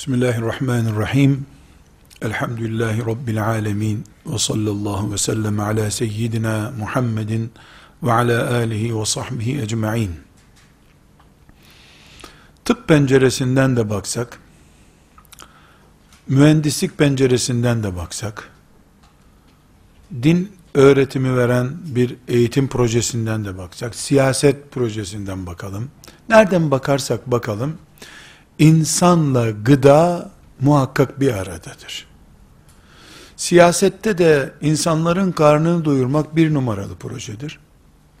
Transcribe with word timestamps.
Bismillahirrahmanirrahim. 0.00 1.46
Elhamdülillahi 2.22 3.06
Rabbil 3.06 3.44
alemin. 3.46 4.04
Ve 4.26 4.38
sallallahu 4.38 5.12
ve 5.12 5.18
sellem 5.18 5.60
ala 5.60 5.90
seyyidina 5.90 6.72
Muhammedin 6.78 7.52
ve 8.02 8.12
ala 8.12 8.54
alihi 8.54 8.98
ve 8.98 9.04
sahbihi 9.04 9.60
ecma'in. 9.60 10.10
Tıp 12.64 12.88
penceresinden 12.88 13.76
de 13.76 13.90
baksak, 13.90 14.40
mühendislik 16.28 16.98
penceresinden 16.98 17.82
de 17.82 17.96
baksak, 17.96 18.50
din 20.22 20.52
öğretimi 20.74 21.36
veren 21.36 21.70
bir 21.84 22.16
eğitim 22.28 22.68
projesinden 22.68 23.44
de 23.44 23.58
baksak, 23.58 23.94
siyaset 23.94 24.72
projesinden 24.72 25.46
bakalım. 25.46 25.90
Nereden 26.28 26.70
bakarsak 26.70 27.30
bakalım, 27.30 27.78
insanla 28.60 29.50
gıda 29.50 30.30
muhakkak 30.60 31.20
bir 31.20 31.34
aradadır. 31.34 32.06
Siyasette 33.36 34.18
de 34.18 34.52
insanların 34.60 35.32
karnını 35.32 35.84
doyurmak 35.84 36.36
bir 36.36 36.54
numaralı 36.54 36.96
projedir. 36.96 37.58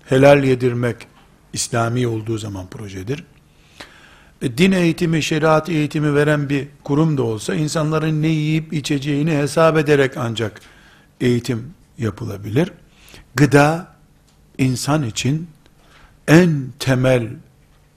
Helal 0.04 0.44
yedirmek 0.44 0.96
İslami 1.52 2.06
olduğu 2.06 2.38
zaman 2.38 2.66
projedir. 2.66 3.24
E, 4.42 4.58
din 4.58 4.72
eğitimi, 4.72 5.22
şeriat 5.22 5.68
eğitimi 5.68 6.14
veren 6.14 6.48
bir 6.48 6.68
kurum 6.84 7.18
da 7.18 7.22
olsa 7.22 7.54
insanların 7.54 8.22
ne 8.22 8.28
yiyip 8.28 8.72
içeceğini 8.72 9.36
hesap 9.36 9.76
ederek 9.76 10.16
ancak 10.16 10.60
eğitim 11.20 11.74
yapılabilir. 11.98 12.72
Gıda 13.34 13.94
insan 14.58 15.02
için 15.02 15.48
en 16.28 16.64
temel 16.78 17.28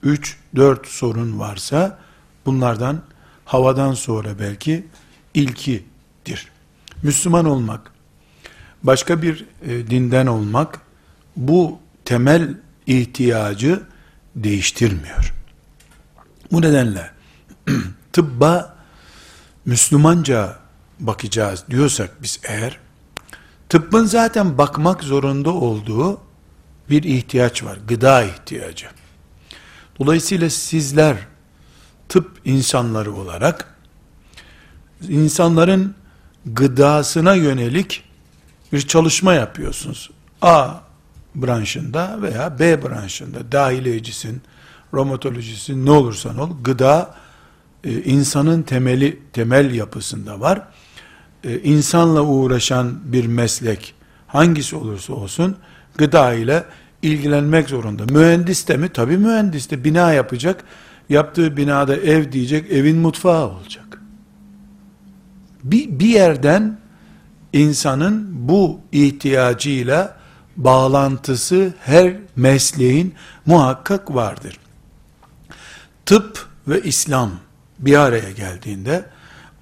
3-4 0.03 0.85
sorun 0.85 1.39
varsa 1.39 2.03
Bunlardan 2.45 3.01
havadan 3.45 3.93
sonra 3.93 4.39
belki 4.39 4.87
ilkidir. 5.33 6.51
Müslüman 7.03 7.45
olmak, 7.45 7.91
başka 8.83 9.21
bir 9.21 9.45
e, 9.61 9.87
dinden 9.87 10.27
olmak 10.27 10.79
bu 11.35 11.79
temel 12.05 12.57
ihtiyacı 12.87 13.83
değiştirmiyor. 14.35 15.33
Bu 16.51 16.61
nedenle 16.61 17.11
tıbba 18.13 18.75
Müslümanca 19.65 20.57
bakacağız 20.99 21.63
diyorsak 21.69 22.23
biz 22.23 22.39
eğer 22.43 22.79
tıbbın 23.69 24.05
zaten 24.05 24.57
bakmak 24.57 25.03
zorunda 25.03 25.49
olduğu 25.53 26.21
bir 26.89 27.03
ihtiyaç 27.03 27.63
var. 27.63 27.77
Gıda 27.87 28.23
ihtiyacı. 28.23 28.85
Dolayısıyla 29.99 30.49
sizler 30.49 31.17
tıp 32.09 32.31
insanları 32.45 33.13
olarak 33.13 33.75
insanların 35.09 35.95
gıdasına 36.45 37.33
yönelik 37.33 38.03
bir 38.73 38.81
çalışma 38.81 39.33
yapıyorsunuz. 39.33 40.09
A 40.41 40.69
branşında 41.35 42.21
veya 42.21 42.59
B 42.59 42.83
branşında 42.83 43.51
dahiliyecisin, 43.51 44.41
romatolojisin 44.93 45.85
ne 45.85 45.91
olursan 45.91 46.37
ol 46.37 46.49
gıda 46.63 47.15
e, 47.83 48.03
insanın 48.03 48.61
temeli 48.61 49.19
temel 49.33 49.73
yapısında 49.73 50.39
var. 50.39 50.61
E, 51.43 51.59
insanla 51.59 52.21
uğraşan 52.21 52.99
bir 53.03 53.25
meslek 53.25 53.93
hangisi 54.27 54.75
olursa 54.75 55.13
olsun 55.13 55.57
gıda 55.97 56.33
ile 56.33 56.63
ilgilenmek 57.01 57.69
zorunda. 57.69 58.05
Mühendis 58.05 58.67
de 58.67 58.77
mi? 58.77 58.89
Tabii 58.89 59.17
mühendis 59.17 59.71
de 59.71 59.83
bina 59.83 60.13
yapacak 60.13 60.63
yaptığı 61.09 61.57
binada 61.57 61.95
ev 61.95 62.31
diyecek, 62.31 62.71
evin 62.71 62.97
mutfağı 62.97 63.49
olacak. 63.49 64.01
Bir, 65.63 65.99
bir 65.99 66.07
yerden 66.07 66.77
insanın 67.53 68.29
bu 68.49 68.79
ihtiyacıyla 68.91 70.17
bağlantısı 70.57 71.73
her 71.79 72.15
mesleğin 72.35 73.13
muhakkak 73.45 74.15
vardır. 74.15 74.59
Tıp 76.05 76.47
ve 76.67 76.81
İslam 76.81 77.31
bir 77.79 77.99
araya 77.99 78.31
geldiğinde 78.31 79.05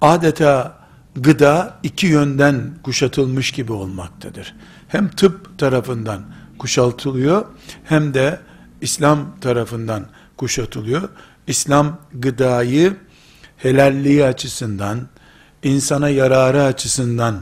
adeta 0.00 0.78
gıda 1.16 1.78
iki 1.82 2.06
yönden 2.06 2.70
kuşatılmış 2.82 3.50
gibi 3.50 3.72
olmaktadır. 3.72 4.54
Hem 4.88 5.08
tıp 5.08 5.58
tarafından 5.58 6.22
kuşatılıyor 6.58 7.46
hem 7.84 8.14
de 8.14 8.40
İslam 8.80 9.40
tarafından 9.40 10.06
kuşatılıyor. 10.36 11.08
İslam 11.46 11.98
gıdayı 12.12 12.96
helalliği 13.56 14.24
açısından, 14.24 15.08
insana 15.62 16.08
yararı 16.08 16.62
açısından 16.62 17.40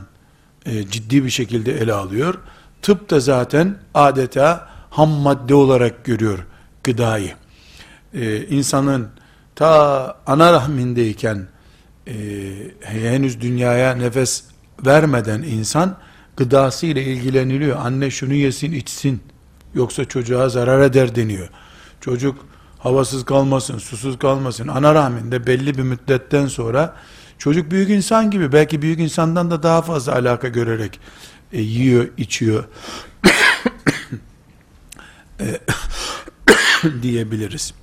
e, 0.66 0.88
ciddi 0.88 1.25
bir 1.25 1.31
şekilde 1.31 1.78
ele 1.78 1.93
alıyor. 1.93 2.34
Tıp 2.83 3.10
da 3.10 3.21
zaten 3.21 3.77
adeta 3.94 4.69
ham 4.91 5.09
madde 5.09 5.55
olarak 5.55 6.05
görüyor 6.05 6.39
gıdayı. 6.84 7.34
E, 8.15 8.47
insanın 8.47 9.09
ta 9.55 10.16
ana 10.27 10.53
rahmindeyken 10.53 11.47
e, 12.06 12.15
henüz 12.81 13.41
dünyaya 13.41 13.94
nefes 13.94 14.44
vermeden 14.87 15.43
insan 15.43 15.97
gıdası 16.37 16.87
ile 16.87 17.05
ilgileniliyor. 17.05 17.77
Anne 17.77 18.10
şunu 18.10 18.34
yesin 18.34 18.72
içsin 18.72 19.22
yoksa 19.75 20.05
çocuğa 20.05 20.49
zarar 20.49 20.81
eder 20.81 21.15
deniyor. 21.15 21.49
Çocuk 22.00 22.50
havasız 22.80 23.24
kalmasın, 23.24 23.78
susuz 23.78 24.18
kalmasın. 24.18 24.68
Ana 24.68 24.94
rahminde 24.94 25.46
belli 25.46 25.78
bir 25.78 25.82
müddetten 25.82 26.46
sonra 26.46 26.96
çocuk 27.38 27.70
büyük 27.70 27.91
insan 27.91 28.30
gibi 28.30 28.52
belki 28.52 28.82
büyük 28.82 29.00
insandan 29.00 29.50
da 29.50 29.62
daha 29.62 29.82
fazla 29.82 30.12
alaka 30.12 30.48
görerek 30.48 31.00
e, 31.52 31.60
yiyor, 31.60 32.08
içiyor 32.16 32.64
e, 35.41 35.60
diyebiliriz. 37.02 37.74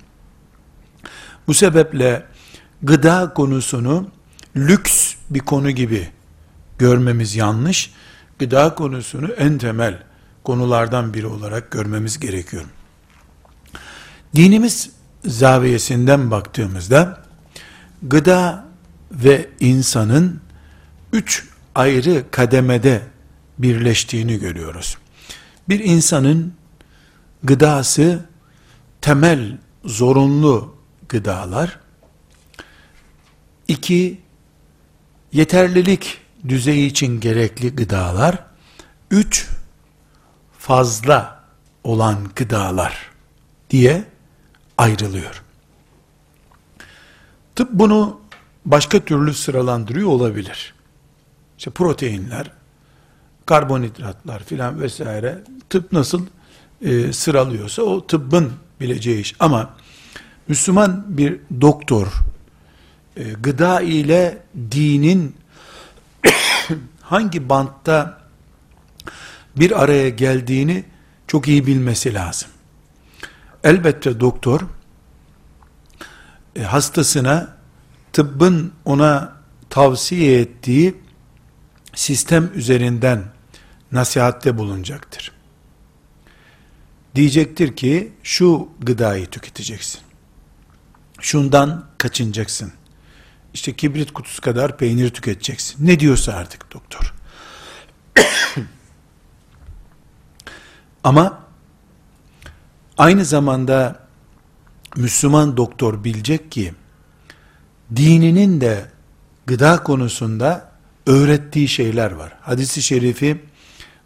Bu 1.46 1.54
sebeple 1.54 2.26
gıda 2.82 3.34
konusunu 3.34 4.08
lüks 4.56 5.14
bir 5.30 5.40
konu 5.40 5.70
gibi 5.70 6.08
görmemiz 6.78 7.36
yanlış. 7.36 7.92
Gıda 8.38 8.74
konusunu 8.74 9.32
en 9.32 9.58
temel 9.58 10.02
konulardan 10.44 11.14
biri 11.14 11.26
olarak 11.26 11.70
görmemiz 11.70 12.20
gerekiyor. 12.20 12.64
Dinimiz 14.34 14.90
zaviyesinden 15.24 16.30
baktığımızda 16.30 17.22
gıda 18.02 18.64
ve 19.12 19.50
insanın 19.60 20.40
üç 21.12 21.48
ayrı 21.74 22.24
kademede 22.30 23.02
birleştiğini 23.58 24.38
görüyoruz. 24.38 24.98
Bir 25.68 25.80
insanın 25.80 26.54
gıdası 27.42 28.24
temel 29.00 29.58
zorunlu 29.84 30.74
gıdalar. 31.08 31.80
İki, 33.68 34.20
yeterlilik 35.32 36.20
düzeyi 36.48 36.90
için 36.90 37.20
gerekli 37.20 37.76
gıdalar. 37.76 38.44
Üç, 39.10 39.48
fazla 40.58 41.44
olan 41.84 42.30
gıdalar 42.36 43.10
diye 43.70 44.04
ayrılıyor. 44.78 45.42
Tıp 47.56 47.72
bunu 47.72 48.20
başka 48.64 49.04
türlü 49.04 49.34
sıralandırıyor 49.34 50.08
olabilir. 50.08 50.74
İşte 51.58 51.70
proteinler, 51.70 52.50
karbonhidratlar 53.46 54.42
filan 54.42 54.80
vesaire 54.80 55.38
tıp 55.70 55.92
nasıl 55.92 56.26
e, 56.82 57.12
sıralıyorsa 57.12 57.82
o 57.82 58.06
tıbbın 58.06 58.52
bileceği 58.80 59.20
iş. 59.20 59.34
Ama 59.40 59.70
Müslüman 60.48 61.04
bir 61.08 61.40
doktor 61.60 62.06
e, 63.16 63.22
gıda 63.22 63.80
ile 63.80 64.42
dinin 64.70 65.36
hangi 67.00 67.48
bantta 67.48 68.18
bir 69.56 69.82
araya 69.82 70.08
geldiğini 70.08 70.84
çok 71.26 71.48
iyi 71.48 71.66
bilmesi 71.66 72.14
lazım. 72.14 72.50
Elbette 73.64 74.20
doktor 74.20 74.60
e, 76.56 76.62
hastasına 76.62 77.56
tıbbın 78.12 78.72
ona 78.84 79.36
tavsiye 79.70 80.40
ettiği 80.40 80.94
sistem 81.94 82.50
üzerinden 82.54 83.24
nasihatte 83.92 84.58
bulunacaktır. 84.58 85.32
Diyecektir 87.14 87.76
ki 87.76 88.12
şu 88.22 88.68
gıdayı 88.80 89.26
tüketeceksin. 89.26 90.00
Şundan 91.20 91.84
kaçınacaksın. 91.98 92.72
İşte 93.54 93.76
kibrit 93.76 94.12
kutusu 94.12 94.42
kadar 94.42 94.78
peynir 94.78 95.10
tüketeceksin. 95.10 95.86
Ne 95.86 96.00
diyorsa 96.00 96.32
artık 96.32 96.72
doktor. 96.72 97.14
Ama 101.04 101.47
Aynı 102.98 103.24
zamanda 103.24 103.98
Müslüman 104.96 105.56
doktor 105.56 106.04
bilecek 106.04 106.52
ki 106.52 106.72
dininin 107.96 108.60
de 108.60 108.86
gıda 109.46 109.82
konusunda 109.82 110.72
öğrettiği 111.06 111.68
şeyler 111.68 112.12
var. 112.12 112.32
Hadisi 112.40 112.82
şerifi 112.82 113.42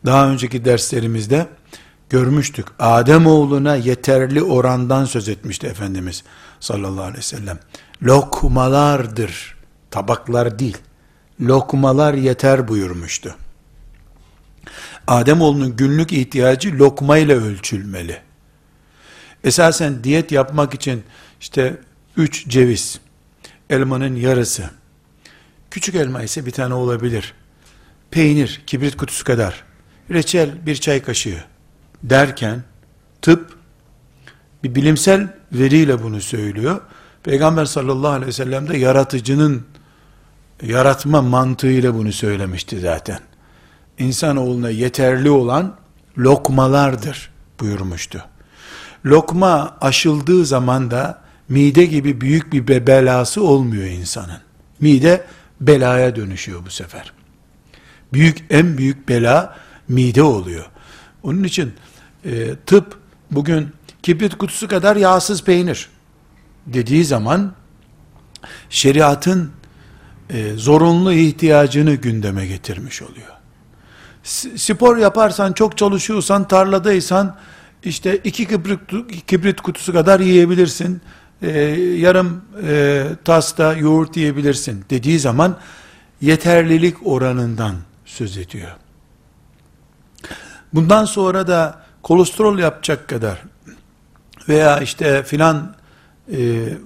daha 0.06 0.28
önceki 0.28 0.64
derslerimizde 0.64 1.46
görmüştük. 2.10 2.66
Adem 2.78 3.26
oğluna 3.26 3.76
yeterli 3.76 4.42
orandan 4.42 5.04
söz 5.04 5.28
etmişti 5.28 5.66
Efendimiz 5.66 6.22
sallallahu 6.60 7.02
aleyhi 7.02 7.18
ve 7.18 7.22
sellem. 7.22 7.58
Lokmalardır, 8.02 9.56
tabaklar 9.90 10.58
değil. 10.58 10.78
Lokmalar 11.40 12.14
yeter 12.14 12.68
buyurmuştu. 12.68 13.34
Adem 15.06 15.40
oğlunun 15.40 15.76
günlük 15.76 16.12
ihtiyacı 16.12 16.78
lokma 16.78 17.18
ile 17.18 17.34
ölçülmeli. 17.34 18.31
Esasen 19.44 20.04
diyet 20.04 20.32
yapmak 20.32 20.74
için 20.74 21.04
işte 21.40 21.80
üç 22.16 22.48
ceviz, 22.48 23.00
elmanın 23.70 24.16
yarısı, 24.16 24.70
küçük 25.70 25.94
elma 25.94 26.22
ise 26.22 26.46
bir 26.46 26.50
tane 26.50 26.74
olabilir. 26.74 27.34
Peynir, 28.10 28.62
kibrit 28.66 28.96
kutusu 28.96 29.24
kadar, 29.24 29.64
reçel 30.10 30.66
bir 30.66 30.76
çay 30.76 31.02
kaşığı 31.02 31.44
derken 32.02 32.62
tıp 33.22 33.56
bir 34.64 34.74
bilimsel 34.74 35.28
veriyle 35.52 36.02
bunu 36.02 36.20
söylüyor. 36.20 36.80
Peygamber 37.22 37.64
sallallahu 37.64 38.10
aleyhi 38.10 38.26
ve 38.26 38.32
sellem 38.32 38.68
de 38.68 38.76
yaratıcının 38.76 39.66
yaratma 40.62 41.22
mantığıyla 41.22 41.94
bunu 41.94 42.12
söylemişti 42.12 42.80
zaten. 42.80 43.20
İnsanoğluna 43.98 44.70
yeterli 44.70 45.30
olan 45.30 45.76
lokmalardır 46.18 47.30
buyurmuştu. 47.60 48.24
Lokma 49.06 49.76
aşıldığı 49.80 50.46
zaman 50.46 50.90
da 50.90 51.20
mide 51.48 51.84
gibi 51.84 52.20
büyük 52.20 52.52
bir 52.52 52.86
belası 52.86 53.42
olmuyor 53.42 53.84
insanın. 53.84 54.40
Mide 54.80 55.24
belaya 55.60 56.16
dönüşüyor 56.16 56.66
bu 56.66 56.70
sefer. 56.70 57.12
Büyük 58.12 58.44
en 58.50 58.78
büyük 58.78 59.08
bela 59.08 59.56
mide 59.88 60.22
oluyor. 60.22 60.66
Onun 61.22 61.44
için 61.44 61.72
e, 62.24 62.54
tıp 62.66 62.98
bugün 63.30 63.68
kibrit 64.02 64.34
kutusu 64.34 64.68
kadar 64.68 64.96
yağsız 64.96 65.44
peynir 65.44 65.88
dediği 66.66 67.04
zaman 67.04 67.52
şeriatın 68.70 69.50
e, 70.30 70.52
zorunlu 70.56 71.12
ihtiyacını 71.12 71.94
gündeme 71.94 72.46
getirmiş 72.46 73.02
oluyor. 73.02 73.28
Spor 74.56 74.96
yaparsan, 74.96 75.52
çok 75.52 75.78
çalışıyorsan, 75.78 76.48
tarladaysan, 76.48 77.36
işte 77.84 78.16
iki 78.16 78.48
kibrit, 78.48 78.80
kibrit 79.26 79.60
kutusu 79.60 79.92
kadar 79.92 80.20
yiyebilirsin. 80.20 81.00
Ee, 81.42 81.50
yarım 81.98 82.44
e, 82.66 83.04
tasta 83.24 83.72
yoğurt 83.72 84.16
yiyebilirsin 84.16 84.84
dediği 84.90 85.18
zaman 85.18 85.58
yeterlilik 86.20 87.06
oranından 87.06 87.76
söz 88.04 88.38
ediyor. 88.38 88.70
Bundan 90.72 91.04
sonra 91.04 91.46
da 91.46 91.82
kolesterol 92.02 92.58
yapacak 92.58 93.08
kadar 93.08 93.42
veya 94.48 94.80
işte 94.80 95.22
filan 95.22 95.74
e, 96.32 96.38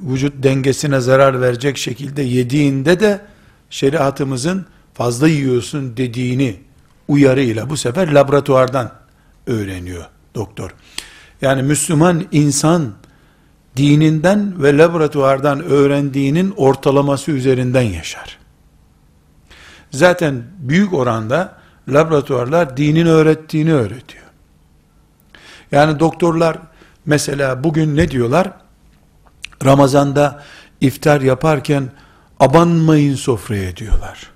vücut 0.03 0.43
dengesine 0.43 1.01
zarar 1.01 1.41
verecek 1.41 1.77
şekilde 1.77 2.23
yediğinde 2.23 3.01
de 3.01 3.21
şeriatımızın 3.71 4.67
fazla 4.95 5.29
yiyorsun 5.29 5.97
dediğini 5.97 6.61
uyarıyla 7.09 7.71
bu 7.71 7.77
sefer 7.77 8.13
laboratuvardan 8.13 8.93
öğreniyor 9.47 10.05
doktor. 10.37 10.75
Yani 11.43 11.63
Müslüman 11.63 12.25
insan 12.33 12.93
dininden 13.77 14.63
ve 14.63 14.79
laboratuvardan 14.79 15.63
öğrendiğinin 15.63 16.55
ortalaması 16.57 17.31
üzerinden 17.31 17.83
yaşar. 17.83 18.39
Zaten 19.91 20.43
büyük 20.59 20.93
oranda 20.93 21.59
laboratuvarlar 21.89 22.77
dinin 22.77 23.07
öğrettiğini 23.07 23.75
öğretiyor. 23.75 24.25
Yani 25.73 26.01
doktorlar 26.01 26.59
mesela 27.07 27.65
bugün 27.65 27.97
ne 27.97 28.11
diyorlar? 28.11 28.51
Ramazanda 29.65 30.45
iftar 30.81 31.21
yaparken 31.21 31.91
abanmayın 32.41 33.15
sofraya 33.15 33.77
diyorlar. 33.77 34.31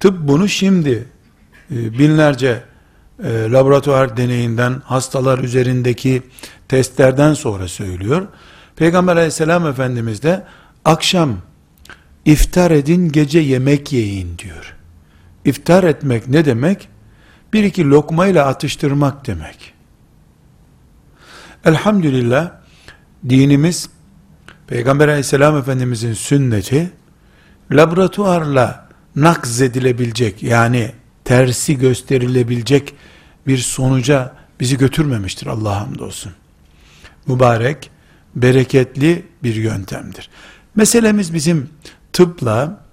Tıp 0.00 0.28
bunu 0.28 0.48
şimdi 0.48 1.08
e, 1.70 1.98
binlerce 1.98 2.62
e, 3.24 3.50
laboratuvar 3.50 4.16
deneyinden, 4.16 4.82
hastalar 4.84 5.38
üzerindeki 5.38 6.22
testlerden 6.68 7.34
sonra 7.34 7.68
söylüyor. 7.68 8.26
Peygamber 8.76 9.16
aleyhisselam 9.16 9.66
efendimiz 9.66 10.22
de 10.22 10.44
akşam 10.84 11.36
iftar 12.24 12.70
edin 12.70 13.08
gece 13.08 13.38
yemek 13.38 13.92
yiyin 13.92 14.38
diyor. 14.38 14.76
İftar 15.44 15.84
etmek 15.84 16.28
ne 16.28 16.44
demek? 16.44 16.88
Bir 17.52 17.64
iki 17.64 17.90
lokmayla 17.90 18.46
atıştırmak 18.46 19.26
demek. 19.26 19.74
Elhamdülillah 21.64 22.50
dinimiz 23.28 23.90
Peygamber 24.66 25.08
aleyhisselam 25.08 25.56
efendimizin 25.56 26.12
sünneti 26.12 26.90
laboratuvarla 27.72 28.88
nakz 29.16 29.60
edilebilecek 29.60 30.42
yani 30.42 30.92
tersi 31.26 31.78
gösterilebilecek 31.78 32.94
bir 33.46 33.58
sonuca 33.58 34.34
bizi 34.60 34.78
götürmemiştir 34.78 35.46
Allah'a 35.46 35.80
hamdolsun. 35.80 36.32
Mübarek, 37.26 37.90
bereketli 38.34 39.26
bir 39.42 39.54
yöntemdir. 39.54 40.30
Meselemiz 40.74 41.34
bizim 41.34 41.70
tıpla 42.12 42.84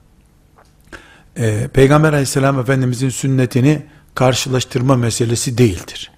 e, 1.38 1.68
Peygamber 1.74 2.10
aleyhisselam 2.10 2.60
efendimizin 2.60 3.10
sünnetini 3.10 3.86
karşılaştırma 4.16 4.96
meselesi 4.96 5.58
değildir. 5.58 6.12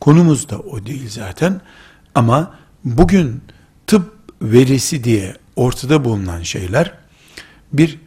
Konumuz 0.00 0.48
da 0.48 0.58
o 0.58 0.86
değil 0.86 1.10
zaten. 1.10 1.60
Ama 2.14 2.54
bugün 2.84 3.42
tıp 3.86 4.12
verisi 4.42 5.04
diye 5.04 5.36
ortada 5.56 6.04
bulunan 6.04 6.42
şeyler 6.42 6.94
bir 7.72 7.98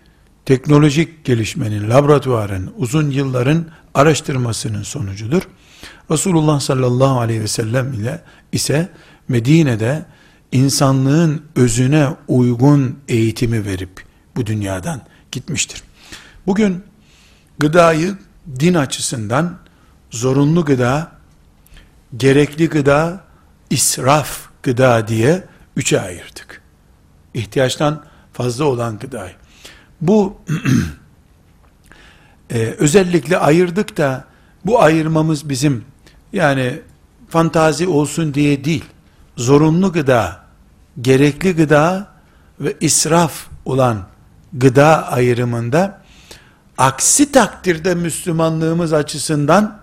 teknolojik 0.48 1.26
gelişmenin, 1.26 1.90
laboratuvarın, 1.90 2.74
uzun 2.78 3.12
yılların 3.12 3.66
araştırmasının 3.94 4.84
sonucudur. 4.84 5.42
Resulullah 6.12 6.60
sallallahu 6.60 7.20
aleyhi 7.20 7.42
ve 7.42 7.48
sellem 7.48 7.94
ile 7.94 8.22
ise 8.52 8.90
Medine'de 9.28 10.06
insanlığın 10.52 11.44
özüne 11.56 12.08
uygun 12.28 13.00
eğitimi 13.08 13.66
verip 13.66 14.04
bu 14.36 14.46
dünyadan 14.46 15.02
gitmiştir. 15.32 15.84
Bugün 16.46 16.84
gıdayı 17.60 18.18
din 18.60 18.74
açısından 18.74 19.58
zorunlu 20.12 20.66
gıda, 20.66 21.12
gerekli 22.18 22.70
gıda, 22.70 23.24
israf 23.70 24.40
gıda 24.64 25.08
diye 25.08 25.44
üçe 25.76 26.02
ayırdık. 26.02 26.62
İhtiyaçtan 27.34 28.06
fazla 28.34 28.66
olan 28.66 29.00
gıdayı. 29.00 29.34
Bu 30.02 30.38
e, 32.50 32.58
özellikle 32.58 33.38
ayırdık 33.38 33.98
da 33.98 34.26
bu 34.66 34.82
ayırmamız 34.82 35.50
bizim 35.50 35.86
yani 36.34 36.80
fantazi 37.30 37.88
olsun 37.88 38.34
diye 38.34 38.64
değil. 38.64 38.86
Zorunlu 39.38 39.92
gıda, 39.94 40.44
gerekli 41.02 41.56
gıda 41.56 42.08
ve 42.60 42.76
israf 42.82 43.48
olan 43.66 44.06
gıda 44.54 45.08
ayrımında 45.08 46.02
aksi 46.78 47.32
takdirde 47.32 47.96
Müslümanlığımız 47.96 48.94
açısından 48.94 49.80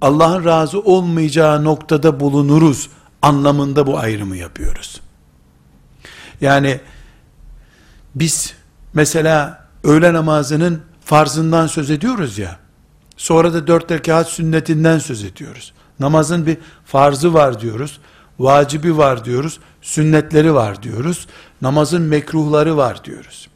Allah'ın 0.00 0.44
razı 0.44 0.80
olmayacağı 0.80 1.64
noktada 1.64 2.20
bulunuruz 2.20 2.90
anlamında 3.22 3.86
bu 3.86 3.98
ayrımı 3.98 4.36
yapıyoruz. 4.36 5.00
Yani 6.40 6.80
biz 8.14 8.54
mesela 8.96 9.64
öğle 9.84 10.12
namazının 10.12 10.82
farzından 11.04 11.66
söz 11.66 11.90
ediyoruz 11.90 12.38
ya, 12.38 12.56
sonra 13.16 13.54
da 13.54 13.66
dört 13.66 13.90
rekat 13.92 14.28
sünnetinden 14.28 14.98
söz 14.98 15.24
ediyoruz. 15.24 15.72
Namazın 16.00 16.46
bir 16.46 16.58
farzı 16.84 17.34
var 17.34 17.60
diyoruz, 17.60 18.00
vacibi 18.38 18.96
var 18.96 19.24
diyoruz, 19.24 19.60
sünnetleri 19.82 20.54
var 20.54 20.82
diyoruz, 20.82 21.26
namazın 21.62 22.02
mekruhları 22.02 22.76
var 22.76 23.04
diyoruz. 23.04 23.48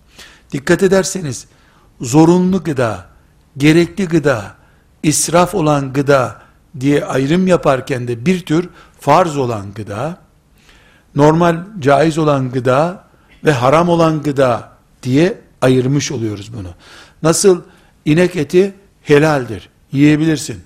Dikkat 0.53 0.83
ederseniz, 0.83 1.47
zorunlu 2.01 2.63
gıda, 2.63 3.07
gerekli 3.57 4.09
gıda, 4.09 4.55
israf 5.03 5.55
olan 5.55 5.93
gıda 5.93 6.43
diye 6.81 7.05
ayrım 7.05 7.47
yaparken 7.47 8.09
de 8.09 8.27
bir 8.27 8.41
tür 8.41 8.69
farz 9.01 9.37
olan 9.37 9.75
gıda, 9.75 10.19
normal 11.15 11.57
caiz 11.79 12.19
olan 12.19 12.51
gıda 12.51 13.05
ve 13.45 13.53
haram 13.53 13.89
olan 13.89 14.23
gıda 14.23 14.70
diye 15.03 15.39
ayırmış 15.61 16.13
oluyoruz 16.13 16.53
bunu. 16.55 16.69
Nasıl 17.23 17.63
inek 18.05 18.37
eti 18.37 18.75
helaldir, 19.03 19.69
yiyebilirsin. 19.93 20.61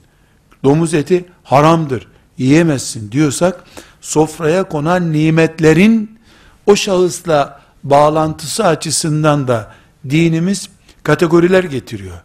Domuz 0.65 0.95
eti 0.95 1.25
haramdır, 1.43 2.09
yiyemezsin 2.39 3.13
diyorsak, 3.13 3.65
sofraya 4.01 4.65
konan 4.65 5.13
nimetlerin 5.13 6.19
o 6.67 6.77
şahısla 6.77 7.61
bağlantısı 7.85 8.67
açısından 8.67 9.49
da 9.49 9.73
dinimiz 10.11 10.69
kategoriler 11.03 11.65
getiriyor. 11.65 12.17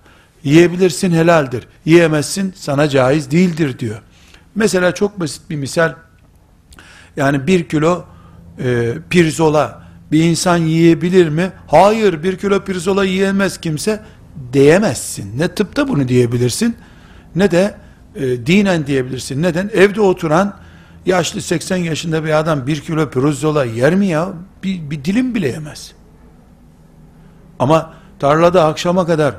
Yiyebilirsin 0.43 1.11
helaldir, 1.11 1.67
yiyemezsin 1.85 2.53
sana 2.55 2.89
caiz 2.89 3.31
değildir 3.31 3.79
diyor. 3.79 4.01
Mesela 4.55 4.93
çok 4.93 5.19
basit 5.19 5.49
bir 5.49 5.55
misal, 5.55 5.95
yani 7.15 7.47
bir 7.47 7.69
kilo 7.69 8.05
e, 8.59 8.93
pirzola 9.09 9.88
bir 10.11 10.23
insan 10.23 10.57
yiyebilir 10.57 11.29
mi? 11.29 11.51
Hayır 11.67 12.23
bir 12.23 12.37
kilo 12.37 12.63
pirzola 12.63 13.05
yiyemez 13.05 13.57
kimse 13.57 14.01
diyemezsin. 14.53 15.39
Ne 15.39 15.47
tıpta 15.47 15.87
bunu 15.87 16.07
diyebilirsin 16.07 16.75
ne 17.35 17.51
de 17.51 17.75
e, 18.15 18.21
dinen 18.45 18.87
diyebilirsin. 18.87 19.43
Neden? 19.43 19.69
Evde 19.73 20.01
oturan 20.01 20.57
yaşlı 21.05 21.41
80 21.41 21.77
yaşında 21.77 22.23
bir 22.23 22.39
adam 22.39 22.67
bir 22.67 22.81
kilo 22.81 23.09
pirzola 23.09 23.65
yer 23.65 23.95
mi 23.95 24.07
ya? 24.07 24.33
Bir, 24.63 24.91
bir 24.91 25.05
dilim 25.05 25.35
bile 25.35 25.47
yemez. 25.47 25.91
Ama 27.59 27.93
tarlada 28.19 28.65
akşama 28.65 29.05
kadar 29.05 29.35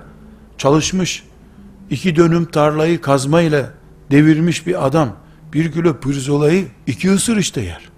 çalışmış, 0.59 1.25
iki 1.91 2.17
dönüm 2.17 2.45
tarlayı 2.45 3.00
kazmayla 3.00 3.71
devirmiş 4.11 4.67
bir 4.67 4.87
adam, 4.87 5.17
bir 5.53 5.73
kilo 5.73 6.00
pirzolayı 6.00 6.67
iki 6.87 7.12
ısır 7.12 7.37
işte 7.37 7.61
yer. 7.61 7.91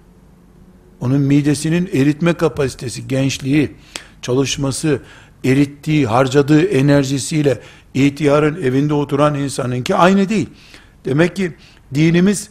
Onun 1.02 1.20
midesinin 1.20 1.90
eritme 1.92 2.32
kapasitesi, 2.32 3.08
gençliği, 3.08 3.72
çalışması, 4.22 5.00
erittiği, 5.44 6.06
harcadığı 6.06 6.64
enerjisiyle 6.64 7.60
ihtiyarın 7.94 8.62
evinde 8.62 8.94
oturan 8.94 9.34
insanınki 9.34 9.94
aynı 9.94 10.28
değil. 10.28 10.48
Demek 11.04 11.36
ki 11.36 11.52
dinimiz 11.94 12.48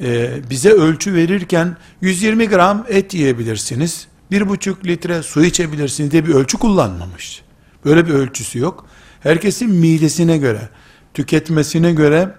e, 0.00 0.30
bize 0.50 0.70
ölçü 0.70 1.14
verirken 1.14 1.76
120 2.00 2.48
gram 2.48 2.86
et 2.88 3.14
yiyebilirsiniz, 3.14 4.06
bir 4.30 4.48
buçuk 4.48 4.86
litre 4.86 5.22
su 5.22 5.44
içebilirsiniz 5.44 6.10
diye 6.10 6.26
bir 6.26 6.34
ölçü 6.34 6.58
kullanmamış. 6.58 7.42
Böyle 7.84 8.06
bir 8.06 8.12
ölçüsü 8.12 8.58
yok. 8.58 8.86
Herkesin 9.20 9.70
midesine 9.70 10.38
göre, 10.38 10.68
tüketmesine 11.14 11.92
göre 11.92 12.34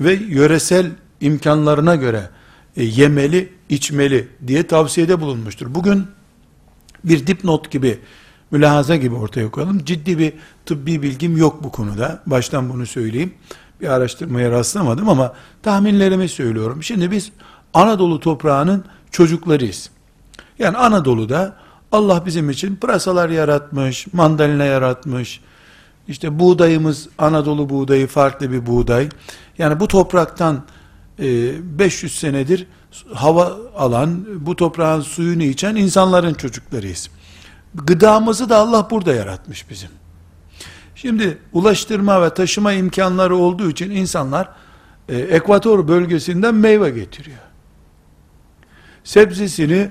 ve 0.00 0.12
yöresel 0.14 0.90
imkanlarına 1.20 1.96
göre 1.96 2.30
yemeli, 2.82 3.52
içmeli 3.68 4.28
diye 4.46 4.66
tavsiyede 4.66 5.20
bulunmuştur. 5.20 5.74
Bugün 5.74 6.06
bir 7.04 7.26
dipnot 7.26 7.70
gibi, 7.70 7.98
mülahaza 8.50 8.96
gibi 8.96 9.14
ortaya 9.14 9.50
koyalım. 9.50 9.84
Ciddi 9.84 10.18
bir 10.18 10.32
tıbbi 10.66 11.02
bilgim 11.02 11.36
yok 11.36 11.64
bu 11.64 11.72
konuda. 11.72 12.22
Baştan 12.26 12.70
bunu 12.70 12.86
söyleyeyim. 12.86 13.34
Bir 13.80 13.88
araştırmaya 13.88 14.50
rastlamadım 14.50 15.08
ama 15.08 15.32
tahminlerimi 15.62 16.28
söylüyorum. 16.28 16.82
Şimdi 16.82 17.10
biz 17.10 17.32
Anadolu 17.74 18.20
toprağının 18.20 18.84
çocuklarıyız. 19.10 19.90
Yani 20.58 20.76
Anadolu'da 20.76 21.56
Allah 21.92 22.26
bizim 22.26 22.50
için 22.50 22.76
pırasalar 22.76 23.28
yaratmış, 23.28 24.06
mandalina 24.12 24.64
yaratmış. 24.64 25.40
İşte 26.08 26.38
buğdayımız 26.38 27.08
Anadolu 27.18 27.70
buğdayı 27.70 28.06
farklı 28.06 28.52
bir 28.52 28.66
buğday. 28.66 29.08
Yani 29.58 29.80
bu 29.80 29.88
topraktan 29.88 30.62
500 31.18 32.12
e, 32.12 32.16
senedir 32.16 32.66
hava 33.14 33.56
alan, 33.76 34.26
bu 34.46 34.56
toprağın 34.56 35.00
suyunu 35.00 35.42
içen 35.42 35.76
insanların 35.76 36.34
çocuklarıyız. 36.34 37.10
Gıdamızı 37.74 38.48
da 38.48 38.56
Allah 38.56 38.90
burada 38.90 39.14
yaratmış 39.14 39.70
bizim. 39.70 39.90
Şimdi 40.94 41.38
ulaştırma 41.52 42.22
ve 42.22 42.34
taşıma 42.34 42.72
imkanları 42.72 43.36
olduğu 43.36 43.70
için 43.70 43.90
insanlar 43.90 44.48
e, 45.08 45.16
ekvator 45.16 45.88
bölgesinden 45.88 46.54
meyve 46.54 46.90
getiriyor. 46.90 47.38
Sebzesini 49.04 49.90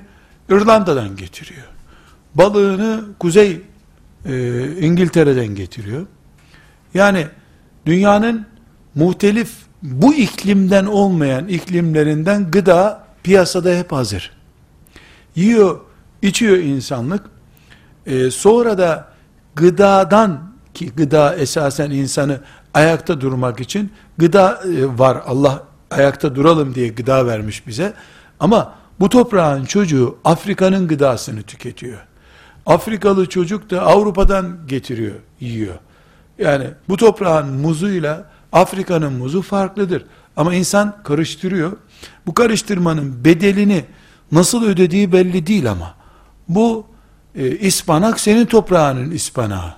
İrlanda'dan 0.50 1.16
getiriyor. 1.16 1.68
Balığını 2.36 3.04
Kuzey 3.20 3.62
e, 4.26 4.66
İngiltere'den 4.80 5.56
getiriyor. 5.56 6.06
Yani 6.94 7.28
dünyanın 7.86 8.46
muhtelif 8.96 9.67
bu 9.82 10.14
iklimden 10.14 10.86
olmayan 10.86 11.48
iklimlerinden 11.48 12.52
gıda 12.52 13.04
piyasada 13.24 13.70
hep 13.70 13.92
hazır. 13.92 14.32
Yiyor, 15.36 15.80
içiyor 16.22 16.58
insanlık. 16.58 17.26
Ee, 18.06 18.32
sonra 18.32 18.78
da 18.78 19.08
gıdadan 19.56 20.52
ki 20.74 20.92
gıda 20.96 21.36
esasen 21.36 21.92
insanı 21.92 22.40
ayakta 22.74 23.22
durmak 23.22 23.60
için 23.60 23.92
gıda 24.18 24.62
e, 24.78 25.00
var. 25.00 25.22
Allah 25.26 25.64
ayakta 25.92 26.36
duralım 26.36 26.76
diye 26.76 26.88
gıda 26.88 27.28
vermiş 27.28 27.68
bize. 27.68 27.94
Ama 28.40 28.74
bu 29.00 29.10
toprağın 29.10 29.66
çocuğu 29.66 30.18
Afrika'nın 30.24 30.88
gıdasını 30.88 31.42
tüketiyor. 31.42 31.98
Afrikalı 32.66 33.30
çocuk 33.30 33.70
da 33.70 33.82
Avrupa'dan 33.82 34.58
getiriyor, 34.68 35.16
yiyor. 35.40 35.76
Yani 36.40 36.68
bu 36.90 36.98
toprağın 36.98 37.54
muzuyla 37.54 38.26
Afrika'nın 38.58 39.14
muzu 39.14 39.42
farklıdır. 39.42 40.06
Ama 40.38 40.54
insan 40.54 41.04
karıştırıyor. 41.04 41.72
Bu 42.26 42.34
karıştırmanın 42.34 43.26
bedelini 43.26 43.86
nasıl 44.32 44.64
ödediği 44.64 45.12
belli 45.12 45.48
değil 45.48 45.72
ama. 45.72 45.96
Bu 46.50 46.86
e, 47.36 47.58
ispanak 47.58 48.20
senin 48.20 48.46
toprağının 48.46 49.12
ispanağı. 49.12 49.74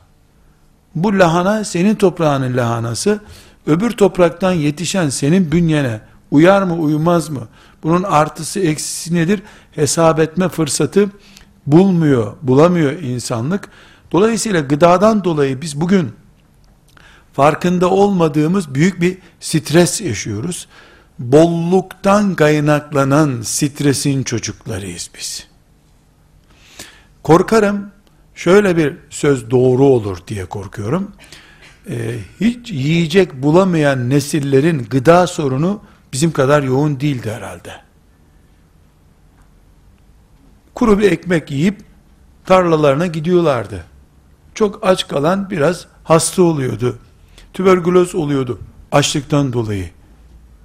Bu 0.96 1.20
lahana 1.20 1.64
senin 1.64 1.96
toprağının 1.96 2.58
lahanası. 2.58 3.20
Öbür 3.68 3.92
topraktan 3.92 4.52
yetişen 4.52 5.10
senin 5.10 5.52
bünyene 5.52 6.02
uyar 6.32 6.62
mı 6.62 6.76
uymaz 6.76 7.30
mı? 7.30 7.48
Bunun 7.84 8.04
artısı 8.04 8.60
eksisi 8.60 9.16
nedir? 9.16 9.44
Hesap 9.72 10.20
etme 10.20 10.50
fırsatı 10.50 11.10
bulmuyor, 11.68 12.34
bulamıyor 12.42 12.92
insanlık. 12.92 13.70
Dolayısıyla 14.12 14.60
gıdadan 14.60 15.24
dolayı 15.24 15.62
biz 15.62 15.82
bugün 15.82 16.12
farkında 17.40 17.90
olmadığımız 17.90 18.76
büyük 18.76 19.02
bir 19.02 19.18
stres 19.40 20.02
yaşıyoruz. 20.02 20.68
Bolluktan 21.20 22.36
kaynaklanan 22.36 23.42
stresin 23.42 24.24
çocuklarıyız 24.24 25.10
biz. 25.18 25.48
Korkarım 27.24 27.92
şöyle 28.36 28.78
bir 28.78 28.98
söz 29.10 29.52
doğru 29.52 29.84
olur 29.84 30.18
diye 30.28 30.46
korkuyorum. 30.46 31.12
Ee, 31.90 32.16
hiç 32.40 32.72
yiyecek 32.72 33.44
bulamayan 33.44 34.10
nesillerin 34.10 34.88
gıda 34.90 35.28
sorunu 35.28 35.82
bizim 36.14 36.32
kadar 36.32 36.64
yoğun 36.64 37.00
değildi 37.00 37.32
herhalde. 37.32 37.72
Kuru 40.76 41.00
bir 41.00 41.12
ekmek 41.12 41.52
yiyip 41.52 41.82
tarlalarına 42.46 43.08
gidiyorlardı. 43.08 43.84
Çok 44.56 44.88
aç 44.88 45.08
kalan 45.08 45.50
biraz 45.50 45.86
hasta 46.04 46.44
oluyordu 46.44 47.00
tüberküloz 47.54 48.16
oluyordu 48.16 48.60
açlıktan 48.92 49.54
dolayı. 49.54 49.90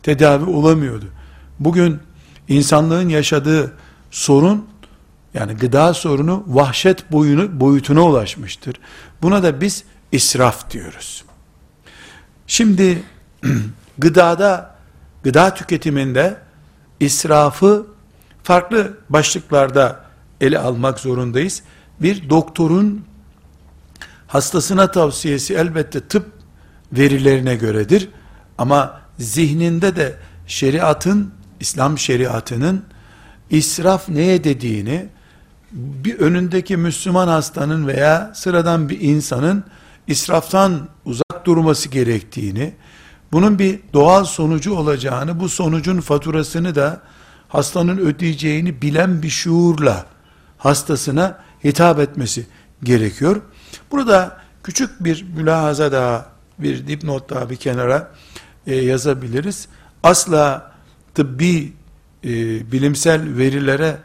Tedavi 0.03 0.50
olamıyordu. 0.50 1.05
Bugün 1.61 1.99
insanlığın 2.49 3.09
yaşadığı 3.09 3.73
sorun 4.11 4.67
yani 5.35 5.55
gıda 5.55 5.95
sorunu 5.95 6.45
vahşet 6.47 7.12
boyunu, 7.12 7.61
boyutuna 7.61 8.03
ulaşmıştır. 8.03 8.76
Buna 9.23 9.43
da 9.43 9.61
biz 9.61 9.85
israf 10.12 10.71
diyoruz. 10.71 11.25
Şimdi 12.47 13.03
gıdada, 13.99 14.76
gıda 15.23 15.55
tüketiminde 15.55 16.37
israfı 17.00 17.87
farklı 18.43 18.99
başlıklarda 19.09 20.05
ele 20.41 20.59
almak 20.59 21.00
zorundayız. 21.00 21.62
Bir 22.00 22.31
doktorun 22.31 23.05
hastasına 24.26 24.91
tavsiyesi 24.91 25.55
elbette 25.55 26.00
tıp 26.00 26.34
verilerine 26.97 27.55
göredir. 27.55 28.09
Ama 28.59 29.01
zihninde 29.19 29.97
de 29.97 30.15
şeriatın, 30.47 31.31
İslam 31.61 31.99
şeriatının 31.99 32.85
israf 33.51 34.09
neye 34.09 34.45
dediğini, 34.45 35.07
bir 35.73 36.19
önündeki 36.19 36.77
Müslüman 36.77 37.29
hastanın 37.29 37.87
veya 37.87 38.33
sıradan 38.35 38.89
bir 38.89 39.01
insanın 39.01 39.65
israftan 40.07 40.89
uzak 41.05 41.47
durması 41.47 41.89
gerektiğini, 41.89 42.75
bunun 43.33 43.59
bir 43.59 43.81
doğal 43.93 44.25
sonucu 44.25 44.75
olacağını, 44.75 45.41
bu 45.41 45.49
sonucun 45.49 46.01
faturasını 46.01 46.75
da 46.75 47.01
hastanın 47.49 47.99
ödeyeceğini 47.99 48.83
bilen 48.83 49.23
bir 49.23 49.31
şuurla 49.31 50.07
hastasına 50.59 51.39
hitap 51.65 51.99
etmesi 51.99 52.47
gerekiyor. 52.83 53.41
Burada 53.91 54.41
küçük 54.63 55.05
bir 55.05 55.27
mülahaza 55.37 55.93
daha 55.93 56.34
bir 56.58 56.87
dipnot 56.87 57.30
daha 57.30 57.50
bir 57.50 57.56
kenara 57.56 58.12
e, 58.66 58.75
yazabiliriz. 58.76 59.68
Asla 60.02 60.73
tıbbi 61.14 61.73
e, 62.25 62.30
bilimsel 62.73 63.37
verilere 63.37 63.99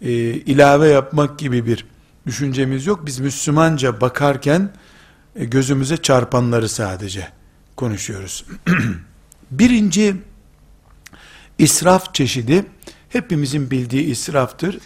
e, 0.00 0.10
ilave 0.34 0.88
yapmak 0.88 1.38
gibi 1.38 1.66
bir 1.66 1.86
düşüncemiz 2.26 2.86
yok. 2.86 3.06
Biz 3.06 3.18
Müslümanca 3.18 4.00
bakarken 4.00 4.70
e, 5.36 5.44
gözümüze 5.44 5.96
çarpanları 5.96 6.68
sadece 6.68 7.28
konuşuyoruz. 7.76 8.44
Birinci 9.50 10.16
israf 11.58 12.14
çeşidi 12.14 12.66
hepimizin 13.08 13.70
bildiği 13.70 14.02
israftır. 14.04 14.78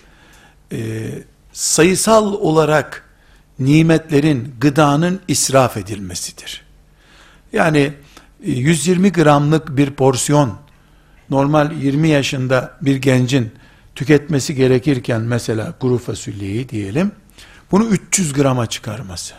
E, 0.73 1.11
sayısal 1.53 2.33
olarak 2.33 3.05
nimetlerin, 3.59 4.55
gıdanın 4.61 5.21
israf 5.29 5.77
edilmesidir. 5.77 6.68
Yani 7.53 7.93
120 8.43 9.13
gramlık 9.13 9.77
bir 9.77 9.91
porsiyon 9.91 10.55
normal 11.31 11.73
20 11.73 12.09
yaşında 12.09 12.73
bir 12.83 12.97
gencin 12.97 13.53
tüketmesi 13.95 14.55
gerekirken 14.55 15.21
mesela 15.21 15.73
kuru 15.79 15.99
fasulyeyi 15.99 16.69
diyelim 16.69 17.13
bunu 17.71 17.85
300 17.85 18.33
grama 18.33 18.67
çıkarması. 18.67 19.35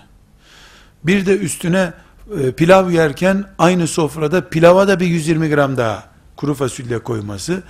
Bir 1.04 1.26
de 1.26 1.38
üstüne 1.38 1.94
e, 2.40 2.52
pilav 2.52 2.90
yerken 2.90 3.46
aynı 3.58 3.88
sofrada 3.88 4.50
pilava 4.50 4.88
da 4.88 5.00
bir 5.00 5.06
120 5.06 5.50
gram 5.50 5.78
daha 5.78 6.04
kuru 6.36 6.54
fasulye 6.54 7.00
koyması 7.00 7.64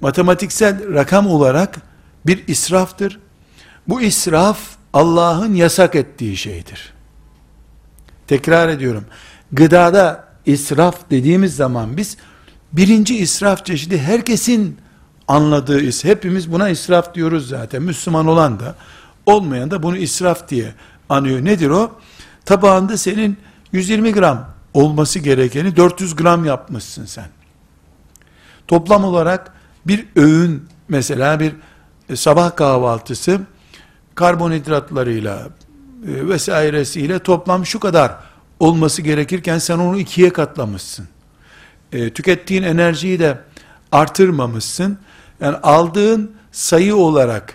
matematiksel 0.00 0.94
rakam 0.94 1.26
olarak 1.26 1.76
bir 2.26 2.48
israftır. 2.48 3.18
Bu 3.88 4.02
israf 4.02 4.58
Allah'ın 4.92 5.54
yasak 5.54 5.94
ettiği 5.94 6.36
şeydir. 6.36 6.92
Tekrar 8.26 8.68
ediyorum. 8.68 9.04
Gıdada 9.52 10.24
israf 10.46 11.10
dediğimiz 11.10 11.56
zaman 11.56 11.96
biz 11.96 12.16
birinci 12.72 13.16
israf 13.18 13.66
çeşidi 13.66 13.98
herkesin 13.98 14.78
anladığı 15.28 15.80
is. 15.80 16.04
Hepimiz 16.04 16.52
buna 16.52 16.68
israf 16.68 17.14
diyoruz 17.14 17.48
zaten. 17.48 17.82
Müslüman 17.82 18.26
olan 18.26 18.60
da 18.60 18.74
olmayan 19.26 19.70
da 19.70 19.82
bunu 19.82 19.96
israf 19.96 20.48
diye 20.48 20.74
anıyor. 21.08 21.44
Nedir 21.44 21.70
o? 21.70 21.90
Tabağında 22.44 22.96
senin 22.96 23.36
120 23.72 24.12
gram 24.12 24.48
olması 24.74 25.18
gerekeni 25.18 25.76
400 25.76 26.16
gram 26.16 26.44
yapmışsın 26.44 27.06
sen. 27.06 27.28
Toplam 28.68 29.04
olarak 29.04 29.52
bir 29.86 30.06
öğün 30.16 30.68
mesela 30.88 31.40
bir 31.40 31.52
e, 32.08 32.16
sabah 32.16 32.56
kahvaltısı 32.56 33.40
karbonhidratlarıyla 34.14 35.48
e, 36.08 36.28
vesairesiyle 36.28 37.18
toplam 37.18 37.66
şu 37.66 37.80
kadar 37.80 38.16
olması 38.62 39.02
gerekirken 39.02 39.58
sen 39.58 39.78
onu 39.78 39.98
ikiye 39.98 40.30
katlamışsın. 40.30 41.08
E, 41.92 42.12
tükettiğin 42.12 42.62
enerjiyi 42.62 43.18
de 43.18 43.38
artırmamışsın. 43.92 44.98
Yani 45.40 45.56
aldığın 45.56 46.32
sayı 46.52 46.96
olarak, 46.96 47.54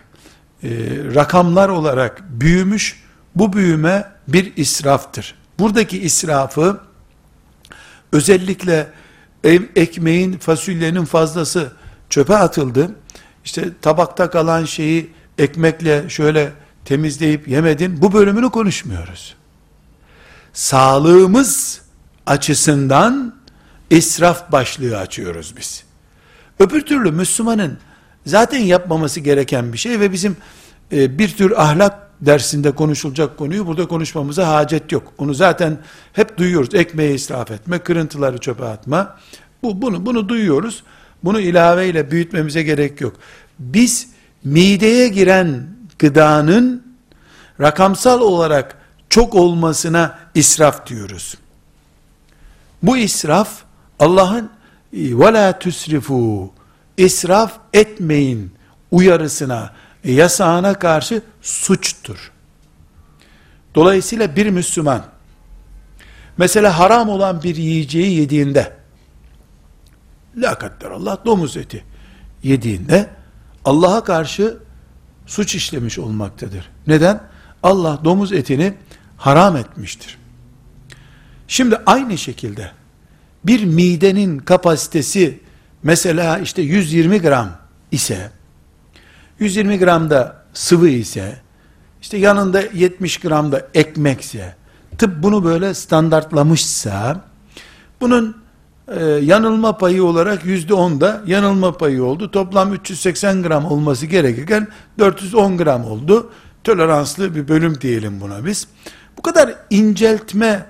e, 0.64 0.70
rakamlar 1.16 1.70
olarak 1.70 2.24
büyümüş, 2.30 3.04
bu 3.36 3.54
büyüme 3.54 4.12
bir 4.28 4.58
israftır. 4.58 5.36
Buradaki 5.60 6.00
israfı 6.02 6.80
özellikle 8.12 8.88
ekmeğin, 9.76 10.38
fasulyenin 10.38 11.06
fazlası 11.06 11.72
çöpe 12.10 12.36
atıldı. 12.36 12.96
İşte 13.46 13.70
tabakta 13.82 14.30
kalan 14.30 14.66
şeyi 14.66 15.10
ekmekle 15.38 16.10
şöyle 16.10 16.52
temizleyip 16.86 17.48
yemedin. 17.48 18.02
Bu 18.02 18.14
bölümünü 18.14 18.50
konuşmuyoruz. 18.50 19.36
Sağlığımız 20.58 21.82
açısından 22.26 23.36
israf 23.90 24.52
başlığı 24.52 24.98
açıyoruz 24.98 25.54
biz. 25.58 25.84
Öbür 26.60 26.82
türlü 26.82 27.12
Müslümanın 27.12 27.78
zaten 28.26 28.60
yapmaması 28.60 29.20
gereken 29.20 29.74
bir 29.74 29.78
şey 29.78 30.00
ve 30.00 30.12
bizim 30.12 30.38
e, 30.92 31.20
bir 31.20 31.30
tür 31.30 31.62
ahlak 31.62 32.10
dersinde 32.22 32.72
konuşulacak 32.72 33.38
konuyu 33.38 33.68
burada 33.68 33.88
konuşmamıza 33.88 34.48
hacet 34.48 34.92
yok. 34.92 35.14
Onu 35.18 35.34
zaten 35.34 35.78
hep 36.14 36.38
duyuyoruz. 36.38 36.76
Ekmeği 36.76 37.16
israf 37.16 37.52
etme, 37.52 37.80
kırıntıları 37.80 38.38
çöpe 38.38 38.66
atma. 38.66 39.18
Bu 39.64 39.82
bunu 39.82 40.06
bunu 40.06 40.30
duyuyoruz. 40.30 40.84
Bunu 41.24 41.40
ilaveyle 41.40 42.12
büyütmemize 42.12 42.64
gerek 42.64 43.02
yok. 43.02 43.16
Biz 43.60 44.08
mideye 44.44 45.08
giren 45.08 45.68
gıdanın 46.00 46.84
rakamsal 47.62 48.22
olarak 48.22 48.78
çok 49.10 49.36
olmasına 49.36 50.20
israf 50.38 50.88
diyoruz. 50.88 51.36
Bu 52.84 52.98
israf 52.98 53.64
Allah'ın 54.00 54.50
ve 54.94 55.34
la 55.34 55.60
tüsrifu 55.60 56.54
israf 56.98 57.54
etmeyin 57.74 58.54
uyarısına, 58.92 59.74
yasağına 60.04 60.74
karşı 60.74 61.22
suçtur. 61.42 62.32
Dolayısıyla 63.76 64.36
bir 64.36 64.50
Müslüman 64.50 65.06
mesela 66.38 66.80
haram 66.80 67.10
olan 67.10 67.44
bir 67.44 67.56
yiyeceği 67.56 68.20
yediğinde 68.20 68.78
la 70.38 70.58
Allah 70.92 71.18
domuz 71.26 71.58
eti 71.58 71.84
yediğinde 72.44 73.10
Allah'a 73.66 74.04
karşı 74.04 74.58
suç 75.26 75.56
işlemiş 75.56 76.00
olmaktadır. 76.00 76.70
Neden? 76.88 77.24
Allah 77.64 78.00
domuz 78.04 78.34
etini 78.34 78.74
haram 79.18 79.58
etmiştir. 79.58 80.18
Şimdi 81.48 81.78
aynı 81.86 82.18
şekilde 82.18 82.72
bir 83.44 83.66
midenin 83.66 84.38
kapasitesi 84.38 85.40
mesela 85.84 86.40
işte 86.40 86.62
120 86.62 87.22
gram 87.22 87.50
ise 87.92 88.32
120 89.40 89.80
gram 89.80 90.10
da 90.10 90.44
sıvı 90.54 90.90
ise 90.90 91.42
işte 92.02 92.18
yanında 92.18 92.62
70 92.74 93.18
gram 93.18 93.52
da 93.52 93.68
ekmekse 93.74 94.56
tıp 94.98 95.24
bunu 95.24 95.44
böyle 95.44 95.74
standartlamışsa 95.74 97.22
bunun 98.02 98.38
e, 98.88 99.04
yanılma 99.06 99.78
payı 99.78 100.04
olarak 100.04 100.46
yüzde 100.46 100.74
onda 100.74 101.22
yanılma 101.26 101.78
payı 101.78 102.04
oldu. 102.04 102.32
Toplam 102.32 102.74
380 102.74 103.44
gram 103.44 103.66
olması 103.66 104.06
gerekirken 104.06 104.68
410 105.00 105.58
gram 105.58 105.86
oldu. 105.86 106.32
Toleranslı 106.64 107.36
bir 107.36 107.48
bölüm 107.48 107.82
diyelim 107.82 108.22
buna 108.22 108.46
biz. 108.46 108.68
Bu 109.18 109.22
kadar 109.22 109.56
inceltme 109.70 110.66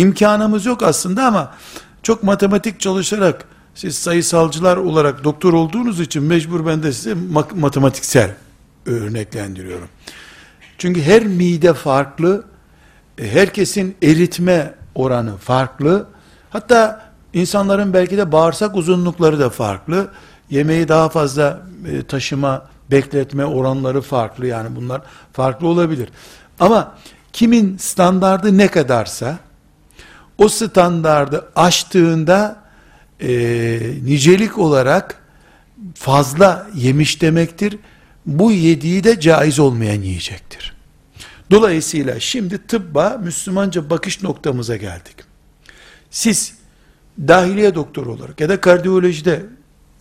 imkanımız 0.00 0.66
yok 0.66 0.82
aslında 0.82 1.26
ama 1.26 1.54
çok 2.02 2.22
matematik 2.22 2.80
çalışarak 2.80 3.44
siz 3.74 3.96
sayısalcılar 3.96 4.76
olarak 4.76 5.24
doktor 5.24 5.52
olduğunuz 5.52 6.00
için 6.00 6.22
mecbur 6.22 6.66
ben 6.66 6.82
de 6.82 6.92
size 6.92 7.14
matematiksel 7.54 8.34
örneklendiriyorum. 8.86 9.88
Çünkü 10.78 11.02
her 11.02 11.26
mide 11.26 11.74
farklı, 11.74 12.44
e, 13.18 13.30
herkesin 13.30 13.96
eritme 14.02 14.74
oranı 14.94 15.36
farklı. 15.36 16.06
Hatta 16.50 17.10
insanların 17.32 17.92
belki 17.92 18.16
de 18.16 18.32
bağırsak 18.32 18.76
uzunlukları 18.76 19.40
da 19.40 19.50
farklı. 19.50 20.08
Yemeği 20.50 20.88
daha 20.88 21.08
fazla 21.08 21.60
e, 21.86 22.02
taşıma, 22.02 22.66
bekletme 22.90 23.44
oranları 23.44 24.00
farklı. 24.00 24.46
Yani 24.46 24.76
bunlar 24.76 25.02
farklı 25.32 25.66
olabilir. 25.66 26.08
Ama 26.60 26.94
kimin 27.32 27.76
standardı 27.76 28.58
ne 28.58 28.68
kadarsa 28.68 29.38
o 30.38 30.48
standardı 30.48 31.48
aştığında 31.56 32.62
e, 33.20 33.30
nicelik 34.04 34.58
olarak 34.58 35.22
fazla 35.94 36.66
yemiş 36.74 37.22
demektir. 37.22 37.78
Bu 38.26 38.52
yediği 38.52 39.04
de 39.04 39.20
caiz 39.20 39.58
olmayan 39.58 40.02
yiyecektir. 40.02 40.74
Dolayısıyla 41.50 42.20
şimdi 42.20 42.66
tıbba 42.66 43.20
Müslümanca 43.24 43.90
bakış 43.90 44.22
noktamıza 44.22 44.76
geldik. 44.76 45.16
Siz 46.10 46.54
dahiliye 47.18 47.74
doktoru 47.74 48.12
olarak 48.12 48.40
ya 48.40 48.48
da 48.48 48.60
kardiyolojide 48.60 49.42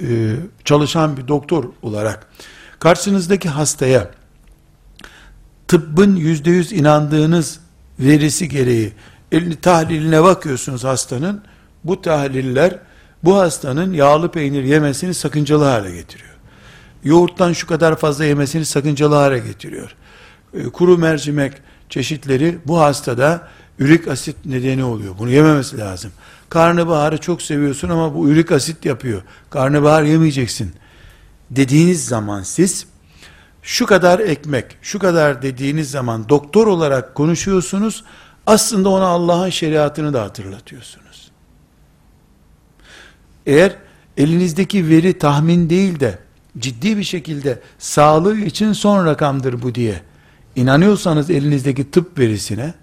e, 0.01 0.35
çalışan 0.65 1.17
bir 1.17 1.27
doktor 1.27 1.63
olarak 1.81 2.27
karşınızdaki 2.79 3.49
hastaya 3.49 4.11
tıbbın 5.67 6.15
yüzde 6.15 6.49
yüz 6.49 6.71
inandığınız 6.71 7.59
verisi 7.99 8.49
gereği 8.49 8.93
elini 9.31 9.55
tahliline 9.55 10.23
bakıyorsunuz 10.23 10.83
hastanın 10.83 11.41
bu 11.83 12.01
tahliller 12.01 12.79
bu 13.23 13.37
hastanın 13.37 13.93
yağlı 13.93 14.31
peynir 14.31 14.63
yemesini 14.63 15.13
sakıncalı 15.13 15.63
hale 15.63 15.91
getiriyor. 15.91 16.33
Yoğurttan 17.03 17.53
şu 17.53 17.67
kadar 17.67 17.95
fazla 17.95 18.25
yemesini 18.25 18.65
sakıncalı 18.65 19.15
hale 19.15 19.39
getiriyor. 19.39 19.95
E, 20.53 20.63
kuru 20.63 20.97
mercimek 20.97 21.53
çeşitleri 21.89 22.57
bu 22.65 22.79
hastada 22.79 23.47
ürik 23.79 24.07
asit 24.07 24.45
nedeni 24.45 24.83
oluyor. 24.83 25.15
Bunu 25.19 25.29
yememesi 25.29 25.77
lazım. 25.77 26.11
Karnabaharı 26.49 27.17
çok 27.17 27.41
seviyorsun 27.41 27.89
ama 27.89 28.15
bu 28.15 28.29
ürik 28.29 28.51
asit 28.51 28.85
yapıyor. 28.85 29.21
Karnabahar 29.49 30.03
yemeyeceksin. 30.03 30.73
Dediğiniz 31.49 32.05
zaman 32.05 32.43
siz 32.43 32.85
şu 33.61 33.85
kadar 33.85 34.19
ekmek, 34.19 34.65
şu 34.81 34.99
kadar 34.99 35.41
dediğiniz 35.41 35.91
zaman 35.91 36.29
doktor 36.29 36.67
olarak 36.67 37.15
konuşuyorsunuz. 37.15 38.03
Aslında 38.47 38.89
ona 38.89 39.05
Allah'ın 39.05 39.49
şeriatını 39.49 40.13
da 40.13 40.23
hatırlatıyorsunuz. 40.23 41.31
Eğer 43.45 43.75
elinizdeki 44.17 44.89
veri 44.89 45.17
tahmin 45.17 45.69
değil 45.69 45.99
de 45.99 46.19
ciddi 46.57 46.97
bir 46.97 47.03
şekilde 47.03 47.59
sağlığı 47.79 48.37
için 48.37 48.73
son 48.73 49.05
rakamdır 49.05 49.61
bu 49.61 49.75
diye 49.75 50.01
inanıyorsanız 50.55 51.29
elinizdeki 51.29 51.91
tıp 51.91 52.19
verisine 52.19 52.73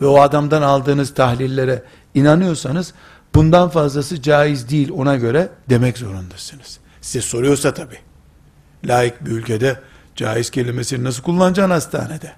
ve 0.00 0.06
o 0.06 0.20
adamdan 0.20 0.62
aldığınız 0.62 1.14
tahlillere 1.14 1.82
inanıyorsanız 2.14 2.94
bundan 3.34 3.68
fazlası 3.68 4.22
caiz 4.22 4.70
değil 4.70 4.90
ona 4.90 5.16
göre 5.16 5.48
demek 5.70 5.98
zorundasınız. 5.98 6.78
Size 7.00 7.22
soruyorsa 7.22 7.74
tabi. 7.74 7.98
Laik 8.84 9.24
bir 9.24 9.30
ülkede 9.30 9.80
Caiz 10.16 10.50
kelimesini 10.50 11.04
nasıl 11.04 11.22
kullanacaksın 11.22 11.70
hastanede? 11.70 12.32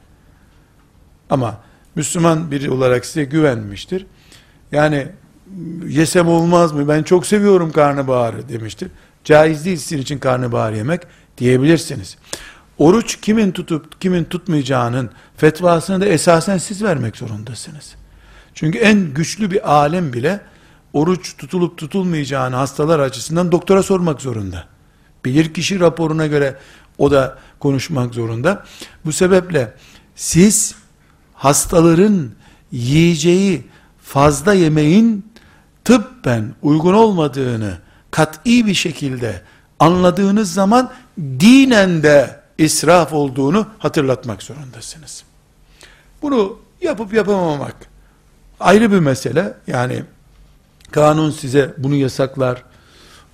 Ama 1.31 1.61
Müslüman 1.95 2.51
biri 2.51 2.71
olarak 2.71 3.07
size 3.07 3.25
güvenmiştir. 3.25 4.07
Yani 4.73 5.09
yesem 5.89 6.29
olmaz 6.29 6.73
mı? 6.73 6.89
Ben 6.89 7.03
çok 7.03 7.27
seviyorum 7.27 7.73
karnabaharı 7.73 8.49
demiştir. 8.49 8.89
Caiz 9.25 9.65
değil 9.65 9.77
sizin 9.77 10.03
için 10.03 10.19
karnabahar 10.19 10.73
yemek 10.73 11.03
diyebilirsiniz. 11.39 12.17
Oruç 12.79 13.21
kimin 13.21 13.53
tutup 13.53 14.01
kimin 14.01 14.25
tutmayacağının 14.25 15.11
fetvasını 15.37 16.01
da 16.01 16.07
esasen 16.07 16.59
siz 16.59 16.83
vermek 16.83 17.17
zorundasınız. 17.17 17.95
Çünkü 18.55 18.79
en 18.79 19.15
güçlü 19.15 19.51
bir 19.51 19.73
alem 19.73 20.13
bile 20.13 20.41
oruç 20.93 21.37
tutulup 21.37 21.79
tutulmayacağını 21.79 22.57
hastalar 22.57 22.99
açısından 22.99 23.53
doktora 23.53 23.83
sormak 23.83 24.21
zorunda. 24.21 24.65
Bilir 25.25 25.55
kişi 25.55 25.81
raporuna 25.81 26.27
göre 26.27 26.57
o 26.99 27.11
da 27.11 27.39
konuşmak 27.59 28.15
zorunda. 28.15 28.65
Bu 29.05 29.13
sebeple 29.13 29.75
siz 30.15 30.75
hastaların 31.43 32.31
yiyeceği 32.73 33.65
fazla 34.03 34.55
yemeğin 34.55 35.27
tıbben 35.85 36.55
uygun 36.63 36.95
olmadığını 36.95 37.79
kat'i 38.11 38.67
bir 38.67 38.75
şekilde 38.75 39.43
anladığınız 39.79 40.55
zaman 40.55 40.91
dinen 41.19 42.03
de 42.03 42.41
israf 42.59 43.13
olduğunu 43.13 43.67
hatırlatmak 43.79 44.43
zorundasınız. 44.43 45.25
Bunu 46.23 46.59
yapıp 46.83 47.13
yapamamak 47.13 47.77
ayrı 48.61 48.93
bir 48.93 48.99
mesele. 48.99 49.55
Yani 49.67 50.03
kanun 50.91 51.31
size 51.31 51.75
bunu 51.79 51.95
yasaklar. 51.95 52.63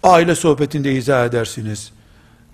Aile 0.02 0.34
sohbetinde 0.34 0.92
izah 0.92 1.26
edersiniz. 1.26 1.92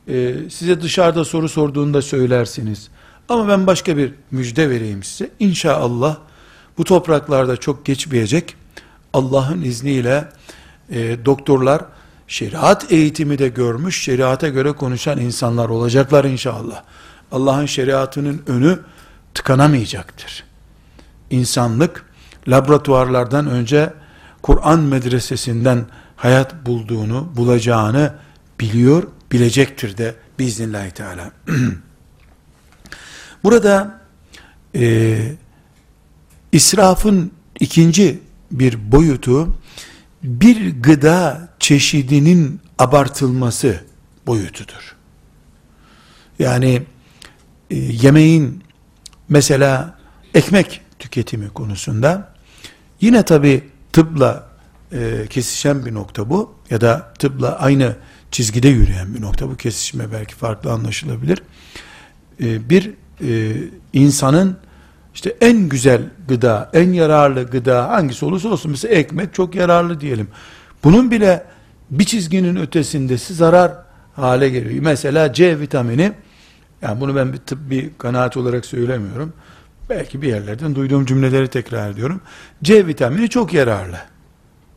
Ee, 0.08 0.34
size 0.50 0.80
dışarıda 0.80 1.24
soru 1.24 1.48
sorduğunda 1.48 2.02
söylersiniz. 2.02 2.88
Ama 3.28 3.48
ben 3.48 3.66
başka 3.66 3.96
bir 3.96 4.14
müjde 4.30 4.70
vereyim 4.70 5.02
size. 5.02 5.30
İnşallah 5.38 6.16
bu 6.78 6.84
topraklarda 6.84 7.56
çok 7.56 7.84
geçmeyecek. 7.84 8.56
Allah'ın 9.12 9.62
izniyle 9.62 10.28
e, 10.90 11.24
doktorlar 11.24 11.82
şeriat 12.28 12.92
eğitimi 12.92 13.38
de 13.38 13.48
görmüş, 13.48 14.02
şeriata 14.02 14.48
göre 14.48 14.72
konuşan 14.72 15.18
insanlar 15.18 15.68
olacaklar 15.68 16.24
inşallah. 16.24 16.82
Allah'ın 17.32 17.66
şeriatının 17.66 18.42
önü 18.46 18.78
tıkanamayacaktır. 19.34 20.44
İnsanlık 21.30 22.04
laboratuvarlardan 22.48 23.46
önce 23.46 23.92
Kur'an 24.42 24.80
medresesinden 24.80 25.86
hayat 26.16 26.66
bulduğunu, 26.66 27.32
bulacağını 27.36 28.14
biliyor, 28.60 29.02
bilecektir 29.32 29.96
de 29.96 30.14
biiznillahü 30.38 30.90
teala. 30.90 31.30
Burada 33.44 34.00
e, 34.74 35.18
israfın 36.52 37.32
ikinci 37.60 38.20
bir 38.50 38.92
boyutu 38.92 39.56
bir 40.22 40.82
gıda 40.82 41.48
çeşidinin 41.58 42.60
abartılması 42.78 43.80
boyutudur. 44.26 44.96
Yani 46.38 46.82
e, 47.70 47.76
yemeğin 47.76 48.64
mesela 49.28 49.98
ekmek 50.34 50.80
tüketimi 50.98 51.48
konusunda 51.48 52.34
yine 53.00 53.22
tabi 53.22 53.70
tıpla 53.92 54.48
e, 54.92 55.26
kesişen 55.30 55.86
bir 55.86 55.94
nokta 55.94 56.30
bu 56.30 56.54
ya 56.70 56.80
da 56.80 57.12
tıpla 57.18 57.58
aynı 57.58 57.96
çizgide 58.30 58.68
yürüyen 58.68 59.14
bir 59.14 59.20
nokta 59.20 59.50
bu 59.50 59.56
kesişme 59.56 60.12
belki 60.12 60.34
farklı 60.34 60.72
anlaşılabilir. 60.72 61.42
E, 62.40 62.70
bir 62.70 62.90
e, 63.20 63.52
insanın 63.92 64.56
işte 65.14 65.36
en 65.40 65.68
güzel 65.68 66.02
gıda, 66.28 66.70
en 66.72 66.92
yararlı 66.92 67.50
gıda 67.50 67.88
hangisi 67.88 68.24
olursa 68.24 68.48
olsun 68.48 68.70
mesela 68.70 68.94
ekmek 68.94 69.34
çok 69.34 69.54
yararlı 69.54 70.00
diyelim. 70.00 70.28
Bunun 70.84 71.10
bile 71.10 71.44
bir 71.90 72.04
çizginin 72.04 72.56
ötesindesi 72.56 73.34
zarar 73.34 73.72
hale 74.16 74.48
geliyor. 74.48 74.82
Mesela 74.82 75.32
C 75.32 75.60
vitamini 75.60 76.12
yani 76.82 77.00
bunu 77.00 77.16
ben 77.16 77.32
bir 77.32 77.38
tıbbi 77.38 77.90
kanaat 77.98 78.36
olarak 78.36 78.66
söylemiyorum. 78.66 79.32
Belki 79.90 80.22
bir 80.22 80.28
yerlerden 80.28 80.74
duyduğum 80.74 81.06
cümleleri 81.06 81.48
tekrar 81.48 81.90
ediyorum. 81.90 82.20
C 82.62 82.86
vitamini 82.86 83.28
çok 83.28 83.54
yararlı. 83.54 83.98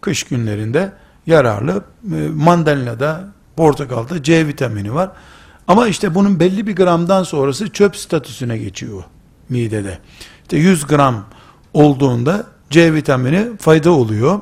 Kış 0.02 0.24
günlerinde 0.24 0.92
yararlı. 1.26 1.84
E, 2.16 2.28
mandalina'da, 2.36 3.28
portakalda 3.56 4.24
C 4.24 4.48
vitamini 4.48 4.94
var. 4.94 5.10
Ama 5.68 5.88
işte 5.88 6.16
bunun 6.16 6.40
belli 6.40 6.68
bir 6.68 6.76
gramdan 6.76 7.24
sonrası 7.24 7.70
çöp 7.70 7.96
statüsüne 7.96 8.58
geçiyor 8.58 9.04
midede. 9.50 10.00
İşte 10.42 10.58
100 10.58 10.88
gram 10.88 11.26
olduğunda 11.74 12.46
C 12.70 12.94
vitamini 12.94 13.58
fayda 13.58 13.92
oluyor. 13.92 14.42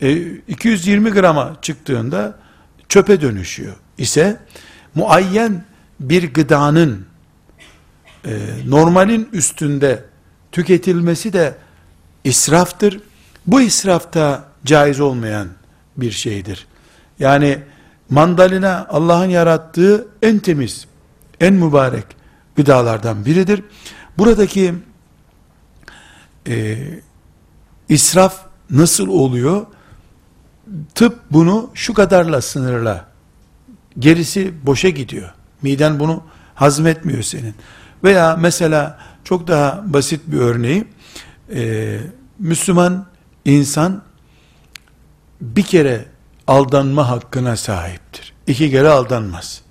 E, 0.00 0.12
220 0.48 1.10
grama 1.10 1.56
çıktığında 1.62 2.38
çöpe 2.88 3.20
dönüşüyor. 3.20 3.74
İse 3.98 4.40
muayyen 4.94 5.64
bir 6.00 6.34
gıdanın 6.34 7.06
e, 8.26 8.38
normalin 8.66 9.28
üstünde 9.32 10.04
tüketilmesi 10.52 11.32
de 11.32 11.54
israftır. 12.24 13.00
Bu 13.46 13.60
israfta 13.60 14.44
caiz 14.64 15.00
olmayan 15.00 15.48
bir 15.96 16.10
şeydir. 16.10 16.66
Yani 17.18 17.58
mandalina 18.10 18.86
Allah'ın 18.90 19.28
yarattığı 19.28 20.08
en 20.22 20.38
temiz, 20.38 20.86
en 21.40 21.54
mübarek 21.54 22.04
gıdalardan 22.56 23.24
biridir. 23.24 23.62
Buradaki 24.18 24.74
e, 26.48 26.78
israf 27.88 28.40
nasıl 28.70 29.08
oluyor? 29.08 29.66
Tıp 30.94 31.20
bunu 31.30 31.70
şu 31.74 31.94
kadarla 31.94 32.40
sınırla. 32.40 33.08
Gerisi 33.98 34.66
boşa 34.66 34.88
gidiyor. 34.88 35.34
Miden 35.62 36.00
bunu 36.00 36.22
hazmetmiyor 36.54 37.22
senin. 37.22 37.54
Veya 38.04 38.36
mesela 38.40 38.98
çok 39.24 39.48
daha 39.48 39.84
basit 39.86 40.20
bir 40.26 40.38
örneği, 40.38 40.84
e, 41.54 42.00
Müslüman 42.38 43.06
insan 43.44 44.02
bir 45.40 45.62
kere 45.62 46.04
aldanma 46.46 47.10
hakkına 47.10 47.56
sahiptir. 47.56 48.32
İki 48.46 48.70
kere 48.70 48.88
aldanmaz. 48.88 49.62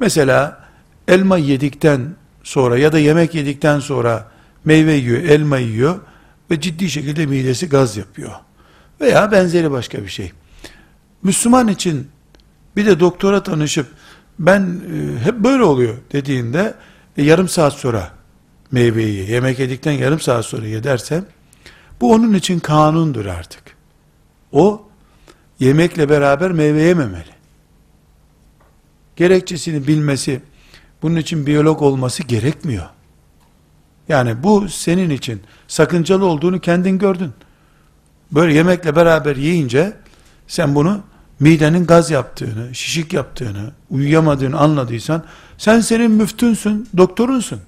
Mesela 0.00 0.64
elma 1.08 1.38
yedikten 1.38 2.14
sonra 2.42 2.78
ya 2.78 2.92
da 2.92 2.98
yemek 2.98 3.34
yedikten 3.34 3.80
sonra 3.80 4.28
meyve 4.64 4.92
yiyor, 4.92 5.22
elma 5.22 5.58
yiyor 5.58 6.00
ve 6.50 6.60
ciddi 6.60 6.90
şekilde 6.90 7.26
midesi 7.26 7.68
gaz 7.68 7.96
yapıyor. 7.96 8.32
Veya 9.00 9.32
benzeri 9.32 9.70
başka 9.70 10.02
bir 10.02 10.08
şey. 10.08 10.32
Müslüman 11.22 11.68
için 11.68 12.08
bir 12.76 12.86
de 12.86 13.00
doktora 13.00 13.42
tanışıp 13.42 13.86
ben 14.38 14.60
e, 14.60 15.24
hep 15.24 15.34
böyle 15.34 15.62
oluyor 15.62 15.96
dediğinde 16.12 16.74
e, 17.16 17.22
yarım 17.22 17.48
saat 17.48 17.72
sonra 17.72 18.10
meyveyi 18.70 19.16
ye, 19.16 19.24
yemek 19.24 19.58
yedikten 19.58 19.92
yarım 19.92 20.20
saat 20.20 20.44
sonra 20.44 20.66
ye 20.66 20.84
derse 20.84 21.24
bu 22.00 22.12
onun 22.12 22.34
için 22.34 22.58
kanundur 22.58 23.26
artık. 23.26 23.62
O 24.52 24.87
yemekle 25.60 26.08
beraber 26.08 26.52
meyve 26.52 26.82
yememeli. 26.82 27.38
Gerekçesini 29.16 29.86
bilmesi, 29.86 30.40
bunun 31.02 31.16
için 31.16 31.46
biyolog 31.46 31.82
olması 31.82 32.22
gerekmiyor. 32.22 32.86
Yani 34.08 34.42
bu 34.42 34.68
senin 34.68 35.10
için 35.10 35.42
sakıncalı 35.68 36.24
olduğunu 36.26 36.60
kendin 36.60 36.98
gördün. 36.98 37.32
Böyle 38.32 38.54
yemekle 38.54 38.96
beraber 38.96 39.36
yiyince 39.36 39.92
sen 40.46 40.74
bunu 40.74 41.00
midenin 41.40 41.86
gaz 41.86 42.10
yaptığını, 42.10 42.74
şişik 42.74 43.12
yaptığını, 43.12 43.72
uyuyamadığını 43.90 44.58
anladıysan 44.58 45.24
sen 45.58 45.80
senin 45.80 46.10
müftünsün, 46.10 46.88
doktorunsun. 46.96 47.60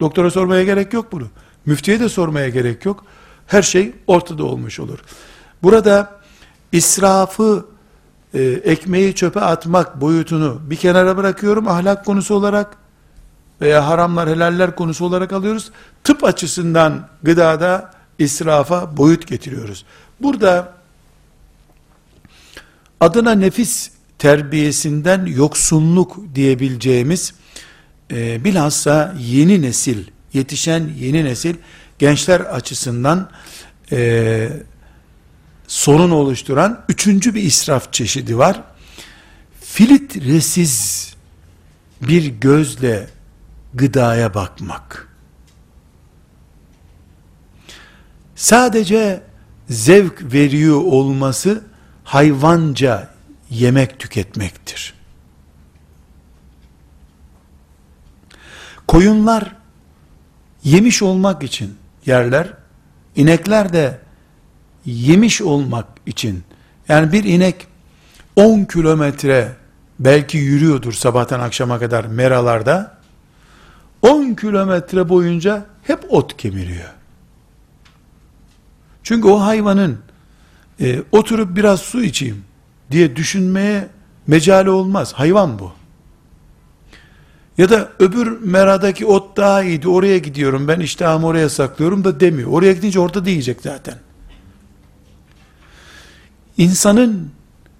Doktora 0.00 0.30
sormaya 0.30 0.64
gerek 0.64 0.92
yok 0.92 1.12
bunu. 1.12 1.28
Müftüye 1.66 2.00
de 2.00 2.08
sormaya 2.08 2.48
gerek 2.48 2.84
yok. 2.84 3.04
Her 3.46 3.62
şey 3.62 3.92
ortada 4.06 4.44
olmuş 4.44 4.80
olur. 4.80 4.98
Burada 5.62 6.20
israfı, 6.76 7.66
e, 8.34 8.42
ekmeği 8.42 9.14
çöpe 9.14 9.40
atmak 9.40 10.00
boyutunu 10.00 10.60
bir 10.70 10.76
kenara 10.76 11.16
bırakıyorum 11.16 11.68
ahlak 11.68 12.04
konusu 12.04 12.34
olarak 12.34 12.76
veya 13.60 13.86
haramlar 13.88 14.28
helaller 14.28 14.76
konusu 14.76 15.04
olarak 15.04 15.32
alıyoruz. 15.32 15.70
Tıp 16.04 16.24
açısından 16.24 17.08
gıdada 17.22 17.90
israfa 18.18 18.96
boyut 18.96 19.26
getiriyoruz. 19.26 19.84
Burada 20.20 20.72
adına 23.00 23.32
nefis 23.32 23.90
terbiyesinden 24.18 25.26
yoksunluk 25.26 26.16
diyebileceğimiz 26.34 27.34
e, 28.10 28.44
bilhassa 28.44 29.14
yeni 29.18 29.62
nesil, 29.62 30.04
yetişen 30.32 30.90
yeni 30.98 31.24
nesil 31.24 31.54
gençler 31.98 32.40
açısından 32.40 33.30
e, 33.92 34.48
sorun 35.66 36.10
oluşturan 36.10 36.84
üçüncü 36.88 37.34
bir 37.34 37.42
israf 37.42 37.92
çeşidi 37.92 38.38
var. 38.38 38.62
Filtresiz 39.60 41.14
bir 42.02 42.26
gözle 42.26 43.08
gıdaya 43.74 44.34
bakmak. 44.34 45.08
Sadece 48.34 49.22
zevk 49.68 50.32
veriyor 50.32 50.82
olması 50.82 51.64
hayvanca 52.04 53.10
yemek 53.50 53.98
tüketmektir. 53.98 54.94
Koyunlar 58.88 59.56
yemiş 60.64 61.02
olmak 61.02 61.42
için 61.42 61.76
yerler, 62.06 62.52
inekler 63.16 63.72
de 63.72 64.05
yemiş 64.86 65.42
olmak 65.42 65.86
için, 66.06 66.42
yani 66.88 67.12
bir 67.12 67.24
inek 67.24 67.66
10 68.36 68.64
kilometre 68.64 69.52
belki 69.98 70.38
yürüyordur 70.38 70.92
sabahtan 70.92 71.40
akşama 71.40 71.78
kadar 71.78 72.04
meralarda, 72.04 72.98
10 74.02 74.34
kilometre 74.34 75.08
boyunca 75.08 75.66
hep 75.82 76.12
ot 76.12 76.36
kemiriyor. 76.36 76.90
Çünkü 79.02 79.28
o 79.28 79.40
hayvanın 79.40 79.98
e, 80.80 81.02
oturup 81.12 81.56
biraz 81.56 81.80
su 81.80 82.02
içeyim 82.02 82.44
diye 82.90 83.16
düşünmeye 83.16 83.88
mecali 84.26 84.70
olmaz. 84.70 85.12
Hayvan 85.12 85.58
bu. 85.58 85.72
Ya 87.58 87.70
da 87.70 87.88
öbür 87.98 88.40
meradaki 88.40 89.06
ot 89.06 89.36
daha 89.36 89.62
iyiydi 89.62 89.88
oraya 89.88 90.18
gidiyorum 90.18 90.68
ben 90.68 90.80
iştahımı 90.80 91.26
oraya 91.26 91.48
saklıyorum 91.48 92.04
da 92.04 92.20
demiyor. 92.20 92.50
Oraya 92.50 92.72
gidince 92.72 93.00
orada 93.00 93.24
diyecek 93.24 93.60
zaten. 93.62 93.94
İnsanın 96.58 97.30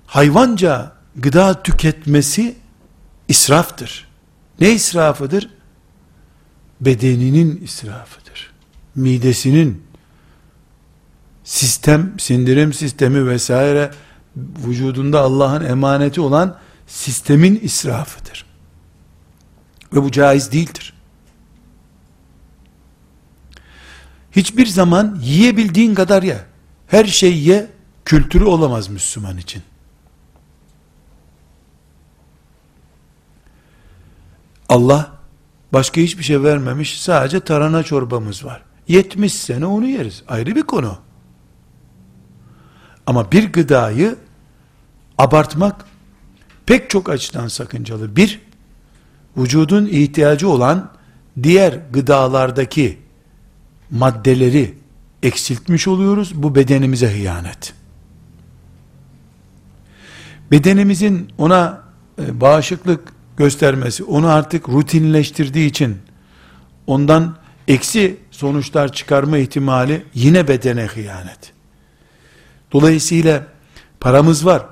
hayvanca 0.07 0.93
gıda 1.17 1.63
tüketmesi 1.63 2.57
israftır. 3.29 4.09
Ne 4.61 4.73
israfıdır? 4.73 5.51
Bedeninin 6.81 7.61
israfıdır. 7.65 8.53
Midesinin, 8.95 9.83
sistem, 11.45 12.15
sindirim 12.19 12.73
sistemi 12.73 13.27
vesaire 13.27 13.91
vücudunda 14.37 15.21
Allah'ın 15.21 15.65
emaneti 15.65 16.21
olan 16.21 16.59
sistemin 16.87 17.61
israfıdır. 17.63 18.47
Ve 19.93 20.03
bu 20.03 20.11
caiz 20.13 20.53
değildir. 20.53 20.93
Hiçbir 24.33 24.67
zaman 24.67 25.19
yiyebildiğin 25.23 25.95
kadar 25.95 26.23
ye. 26.23 26.39
Her 26.87 27.05
şey 27.05 27.39
ye, 27.39 27.71
kültürü 28.07 28.45
olamaz 28.45 28.89
Müslüman 28.89 29.37
için. 29.37 29.63
Allah 34.69 35.13
başka 35.73 36.01
hiçbir 36.01 36.23
şey 36.23 36.43
vermemiş, 36.43 37.01
sadece 37.01 37.41
tarhana 37.41 37.83
çorbamız 37.83 38.45
var. 38.45 38.63
70 38.89 39.35
sene 39.35 39.67
onu 39.67 39.87
yeriz. 39.87 40.23
Ayrı 40.29 40.57
bir 40.57 40.63
konu. 40.63 40.99
Ama 43.07 43.33
bir 43.33 43.53
gıdayı 43.53 44.17
abartmak 45.19 45.85
pek 46.67 46.91
çok 46.91 47.09
açıdan 47.09 47.49
sakıncalı. 47.49 48.17
Bir, 48.17 48.41
vücudun 49.37 49.87
ihtiyacı 49.87 50.49
olan 50.49 50.91
diğer 51.43 51.81
gıdalardaki 51.93 52.99
maddeleri 53.91 54.75
eksiltmiş 55.23 55.89
oluyoruz. 55.89 56.33
Bu 56.35 56.55
bedenimize 56.55 57.13
hıyanet. 57.13 57.75
Bedenimizin 60.51 61.29
ona 61.39 61.83
e, 62.23 62.41
bağışıklık 62.41 63.13
göstermesi, 63.37 64.05
onu 64.05 64.29
artık 64.29 64.69
rutinleştirdiği 64.69 65.71
için 65.71 65.97
ondan 66.87 67.37
eksi 67.69 68.17
sonuçlar 68.31 68.93
çıkarma 68.93 69.39
ihtimali 69.39 70.05
yine 70.15 70.49
bedene 70.49 70.87
hıyanet. 70.87 71.53
Dolayısıyla 72.73 73.47
paramız 74.01 74.47
var, 74.47 74.67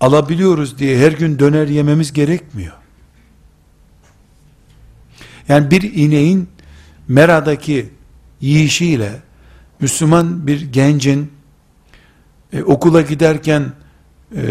alabiliyoruz 0.00 0.78
diye 0.78 0.98
her 0.98 1.12
gün 1.12 1.38
döner 1.38 1.68
yememiz 1.68 2.12
gerekmiyor. 2.12 2.72
Yani 5.48 5.70
bir 5.70 5.94
ineğin 5.94 6.48
meradaki 7.08 7.90
yiyişiyle 8.40 9.22
Müslüman 9.80 10.46
bir 10.46 10.72
gencin 10.72 11.32
e, 12.52 12.62
okula 12.62 13.00
giderken 13.00 13.72
e, 14.36 14.42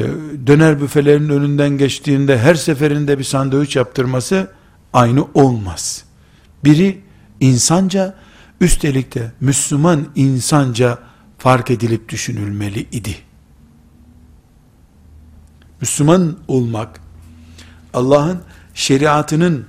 döner 0.47 0.81
büfelerin 0.81 1.29
önünden 1.29 1.69
geçtiğinde 1.69 2.39
her 2.39 2.55
seferinde 2.55 3.19
bir 3.19 3.23
sandviç 3.23 3.75
yaptırması 3.75 4.51
aynı 4.93 5.25
olmaz. 5.33 6.03
Biri 6.63 7.01
insanca 7.39 8.15
üstelik 8.61 9.15
de 9.15 9.31
Müslüman 9.39 10.07
insanca 10.15 10.97
fark 11.37 11.71
edilip 11.71 12.09
düşünülmeli 12.09 12.79
idi. 12.91 13.15
Müslüman 15.81 16.37
olmak, 16.47 17.01
Allah'ın 17.93 18.41
şeriatının 18.73 19.65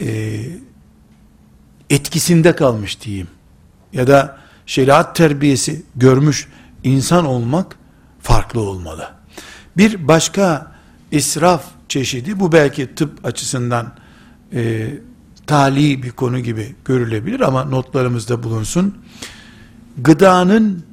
e, 0.00 0.40
etkisinde 1.90 2.56
kalmış 2.56 3.00
diyeyim. 3.00 3.28
Ya 3.92 4.06
da 4.06 4.38
şeriat 4.66 5.16
terbiyesi 5.16 5.82
görmüş 5.96 6.48
insan 6.84 7.26
olmak 7.26 7.77
farklı 8.28 8.60
olmalı. 8.60 9.10
Bir 9.76 10.08
başka 10.08 10.72
israf 11.12 11.64
çeşidi, 11.88 12.40
bu 12.40 12.52
belki 12.52 12.94
tıp 12.94 13.26
açısından 13.26 13.92
e, 14.52 14.90
tali 15.46 16.02
bir 16.02 16.10
konu 16.10 16.38
gibi 16.38 16.74
görülebilir 16.84 17.40
ama 17.40 17.64
notlarımızda 17.64 18.42
bulunsun. 18.42 18.98
Gıdanın 19.98 20.84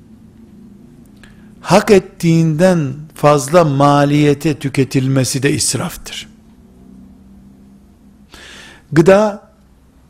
hak 1.62 1.92
ettiğinden 1.92 2.94
fazla 3.16 3.64
maliyete 3.64 4.60
tüketilmesi 4.60 5.44
de 5.44 5.52
israftır. 5.52 6.28
Gıda 8.92 9.52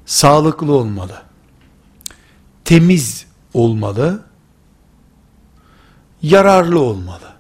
sağlıklı 0.06 0.72
olmalı. 0.72 1.22
Temiz 2.66 3.26
olmalı. 3.54 4.24
Yararlı 6.26 6.80
olmalı. 6.80 7.34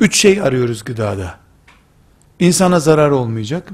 Üç 0.00 0.16
şey 0.16 0.40
arıyoruz 0.40 0.84
gıdada. 0.84 1.38
İnsana 2.38 2.80
zarar 2.80 3.10
olmayacak. 3.10 3.68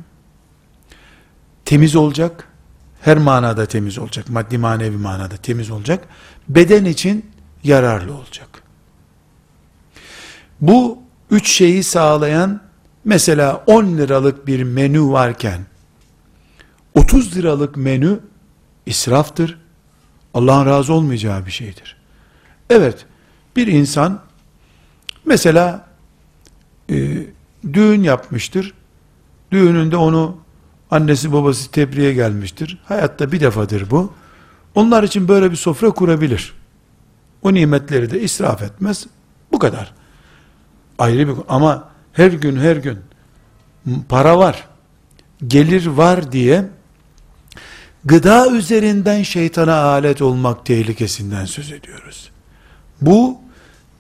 Temiz 1.65 1.97
olacak. 1.97 2.49
Her 3.01 3.19
manada 3.19 3.67
temiz 3.67 3.99
olacak. 3.99 4.29
Maddi 4.29 4.59
manevi 4.59 4.97
manada 4.97 5.37
temiz 5.37 5.71
olacak. 5.71 6.09
Beden 6.49 6.85
için 6.85 7.31
yararlı 7.65 8.15
olacak. 8.15 8.63
Bu 10.61 10.99
üç 11.31 11.49
şeyi 11.49 11.83
sağlayan 11.83 12.61
mesela 13.05 13.65
10 13.67 13.85
liralık 13.85 14.47
bir 14.47 14.63
menü 14.63 15.03
varken 15.03 15.61
30 16.95 17.37
liralık 17.37 17.77
menü 17.77 18.21
israftır. 18.87 19.59
Allah'ın 20.35 20.67
razı 20.67 20.93
olmayacağı 20.93 21.47
bir 21.47 21.51
şeydir. 21.51 22.02
Evet, 22.71 23.07
bir 23.57 23.67
insan 23.67 24.21
mesela 25.25 25.87
e, 26.91 27.27
düğün 27.73 28.03
yapmıştır. 28.03 28.75
Düğününde 29.53 29.97
onu 29.97 30.37
annesi 30.91 31.33
babası 31.33 31.71
tebriğe 31.71 32.13
gelmiştir. 32.13 32.79
Hayatta 32.85 33.33
bir 33.33 33.41
defadır 33.41 33.91
bu. 33.91 34.13
Onlar 34.75 35.03
için 35.03 35.29
böyle 35.29 35.51
bir 35.51 35.57
sofra 35.57 35.91
kurabilir. 35.91 36.55
O 37.43 37.55
nimetleri 37.55 38.11
de 38.11 38.21
israf 38.21 38.63
etmez. 38.63 39.07
Bu 39.53 39.59
kadar. 39.59 39.93
Ayrı 40.99 41.29
bir 41.29 41.35
ama 41.49 41.89
her 42.13 42.33
gün 42.33 42.57
her 42.57 42.77
gün 42.77 42.99
para 44.09 44.39
var, 44.39 44.69
gelir 45.47 45.87
var 45.87 46.33
diye 46.33 46.65
gıda 48.05 48.51
üzerinden 48.51 49.23
şeytana 49.23 49.75
alet 49.75 50.23
olmak 50.23 50.67
tehlikesinden 50.67 51.45
söz 51.45 51.73
ediyoruz. 51.73 52.32
Bu 53.03 53.41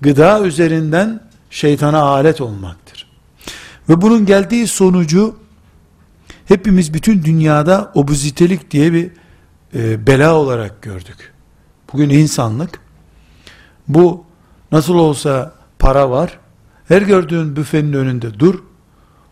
gıda 0.00 0.40
üzerinden 0.40 1.20
şeytana 1.50 2.02
alet 2.02 2.40
olmaktır. 2.40 3.06
Ve 3.88 4.02
bunun 4.02 4.26
geldiği 4.26 4.66
sonucu 4.66 5.36
hepimiz 6.44 6.94
bütün 6.94 7.24
dünyada 7.24 7.92
obezitelik 7.94 8.70
diye 8.70 8.92
bir 8.92 9.10
e, 9.74 10.06
bela 10.06 10.34
olarak 10.34 10.82
gördük. 10.82 11.32
Bugün 11.92 12.10
insanlık 12.10 12.80
bu 13.88 14.24
nasıl 14.72 14.94
olsa 14.94 15.54
para 15.78 16.10
var. 16.10 16.38
Her 16.88 17.02
gördüğün 17.02 17.56
büfenin 17.56 17.92
önünde 17.92 18.38
dur. 18.38 18.62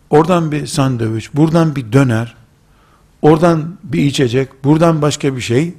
Oradan 0.09 0.51
bir 0.51 0.67
sandviç, 0.67 1.33
buradan 1.33 1.75
bir 1.75 1.93
döner, 1.93 2.35
oradan 3.21 3.77
bir 3.83 4.03
içecek, 4.03 4.63
buradan 4.63 5.01
başka 5.01 5.35
bir 5.35 5.41
şey. 5.41 5.73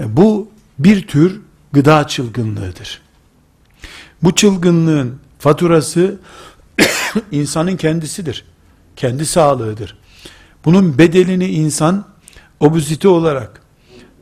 E, 0.00 0.16
bu 0.16 0.48
bir 0.78 1.06
tür 1.06 1.40
gıda 1.72 2.06
çılgınlığıdır. 2.06 3.03
Bu 4.24 4.34
çılgınlığın 4.34 5.18
faturası 5.38 6.16
insanın 7.30 7.76
kendisidir. 7.76 8.44
kendi 8.96 9.26
sağlığıdır. 9.26 9.98
Bunun 10.64 10.98
bedelini 10.98 11.46
insan 11.46 12.04
obezite 12.60 13.08
olarak, 13.08 13.60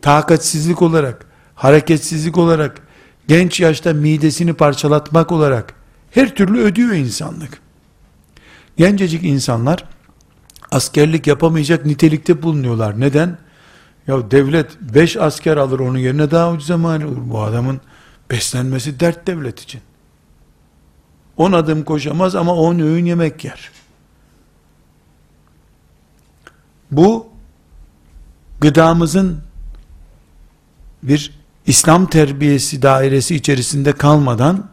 takatsizlik 0.03 0.83
olarak, 0.83 1.27
hareketsizlik 1.55 2.39
olarak, 2.39 2.81
genç 3.29 3.61
yaşta 3.61 3.93
midesini 3.93 4.55
parçalatmak 4.55 5.33
olarak 5.33 5.75
her 6.11 6.35
türlü 6.35 6.61
ödüyor 6.61 6.93
insanlık. 6.93 7.61
Gencecik 8.77 9.25
insanlar 9.25 9.85
askerlik 10.71 11.27
yapamayacak 11.27 11.87
nitelikte 11.87 12.43
bulunuyorlar. 12.43 13.01
Neden? 13.01 13.39
Ya 14.07 14.31
devlet 14.31 14.81
5 14.81 15.17
asker 15.17 15.57
alır 15.57 15.81
onun 15.81 15.99
yerine 15.99 16.31
daha 16.31 16.53
ucuz 16.53 16.71
mal 16.71 17.03
olur. 17.03 17.23
Bu 17.25 17.43
adamın 17.43 17.81
beslenmesi 18.31 19.01
dert 19.01 19.27
devlet 19.27 19.61
için. 19.61 19.81
10 21.37 21.53
adım 21.53 21.85
koşamaz 21.85 22.37
ama 22.37 22.55
10 22.55 22.79
öğün 22.79 23.05
yemek 23.05 23.45
yer. 23.45 23.71
Bu 26.91 27.27
gıdamızın 28.61 29.41
bir 31.03 31.33
İslam 31.67 32.07
terbiyesi 32.07 32.83
dairesi 32.83 33.35
içerisinde 33.35 33.93
kalmadan 33.93 34.71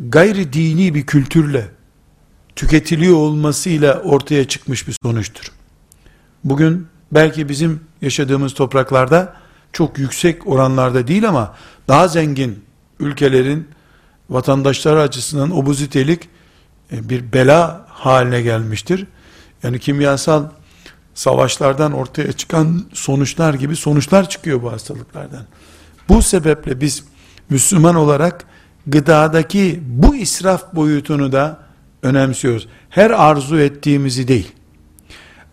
gayri 0.00 0.52
dini 0.52 0.94
bir 0.94 1.06
kültürle 1.06 1.68
tüketiliyor 2.56 3.16
olmasıyla 3.16 4.00
ortaya 4.00 4.48
çıkmış 4.48 4.88
bir 4.88 4.96
sonuçtur. 5.02 5.52
Bugün 6.44 6.86
belki 7.12 7.48
bizim 7.48 7.80
yaşadığımız 8.02 8.54
topraklarda 8.54 9.36
çok 9.72 9.98
yüksek 9.98 10.46
oranlarda 10.46 11.06
değil 11.06 11.28
ama 11.28 11.54
daha 11.88 12.08
zengin 12.08 12.64
ülkelerin 13.00 13.68
vatandaşları 14.30 15.00
açısından 15.00 15.50
obezitelik 15.50 16.28
e, 16.92 17.08
bir 17.08 17.32
bela 17.32 17.86
haline 17.88 18.42
gelmiştir. 18.42 19.06
Yani 19.62 19.78
kimyasal 19.78 20.44
savaşlardan 21.14 21.92
ortaya 21.92 22.32
çıkan 22.32 22.84
sonuçlar 22.92 23.54
gibi 23.54 23.76
sonuçlar 23.76 24.28
çıkıyor 24.28 24.62
bu 24.62 24.72
hastalıklardan. 24.72 25.42
Bu 26.08 26.22
sebeple 26.22 26.80
biz 26.80 27.04
Müslüman 27.50 27.94
olarak 27.94 28.44
gıdadaki 28.86 29.80
bu 29.86 30.16
israf 30.16 30.74
boyutunu 30.74 31.32
da 31.32 31.58
önemsiyoruz. 32.02 32.68
Her 32.90 33.10
arzu 33.10 33.58
ettiğimizi 33.58 34.28
değil, 34.28 34.52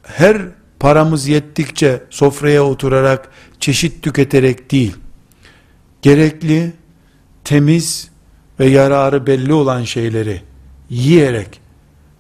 her 0.04 0.42
paramız 0.80 1.28
yettikçe 1.28 2.04
sofraya 2.10 2.64
oturarak, 2.64 3.30
çeşit 3.60 4.04
tüketerek 4.04 4.72
değil, 4.72 4.96
gerekli, 6.02 6.74
temiz 7.44 8.11
ve 8.62 8.70
yararı 8.70 9.28
belli 9.28 9.54
olan 9.54 9.84
şeyleri 9.84 10.42
yiyerek 10.90 11.62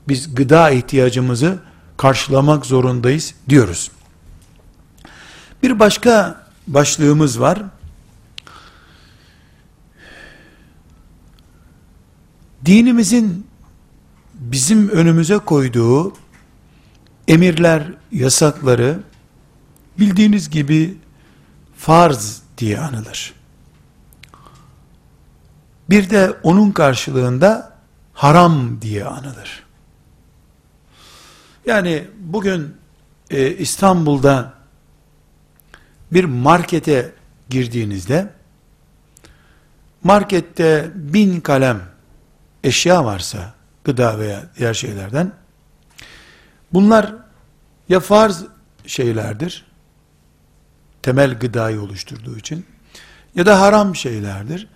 biz 0.08 0.36
gıda 0.36 0.70
ihtiyacımızı 0.70 1.60
karşılamak 1.98 2.66
zorundayız 2.66 3.36
diyoruz. 3.50 3.92
Bir 5.64 5.80
başka 5.80 6.46
başlığımız 6.68 7.40
var. 7.40 7.62
Dinimizin 12.66 13.48
bizim 14.34 14.90
önümüze 14.90 15.38
koyduğu 15.38 16.14
emirler, 17.28 17.84
yasakları 18.12 19.00
bildiğiniz 20.00 20.50
gibi 20.50 20.98
farz 21.78 22.42
diye 22.58 22.80
anılır. 22.80 23.41
Bir 25.92 26.10
de 26.10 26.34
onun 26.44 26.72
karşılığında 26.72 27.74
haram 28.14 28.82
diye 28.82 29.06
anılır. 29.06 29.64
Yani 31.66 32.08
bugün 32.20 32.76
e, 33.30 33.52
İstanbul'da 33.52 34.54
bir 36.12 36.24
markete 36.24 37.12
girdiğinizde 37.50 38.34
markette 40.04 40.92
bin 40.96 41.42
kalem 41.42 41.82
eşya 42.64 43.06
varsa 43.06 43.54
gıda 43.84 44.20
veya 44.20 44.44
diğer 44.58 44.74
şeylerden 44.74 45.32
bunlar 46.74 47.16
ya 47.90 48.00
farz 48.00 48.44
şeylerdir 48.88 49.66
temel 51.02 51.40
gıdayı 51.40 51.82
oluşturduğu 51.82 52.38
için 52.38 52.66
ya 53.36 53.46
da 53.46 53.62
haram 53.62 53.96
şeylerdir 53.96 54.68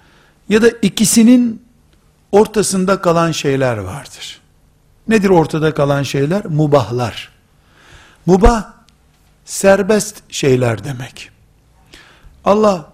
ya 0.50 0.62
da 0.62 0.70
ikisinin 0.70 1.66
ortasında 2.32 3.02
kalan 3.02 3.32
şeyler 3.32 3.78
vardır. 3.78 4.42
Nedir 5.08 5.30
ortada 5.30 5.74
kalan 5.74 6.04
şeyler? 6.04 6.46
Mubahlar. 6.46 7.32
Mubah, 8.26 8.74
serbest 9.46 10.24
şeyler 10.30 10.84
demek. 10.84 11.30
Allah, 12.46 12.94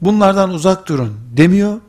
bunlardan 0.00 0.50
uzak 0.50 0.88
durun 0.88 1.20
demiyor. 1.36 1.80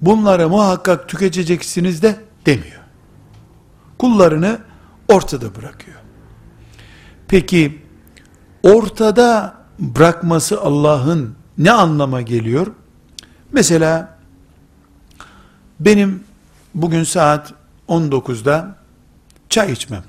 Bunları 0.00 0.48
muhakkak 0.48 1.08
tüketeceksiniz 1.08 2.02
de 2.02 2.20
demiyor. 2.46 2.82
Kullarını 3.98 4.58
ortada 5.08 5.54
bırakıyor. 5.54 5.96
Peki, 7.28 7.82
ortada 8.62 9.54
bırakması 9.78 10.60
Allah'ın 10.60 11.36
ne 11.58 11.72
anlama 11.72 12.22
geliyor? 12.22 12.66
Mesela, 13.52 14.18
benim 15.80 16.24
bugün 16.74 17.04
saat 17.04 17.54
19'da 17.88 18.76
çay 19.48 19.72
içmem. 19.72 20.04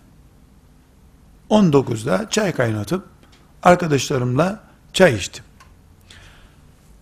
19'da 1.49 2.29
çay 2.29 2.51
kaynatıp 2.51 3.06
arkadaşlarımla 3.63 4.60
çay 4.93 5.15
içtim. 5.15 5.43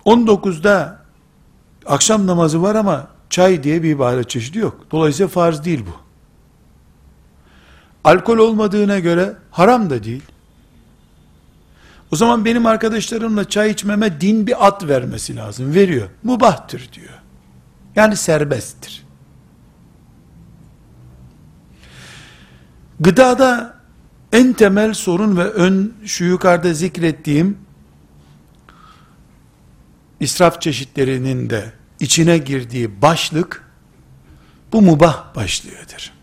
19'da 0.05 0.99
akşam 1.85 2.27
namazı 2.27 2.61
var 2.61 2.75
ama 2.75 3.07
çay 3.29 3.63
diye 3.63 3.83
bir 3.83 3.89
ibadet 3.89 4.29
çeşidi 4.29 4.57
yok. 4.57 4.85
Dolayısıyla 4.91 5.27
farz 5.27 5.65
değil 5.65 5.85
bu. 5.87 6.01
Alkol 8.03 8.37
olmadığına 8.37 8.99
göre 8.99 9.35
haram 9.51 9.89
da 9.89 10.03
değil. 10.03 10.23
O 12.11 12.15
zaman 12.15 12.45
benim 12.45 12.65
arkadaşlarımla 12.65 13.49
çay 13.49 13.71
içmeme 13.71 14.21
din 14.21 14.47
bir 14.47 14.67
at 14.67 14.87
vermesi 14.87 15.35
lazım. 15.35 15.73
Veriyor. 15.73 16.09
Mubahtır 16.23 16.89
diyor. 16.93 17.21
Yani 17.95 18.15
serbesttir. 18.15 19.05
Gıdada 22.99 23.81
en 24.31 24.53
temel 24.53 24.93
sorun 24.93 25.37
ve 25.37 25.43
ön 25.43 25.93
şu 26.05 26.25
yukarıda 26.25 26.73
zikrettiğim 26.73 27.57
israf 30.19 30.61
çeşitlerinin 30.61 31.49
de 31.49 31.73
içine 31.99 32.37
girdiği 32.37 33.01
başlık 33.01 33.71
bu 34.73 34.81
mubah 34.81 35.35
başlığıdır. 35.35 36.13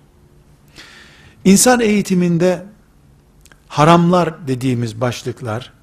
İnsan 1.45 1.81
eğitiminde 1.81 2.67
haramlar 3.69 4.49
dediğimiz 4.49 5.01
başlıklar 5.01 5.78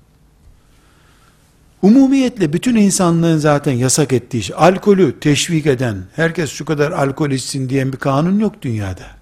umumiyetle 1.85 2.53
bütün 2.53 2.75
insanlığın 2.75 3.37
zaten 3.37 3.71
yasak 3.71 4.13
ettiği 4.13 4.43
şey, 4.43 4.55
alkolü 4.59 5.19
teşvik 5.19 5.65
eden, 5.65 6.03
herkes 6.15 6.51
şu 6.51 6.65
kadar 6.65 6.91
alkol 6.91 7.31
içsin 7.31 7.69
diyen 7.69 7.93
bir 7.93 7.97
kanun 7.97 8.39
yok 8.39 8.61
dünyada 8.61 9.15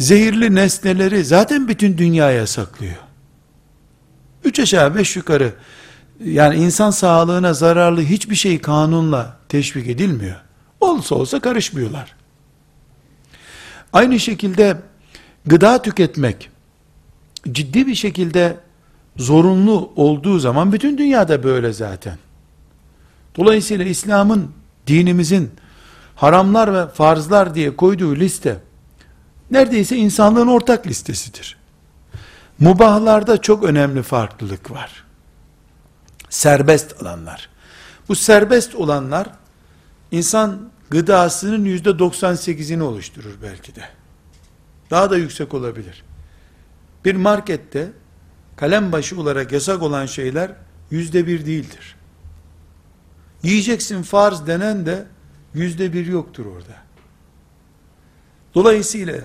zehirli 0.00 0.54
nesneleri 0.54 1.24
zaten 1.24 1.68
bütün 1.68 1.98
dünya 1.98 2.30
yasaklıyor. 2.30 2.96
Üç 4.44 4.60
aşağı 4.60 4.94
beş 4.94 5.16
yukarı 5.16 5.52
yani 6.24 6.56
insan 6.56 6.90
sağlığına 6.90 7.54
zararlı 7.54 8.02
hiçbir 8.02 8.34
şey 8.34 8.60
kanunla 8.60 9.36
teşvik 9.48 9.88
edilmiyor. 9.88 10.36
Olsa 10.80 11.14
olsa 11.14 11.40
karışmıyorlar. 11.40 12.16
Aynı 13.92 14.20
şekilde 14.20 14.76
gıda 15.46 15.82
tüketmek 15.82 16.50
ciddi 17.52 17.86
bir 17.86 17.94
şekilde 17.94 18.56
zorunlu 19.20 19.92
olduğu 19.96 20.38
zaman 20.38 20.72
bütün 20.72 20.98
dünyada 20.98 21.42
böyle 21.42 21.72
zaten. 21.72 22.18
Dolayısıyla 23.36 23.84
İslam'ın, 23.84 24.50
dinimizin 24.86 25.50
haramlar 26.16 26.74
ve 26.74 26.88
farzlar 26.88 27.54
diye 27.54 27.76
koyduğu 27.76 28.16
liste 28.16 28.60
neredeyse 29.50 29.96
insanlığın 29.96 30.46
ortak 30.46 30.86
listesidir. 30.86 31.56
Mubahlarda 32.58 33.40
çok 33.40 33.64
önemli 33.64 34.02
farklılık 34.02 34.70
var. 34.70 35.04
Serbest 36.28 37.02
alanlar. 37.02 37.48
Bu 38.08 38.14
serbest 38.14 38.74
olanlar 38.74 39.26
insan 40.10 40.70
gıdasının 40.90 41.64
yüzde 41.64 41.90
98'ini 41.90 42.82
oluşturur 42.82 43.34
belki 43.42 43.74
de. 43.74 43.84
Daha 44.90 45.10
da 45.10 45.16
yüksek 45.16 45.54
olabilir. 45.54 46.02
Bir 47.04 47.14
markette 47.14 47.92
kalem 48.60 48.92
başı 48.92 49.20
olarak 49.20 49.52
yasak 49.52 49.82
olan 49.82 50.06
şeyler 50.06 50.50
yüzde 50.90 51.26
bir 51.26 51.46
değildir. 51.46 51.96
Yiyeceksin 53.42 54.02
farz 54.02 54.46
denen 54.46 54.86
de 54.86 55.06
yüzde 55.54 55.92
bir 55.92 56.06
yoktur 56.06 56.46
orada. 56.46 56.76
Dolayısıyla 58.54 59.16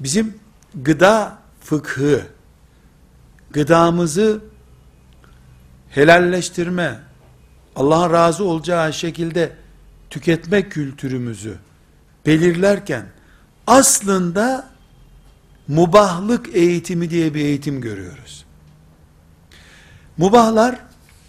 bizim 0.00 0.38
gıda 0.74 1.38
fıkhı, 1.60 2.22
gıdamızı 3.50 4.40
helalleştirme, 5.90 7.00
Allah'ın 7.76 8.12
razı 8.12 8.44
olacağı 8.44 8.92
şekilde 8.92 9.52
tüketme 10.10 10.68
kültürümüzü 10.68 11.58
belirlerken 12.26 13.06
aslında 13.66 14.70
mubahlık 15.68 16.56
eğitimi 16.56 17.10
diye 17.10 17.34
bir 17.34 17.44
eğitim 17.44 17.80
görüyoruz. 17.80 18.44
Mubahlar 20.16 20.78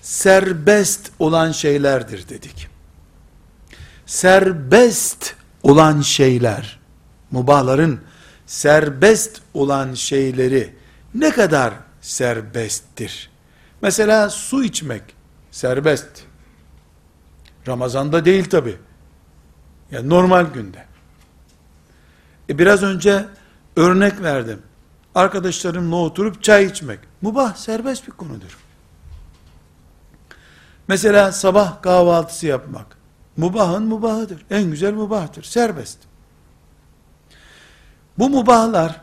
serbest 0.02 1.12
olan 1.20 1.52
şeylerdir 1.52 2.30
dedik. 2.30 2.68
Serbest 4.06 5.36
olan 5.64 6.02
şeyler, 6.02 6.80
mubahların 7.32 8.02
serbest 8.46 9.42
olan 9.54 9.94
şeyleri 9.94 10.76
ne 11.14 11.32
kadar 11.32 11.74
serbesttir? 12.02 13.30
Mesela 13.82 14.30
su 14.30 14.64
içmek 14.64 15.04
serbest. 15.52 16.10
Ramazanda 17.68 18.26
değil 18.26 18.50
tabi. 18.50 18.76
Yani 19.92 20.10
normal 20.10 20.46
günde. 20.46 20.86
E 22.50 22.60
biraz 22.60 22.84
önce 22.84 23.26
örnek 23.80 24.22
verdim. 24.22 24.62
Arkadaşlarımla 25.16 25.96
oturup 25.96 26.44
çay 26.44 26.66
içmek. 26.66 27.00
Mubah, 27.22 27.56
serbest 27.56 28.08
bir 28.08 28.12
konudur. 28.12 28.58
Mesela 30.88 31.32
sabah 31.32 31.82
kahvaltısı 31.82 32.48
yapmak. 32.48 32.98
Mubahın 33.38 33.84
mubahıdır. 33.84 34.46
En 34.50 34.72
güzel 34.72 34.94
mubahtır. 34.94 35.44
Serbest. 35.44 35.98
Bu 38.18 38.30
mubahlar 38.30 39.02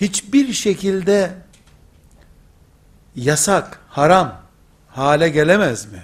hiçbir 0.00 0.52
şekilde 0.52 1.34
yasak, 3.16 3.80
haram 3.88 4.40
hale 4.88 5.28
gelemez 5.28 5.92
mi? 5.92 6.02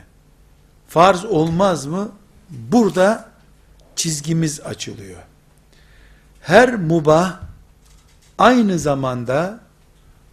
Farz 0.89 1.25
olmaz 1.25 1.87
mı? 1.87 2.09
Burada 2.51 3.29
çizgimiz 3.97 4.61
açılıyor. 4.61 5.23
Her 6.45 6.75
mubah 6.75 7.41
aynı 8.39 8.79
zamanda 8.79 9.61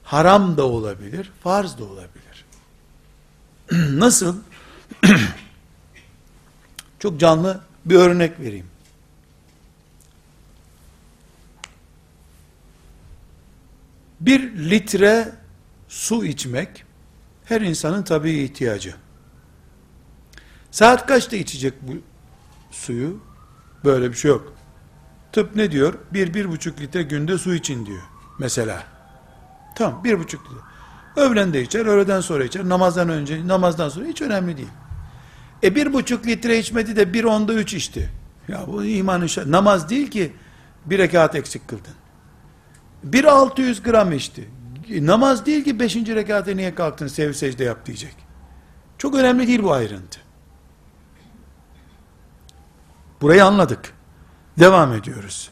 haram 0.04 0.58
da 0.58 0.68
olabilir, 0.68 1.32
farz 1.44 1.78
da 1.78 1.84
olabilir. 1.84 2.46
Nasıl? 4.00 4.38
Çok 7.00 7.20
canlı 7.20 7.62
bir 7.86 7.96
örnek 7.96 8.40
vereyim. 8.40 8.68
Bir 14.20 14.70
litre 14.70 15.32
su 15.90 16.26
içmek 16.26 16.84
her 17.46 17.62
insanın 17.62 18.04
tabii 18.04 18.32
ihtiyacı. 18.32 18.96
Saat 20.72 21.08
kaçta 21.08 21.36
içecek 21.36 21.74
bu 21.82 21.94
suyu? 22.72 23.20
Böyle 23.86 24.12
bir 24.12 24.16
şey 24.18 24.32
yok. 24.32 24.61
Tıp 25.32 25.56
ne 25.56 25.72
diyor? 25.72 25.94
Bir, 26.14 26.34
bir 26.34 26.50
buçuk 26.50 26.82
litre 26.82 27.04
günde 27.04 27.38
su 27.38 27.56
için 27.56 27.86
diyor. 27.86 28.02
Mesela. 28.40 28.84
Tamam, 29.76 30.04
bir 30.04 30.20
buçuk 30.20 30.46
litre. 30.46 30.72
Öğlen 31.16 31.54
de 31.54 31.62
içer, 31.62 31.86
öğleden 31.86 32.22
sonra 32.22 32.44
içer, 32.44 32.70
namazdan 32.70 33.10
önce, 33.10 33.48
namazdan 33.48 33.90
sonra 33.90 34.06
hiç 34.06 34.22
önemli 34.22 34.58
değil. 34.58 34.70
E 35.64 35.76
bir 35.76 35.94
buçuk 35.94 36.28
litre 36.28 36.60
içmedi 36.60 36.96
de 36.96 37.14
bir 37.14 37.24
onda 37.24 37.54
üç 37.54 37.74
içti. 37.74 38.10
Ya 38.48 38.64
bu 38.68 38.86
imanın 38.86 39.28
şart. 39.28 39.48
Namaz 39.48 39.90
değil 39.90 40.12
ki 40.12 40.34
bir 40.86 40.98
rekat 40.98 41.36
eksik 41.36 41.68
kıldın. 41.68 41.94
Bir 43.04 43.24
altı 43.24 43.62
yüz 43.62 43.84
gram 43.84 44.12
içti. 44.12 44.50
Namaz 44.90 45.46
değil 45.46 45.64
ki 45.64 45.80
beşinci 45.80 46.16
rekata 46.16 46.52
niye 46.52 46.76
kalktın 46.76 47.08
sev 47.08 47.34
secde 47.34 47.64
yap 47.64 47.86
diyecek. 47.86 48.16
Çok 48.98 49.16
önemli 49.16 49.48
değil 49.48 49.64
bu 49.64 49.74
ayrıntı. 49.74 50.20
Burayı 53.22 53.46
anladık. 53.46 53.94
Devam 54.60 54.94
ediyoruz. 54.94 55.52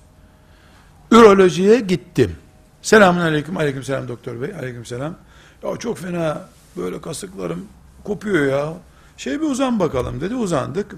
Ürolojiye 1.11 1.79
gittim. 1.79 2.35
Selamun 2.81 3.21
aleyküm, 3.21 3.57
aleyküm 3.57 3.83
selam 3.83 4.07
doktor 4.07 4.41
bey, 4.41 4.55
aleyküm 4.55 4.85
selam. 4.85 5.15
Ya 5.63 5.77
çok 5.77 5.97
fena, 5.97 6.49
böyle 6.77 7.01
kasıklarım 7.01 7.65
kopuyor 8.03 8.45
ya. 8.45 8.73
Şey 9.17 9.41
bir 9.41 9.45
uzan 9.45 9.79
bakalım 9.79 10.21
dedi, 10.21 10.35
uzandık. 10.35 10.95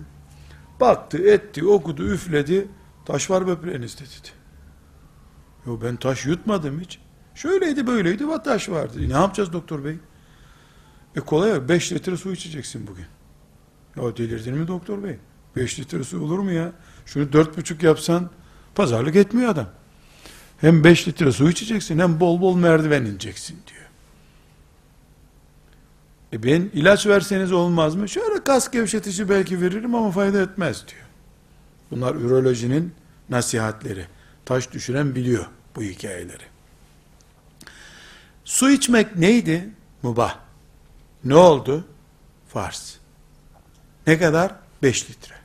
Baktı, 0.79 1.17
etti, 1.17 1.65
okudu, 1.65 2.03
üfledi. 2.03 2.67
Taş 3.05 3.29
var 3.29 3.47
böbreğinizde 3.47 4.01
dedi. 4.01 4.29
Yo 5.65 5.79
ben 5.83 5.95
taş 5.95 6.25
yutmadım 6.25 6.79
hiç. 6.79 6.99
Şöyleydi 7.35 7.87
böyleydi, 7.87 8.27
va 8.27 8.43
taş 8.43 8.69
vardı. 8.69 9.09
Ne 9.09 9.13
yapacağız 9.13 9.53
doktor 9.53 9.83
bey? 9.83 9.97
E 11.15 11.19
kolay 11.19 11.69
5 11.69 11.91
litre 11.91 12.17
su 12.17 12.31
içeceksin 12.31 12.87
bugün. 12.87 13.05
Ya 13.95 14.17
delirdin 14.17 14.57
mi 14.57 14.67
doktor 14.67 15.03
bey? 15.03 15.17
5 15.55 15.79
litre 15.79 16.03
su 16.03 16.23
olur 16.23 16.39
mu 16.39 16.51
ya? 16.51 16.71
Şunu 17.13 17.33
dört 17.33 17.57
buçuk 17.57 17.83
yapsan 17.83 18.29
pazarlık 18.75 19.15
etmiyor 19.15 19.49
adam. 19.49 19.69
Hem 20.57 20.83
5 20.83 21.07
litre 21.07 21.31
su 21.31 21.49
içeceksin 21.49 21.99
hem 21.99 22.19
bol 22.19 22.41
bol 22.41 22.55
merdiven 22.55 23.05
ineceksin 23.05 23.59
diyor. 23.67 23.85
E 26.33 26.43
ben 26.43 26.69
ilaç 26.73 27.07
verseniz 27.07 27.51
olmaz 27.51 27.95
mı? 27.95 28.09
Şöyle 28.09 28.43
kas 28.43 28.71
gevşetici 28.71 29.29
belki 29.29 29.61
veririm 29.61 29.95
ama 29.95 30.11
fayda 30.11 30.41
etmez 30.41 30.87
diyor. 30.87 31.05
Bunlar 31.91 32.15
ürolojinin 32.15 32.93
nasihatleri. 33.29 34.05
Taş 34.45 34.71
düşüren 34.71 35.15
biliyor 35.15 35.45
bu 35.75 35.81
hikayeleri. 35.81 36.43
Su 38.45 38.71
içmek 38.71 39.15
neydi? 39.15 39.69
Mubah. 40.03 40.37
Ne 41.23 41.35
oldu? 41.35 41.87
Farz. 42.49 42.97
Ne 44.07 44.19
kadar? 44.19 44.55
5 44.83 45.09
litre. 45.09 45.40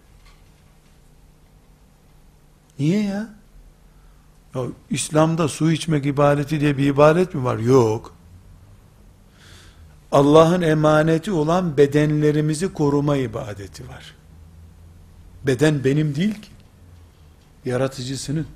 Niye 2.78 3.02
ya? 3.02 3.28
ya? 4.54 4.62
İslam'da 4.90 5.48
su 5.48 5.72
içmek 5.72 6.06
ibadeti 6.06 6.60
diye 6.60 6.78
bir 6.78 6.86
ibadet 6.86 7.34
mi 7.34 7.44
var? 7.44 7.58
Yok. 7.58 8.14
Allah'ın 10.12 10.62
emaneti 10.62 11.32
olan 11.32 11.76
bedenlerimizi 11.76 12.72
koruma 12.72 13.16
ibadeti 13.16 13.88
var. 13.88 14.14
Beden 15.46 15.84
benim 15.84 16.14
değil 16.14 16.34
ki. 16.34 16.48
Yaratıcısının. 17.64 18.46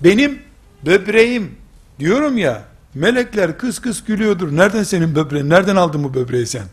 Benim 0.00 0.42
böbreğim 0.86 1.56
diyorum 1.98 2.38
ya, 2.38 2.64
melekler 2.94 3.58
kıs 3.58 3.78
kıs 3.78 4.04
gülüyordur. 4.04 4.56
Nereden 4.56 4.82
senin 4.82 5.14
böbreğin? 5.14 5.50
Nereden 5.50 5.76
aldın 5.76 6.04
bu 6.04 6.14
böbreği 6.14 6.46
sen? 6.46 6.66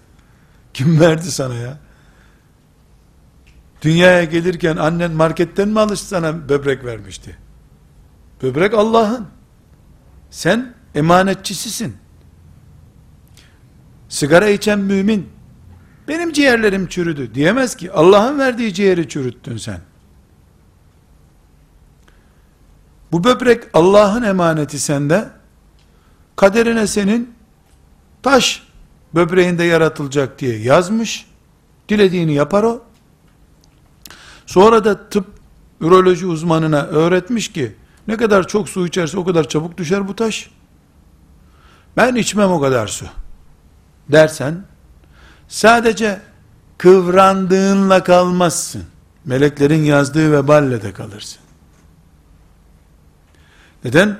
Kim 0.73 0.99
verdi 0.99 1.31
sana 1.31 1.53
ya? 1.53 1.77
Dünyaya 3.82 4.23
gelirken 4.23 4.78
annen 4.78 5.11
marketten 5.11 5.67
mi 5.67 5.80
alıştı 5.80 6.07
sana 6.07 6.49
böbrek 6.49 6.86
vermişti? 6.86 7.38
Böbrek 8.43 8.73
Allah'ın. 8.73 9.28
Sen 10.30 10.73
emanetçisisin. 10.95 11.97
Sigara 14.09 14.49
içen 14.49 14.80
mümin, 14.80 15.30
benim 16.07 16.34
ciğerlerim 16.34 16.88
çürüdü 16.88 17.36
diyemez 17.36 17.75
ki. 17.75 17.91
Allah'ın 17.91 18.39
verdiği 18.39 18.73
ciğeri 18.73 19.09
çürüttün 19.09 19.57
sen. 19.57 19.80
Bu 23.11 23.23
böbrek 23.23 23.63
Allah'ın 23.73 24.23
emaneti 24.23 24.80
sende. 24.80 25.30
Kaderine 26.36 26.88
senin 26.88 27.36
taş 28.23 28.63
böbreğinde 29.15 29.63
yaratılacak 29.63 30.39
diye 30.39 30.57
yazmış. 30.59 31.25
Dilediğini 31.89 32.34
yapar 32.34 32.63
o. 32.63 32.86
Sonra 34.47 34.85
da 34.85 35.09
tıp 35.09 35.25
üroloji 35.81 36.25
uzmanına 36.25 36.81
öğretmiş 36.81 37.51
ki 37.51 37.75
ne 38.07 38.17
kadar 38.17 38.47
çok 38.47 38.69
su 38.69 38.87
içerse 38.87 39.17
o 39.17 39.25
kadar 39.25 39.49
çabuk 39.49 39.77
düşer 39.77 40.07
bu 40.07 40.15
taş. 40.15 40.49
Ben 41.97 42.15
içmem 42.15 42.51
o 42.51 42.59
kadar 42.59 42.87
su. 42.87 43.05
Dersen 44.09 44.65
sadece 45.47 46.21
kıvrandığınla 46.77 48.03
kalmazsın. 48.03 48.83
Meleklerin 49.25 49.83
yazdığı 49.83 50.31
veballe 50.31 50.83
de 50.83 50.93
kalırsın. 50.93 51.39
Neden? 53.83 54.19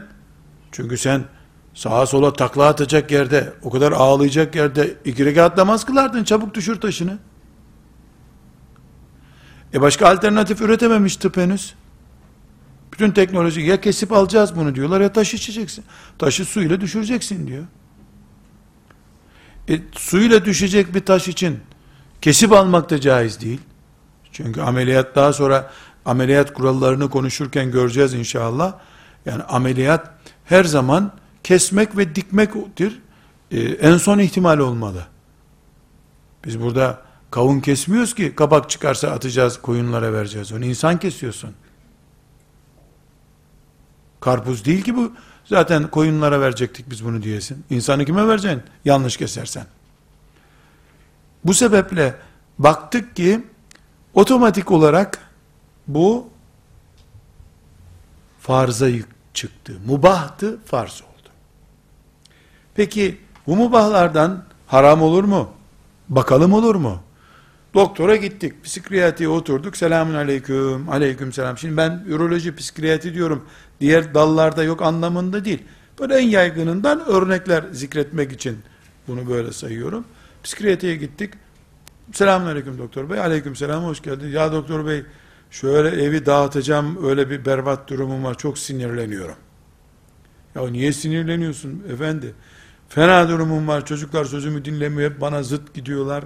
Çünkü 0.72 0.98
sen 0.98 1.24
sağa 1.74 2.06
sola 2.06 2.34
takla 2.34 2.68
atacak 2.68 3.12
yerde, 3.12 3.54
o 3.64 3.70
kadar 3.70 3.92
ağlayacak 3.92 4.56
yerde 4.56 4.96
iki 5.06 5.26
rekat 5.26 5.58
namaz 5.58 5.86
kılardın, 5.86 6.24
çabuk 6.24 6.54
düşür 6.54 6.82
taşını. 6.82 7.18
E 9.74 9.82
başka 9.82 10.10
alternatif 10.10 10.62
üretememiş 10.62 11.18
tıp 11.18 11.38
henüz. 11.38 11.74
Bütün 12.94 13.12
teknoloji 13.12 13.62
ya 13.62 13.82
kesip 13.82 14.12
alacağız 14.12 14.56
bunu 14.56 14.76
diyorlar 14.76 15.02
ya 15.02 15.14
taş 15.14 15.34
içeceksin. 15.34 15.86
Taşı 16.20 16.46
suyla 16.46 16.82
düşüreceksin 16.82 17.48
diyor. 17.48 17.64
E, 19.70 19.80
suyla 19.92 20.46
düşecek 20.46 20.96
bir 20.96 21.06
taş 21.06 21.28
için 21.28 21.60
kesip 22.22 22.52
almak 22.52 22.90
da 22.90 23.02
caiz 23.02 23.42
değil. 23.42 23.60
Çünkü 24.32 24.62
ameliyat 24.62 25.16
daha 25.16 25.34
sonra 25.34 25.72
ameliyat 26.06 26.54
kurallarını 26.54 27.10
konuşurken 27.10 27.72
göreceğiz 27.72 28.14
inşallah. 28.14 28.74
Yani 29.26 29.44
ameliyat 29.44 30.12
her 30.46 30.64
zaman 30.64 31.12
kesmek 31.44 31.98
ve 31.98 32.16
dikmektir. 32.16 33.00
Ee, 33.52 33.60
en 33.62 33.98
son 33.98 34.20
ihtimal 34.20 34.60
olmalı. 34.60 35.08
Biz 36.46 36.62
burada 36.62 37.07
kavun 37.38 37.60
kesmiyoruz 37.60 38.16
ki 38.16 38.36
kabak 38.36 38.70
çıkarsa 38.70 39.12
atacağız 39.12 39.62
koyunlara 39.62 40.14
vereceğiz. 40.14 40.52
Onu 40.52 40.66
insan 40.66 41.00
kesiyorsun. 41.00 41.54
Karpuz 44.20 44.66
değil 44.66 44.84
ki 44.84 44.96
bu. 44.96 45.12
Zaten 45.46 45.88
koyunlara 45.88 46.42
verecektik 46.42 46.90
biz 46.90 47.06
bunu 47.06 47.24
diyesin. 47.24 47.66
İnsanı 47.70 48.06
kime 48.06 48.28
vereceksin? 48.28 48.64
Yanlış 48.86 49.18
kesersen. 49.18 49.66
Bu 51.46 51.54
sebeple 51.54 52.16
baktık 52.60 53.16
ki 53.16 53.46
otomatik 54.14 54.72
olarak 54.72 55.20
bu 55.88 56.30
farza 58.40 58.88
çıktı. 59.34 59.74
Mubahtı, 59.86 60.60
farz 60.66 61.02
oldu. 61.02 61.30
Peki 62.76 63.18
bu 63.48 63.56
mubahlardan 63.56 64.44
haram 64.68 65.02
olur 65.02 65.24
mu? 65.24 65.50
Bakalım 66.10 66.54
olur 66.54 66.76
mu? 66.76 67.07
Doktora 67.78 68.16
gittik, 68.16 68.64
psikiyatriye 68.64 69.30
oturduk. 69.30 69.78
Selamun 69.78 70.14
aleyküm, 70.14 70.90
aleyküm 70.90 71.34
selam. 71.34 71.58
Şimdi 71.58 71.78
ben 71.78 72.04
üroloji, 72.08 72.56
psikiyatri 72.56 73.14
diyorum. 73.14 73.46
Diğer 73.82 74.14
dallarda 74.14 74.64
yok 74.64 74.82
anlamında 74.82 75.46
değil. 75.46 75.64
Böyle 76.00 76.16
en 76.16 76.28
yaygınından 76.28 77.06
örnekler 77.08 77.64
zikretmek 77.72 78.32
için 78.32 78.58
bunu 79.08 79.30
böyle 79.30 79.52
sayıyorum. 79.52 80.06
Psikiyatriye 80.44 80.96
gittik. 80.96 81.34
Selamun 82.14 82.48
aleyküm 82.48 82.78
doktor 82.78 83.10
bey. 83.10 83.20
Aleyküm 83.20 83.56
selam, 83.56 83.84
hoş 83.84 84.02
geldin. 84.02 84.28
Ya 84.28 84.52
doktor 84.52 84.86
bey, 84.86 85.04
şöyle 85.52 86.04
evi 86.04 86.26
dağıtacağım, 86.26 87.10
öyle 87.10 87.30
bir 87.30 87.46
berbat 87.46 87.90
durumum 87.90 88.24
var, 88.24 88.38
çok 88.38 88.58
sinirleniyorum. 88.58 89.36
Ya 90.56 90.70
niye 90.70 90.94
sinirleniyorsun 90.94 91.84
efendi? 91.94 92.34
Fena 92.90 93.30
durumum 93.30 93.68
var, 93.68 93.86
çocuklar 93.86 94.26
sözümü 94.26 94.66
dinlemiyor, 94.66 95.12
hep 95.12 95.22
bana 95.22 95.44
zıt 95.44 95.74
gidiyorlar 95.74 96.24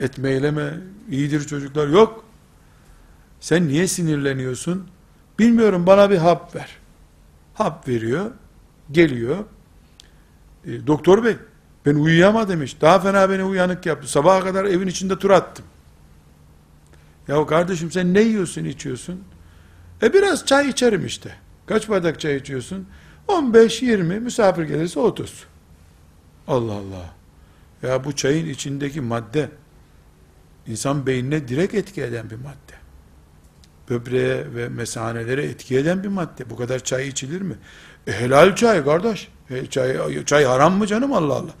etme 0.00 0.30
eyleme, 0.30 0.74
iyidir 1.10 1.46
çocuklar. 1.46 1.88
Yok. 1.88 2.24
Sen 3.40 3.68
niye 3.68 3.88
sinirleniyorsun? 3.88 4.88
Bilmiyorum 5.38 5.86
bana 5.86 6.10
bir 6.10 6.16
hap 6.16 6.56
ver. 6.56 6.76
Hap 7.54 7.88
veriyor. 7.88 8.30
Geliyor. 8.90 9.44
E, 10.64 10.86
doktor 10.86 11.24
bey 11.24 11.36
ben 11.86 11.94
uyuyamadım 11.94 12.62
hiç. 12.62 12.80
Daha 12.80 13.00
fena 13.00 13.30
beni 13.30 13.44
uyanık 13.44 13.86
yaptı. 13.86 14.10
Sabaha 14.10 14.44
kadar 14.44 14.64
evin 14.64 14.86
içinde 14.86 15.18
tur 15.18 15.30
attım. 15.30 15.64
Ya 17.28 17.46
kardeşim 17.46 17.90
sen 17.90 18.14
ne 18.14 18.20
yiyorsun 18.20 18.64
içiyorsun? 18.64 19.24
E 20.02 20.12
biraz 20.12 20.46
çay 20.46 20.68
içerim 20.68 21.06
işte. 21.06 21.34
Kaç 21.66 21.88
bardak 21.88 22.20
çay 22.20 22.36
içiyorsun? 22.36 22.86
15-20 23.28 24.20
misafir 24.20 24.62
gelirse 24.62 25.00
30. 25.00 25.44
Allah 26.48 26.72
Allah. 26.72 27.14
Ya 27.82 28.04
bu 28.04 28.16
çayın 28.16 28.46
içindeki 28.46 29.00
madde 29.00 29.50
insan 30.66 31.06
beynine 31.06 31.48
direkt 31.48 31.74
etki 31.74 32.02
eden 32.02 32.30
bir 32.30 32.36
madde. 32.36 32.74
Böbreğe 33.90 34.54
ve 34.54 34.68
mesanelere 34.68 35.44
etki 35.44 35.78
eden 35.78 36.02
bir 36.02 36.08
madde. 36.08 36.50
Bu 36.50 36.56
kadar 36.56 36.84
çay 36.84 37.08
içilir 37.08 37.40
mi? 37.40 37.54
E 38.06 38.12
helal 38.12 38.56
çay 38.56 38.84
kardeş. 38.84 39.28
E, 39.50 39.66
çay, 39.66 40.24
çay 40.24 40.44
haram 40.44 40.74
mı 40.74 40.86
canım 40.86 41.12
Allah 41.12 41.34
Allah. 41.34 41.54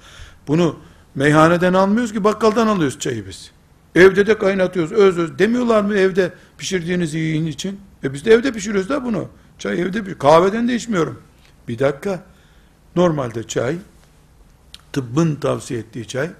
Bunu 0.48 0.78
meyhaneden 1.14 1.74
almıyoruz 1.74 2.12
ki 2.12 2.24
bakkaldan 2.24 2.66
alıyoruz 2.66 2.98
çayı 2.98 3.26
biz. 3.26 3.50
Evde 3.94 4.26
de 4.26 4.38
kaynatıyoruz 4.38 4.92
öz 4.92 5.18
öz. 5.18 5.38
Demiyorlar 5.38 5.82
mı 5.82 5.96
evde 5.96 6.32
pişirdiğiniz 6.58 7.14
yiyin 7.14 7.46
için? 7.46 7.80
E 8.04 8.12
biz 8.12 8.24
de 8.24 8.32
evde 8.32 8.52
pişiriyoruz 8.52 8.88
da 8.88 9.04
bunu. 9.04 9.28
Çay 9.58 9.80
evde 9.80 10.06
bir 10.06 10.14
kahveden 10.14 10.68
de 10.68 10.74
içmiyorum. 10.74 11.22
Bir 11.68 11.78
dakika. 11.78 12.22
Normalde 12.96 13.46
çay 13.46 13.76
tıbbın 14.92 15.34
tavsiye 15.34 15.80
ettiği 15.80 16.08
çay 16.08 16.30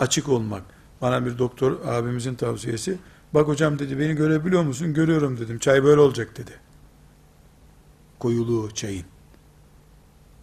açık 0.00 0.28
olmak. 0.28 0.62
Bana 1.02 1.26
bir 1.26 1.38
doktor 1.38 1.86
abimizin 1.86 2.34
tavsiyesi. 2.34 2.98
Bak 3.34 3.48
hocam 3.48 3.78
dedi 3.78 3.98
beni 3.98 4.14
görebiliyor 4.14 4.62
musun? 4.62 4.94
Görüyorum 4.94 5.40
dedim. 5.40 5.58
Çay 5.58 5.84
böyle 5.84 6.00
olacak 6.00 6.36
dedi. 6.36 6.50
Koyuluğu 8.18 8.74
çayın. 8.74 9.04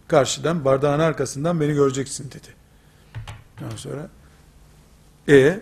Karşıdan 0.08 0.64
bardağın 0.64 1.00
arkasından 1.00 1.60
beni 1.60 1.74
göreceksin 1.74 2.30
dedi. 2.30 2.48
Ondan 3.62 3.76
sonra 3.76 4.08
e 5.28 5.60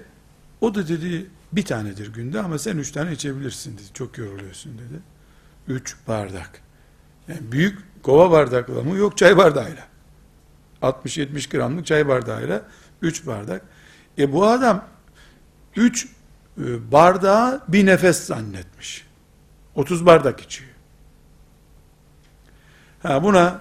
o 0.61 0.75
da 0.75 0.89
dedi 0.89 1.27
bir 1.53 1.65
tanedir 1.65 2.13
günde 2.13 2.41
ama 2.41 2.59
sen 2.59 2.79
üç 2.79 2.93
tane 2.93 3.13
içebilirsin 3.13 3.75
dedi. 3.75 3.93
Çok 3.95 4.19
yoruluyorsun 4.19 4.73
dedi. 4.79 5.01
Üç 5.69 5.97
bardak. 6.09 6.63
Yani 7.29 7.53
büyük 7.53 7.79
kova 8.03 8.31
bardakla 8.31 8.83
mı? 8.83 8.97
Yok 8.97 9.19
çay 9.19 9.37
bardağıyla. 9.37 9.87
60-70 10.83 11.51
gramlık 11.51 11.87
çay 11.87 12.09
bardağıyla 12.09 12.63
üç 13.03 13.27
bardak. 13.27 13.63
E 14.19 14.33
bu 14.33 14.47
adam 14.47 14.85
üç 15.77 16.09
e, 16.59 16.93
bardağı 16.93 17.63
bir 17.69 17.87
nefes 17.87 18.27
zannetmiş. 18.27 19.07
30 19.75 20.07
bardak 20.07 20.41
içiyor. 20.41 20.71
Ha 23.03 23.23
buna 23.23 23.61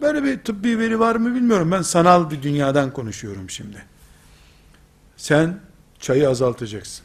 böyle 0.00 0.24
bir 0.24 0.38
tıbbi 0.38 0.78
veri 0.78 1.00
var 1.00 1.16
mı 1.16 1.34
bilmiyorum. 1.34 1.70
Ben 1.72 1.82
sanal 1.82 2.30
bir 2.30 2.42
dünyadan 2.42 2.92
konuşuyorum 2.92 3.50
şimdi. 3.50 3.84
Sen 5.16 5.60
çayı 5.98 6.28
azaltacaksın. 6.28 7.04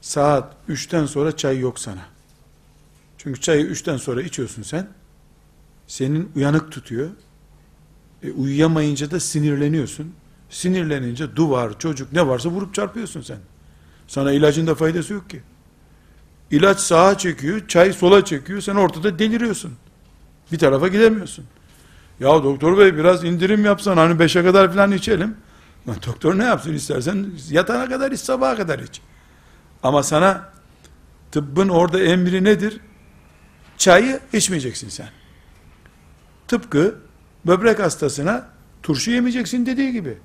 Saat 0.00 0.54
3'ten 0.68 1.06
sonra 1.06 1.36
çay 1.36 1.58
yok 1.58 1.78
sana. 1.78 2.02
Çünkü 3.18 3.40
çayı 3.40 3.66
3'ten 3.66 3.96
sonra 3.96 4.22
içiyorsun 4.22 4.62
sen. 4.62 4.88
Senin 5.86 6.32
uyanık 6.36 6.72
tutuyor. 6.72 7.10
E, 8.22 8.30
uyuyamayınca 8.30 9.10
da 9.10 9.20
sinirleniyorsun. 9.20 10.14
Sinirlenince 10.52 11.36
duvar, 11.36 11.78
çocuk 11.78 12.12
ne 12.12 12.26
varsa 12.26 12.48
vurup 12.48 12.74
çarpıyorsun 12.74 13.20
sen. 13.20 13.38
Sana 14.08 14.32
ilacın 14.32 14.66
da 14.66 14.74
faydası 14.74 15.12
yok 15.12 15.30
ki. 15.30 15.42
İlaç 16.50 16.80
sağa 16.80 17.18
çekiyor, 17.18 17.68
çay 17.68 17.92
sola 17.92 18.24
çekiyor, 18.24 18.60
sen 18.60 18.74
ortada 18.74 19.18
deliriyorsun. 19.18 19.72
Bir 20.52 20.58
tarafa 20.58 20.88
gidemiyorsun. 20.88 21.44
Ya 22.20 22.28
doktor 22.28 22.78
bey 22.78 22.96
biraz 22.96 23.24
indirim 23.24 23.64
yapsan 23.64 23.96
hani 23.96 24.18
beşe 24.18 24.44
kadar 24.44 24.72
falan 24.72 24.92
içelim. 24.92 25.36
Lan 25.88 25.96
doktor 26.06 26.38
ne 26.38 26.44
yapsın 26.44 26.74
istersen 26.74 27.26
yatana 27.50 27.88
kadar 27.88 28.12
iç 28.12 28.20
sabaha 28.20 28.56
kadar 28.56 28.78
iç. 28.78 29.00
Ama 29.82 30.02
sana 30.02 30.48
tıbbın 31.30 31.68
orada 31.68 32.00
emri 32.00 32.44
nedir? 32.44 32.80
Çayı 33.78 34.20
içmeyeceksin 34.32 34.88
sen. 34.88 35.08
Tıpkı 36.48 36.94
böbrek 37.46 37.78
hastasına 37.78 38.46
turşu 38.82 39.10
yemeyeceksin 39.10 39.66
dediği 39.66 39.92
gibi. 39.92 40.18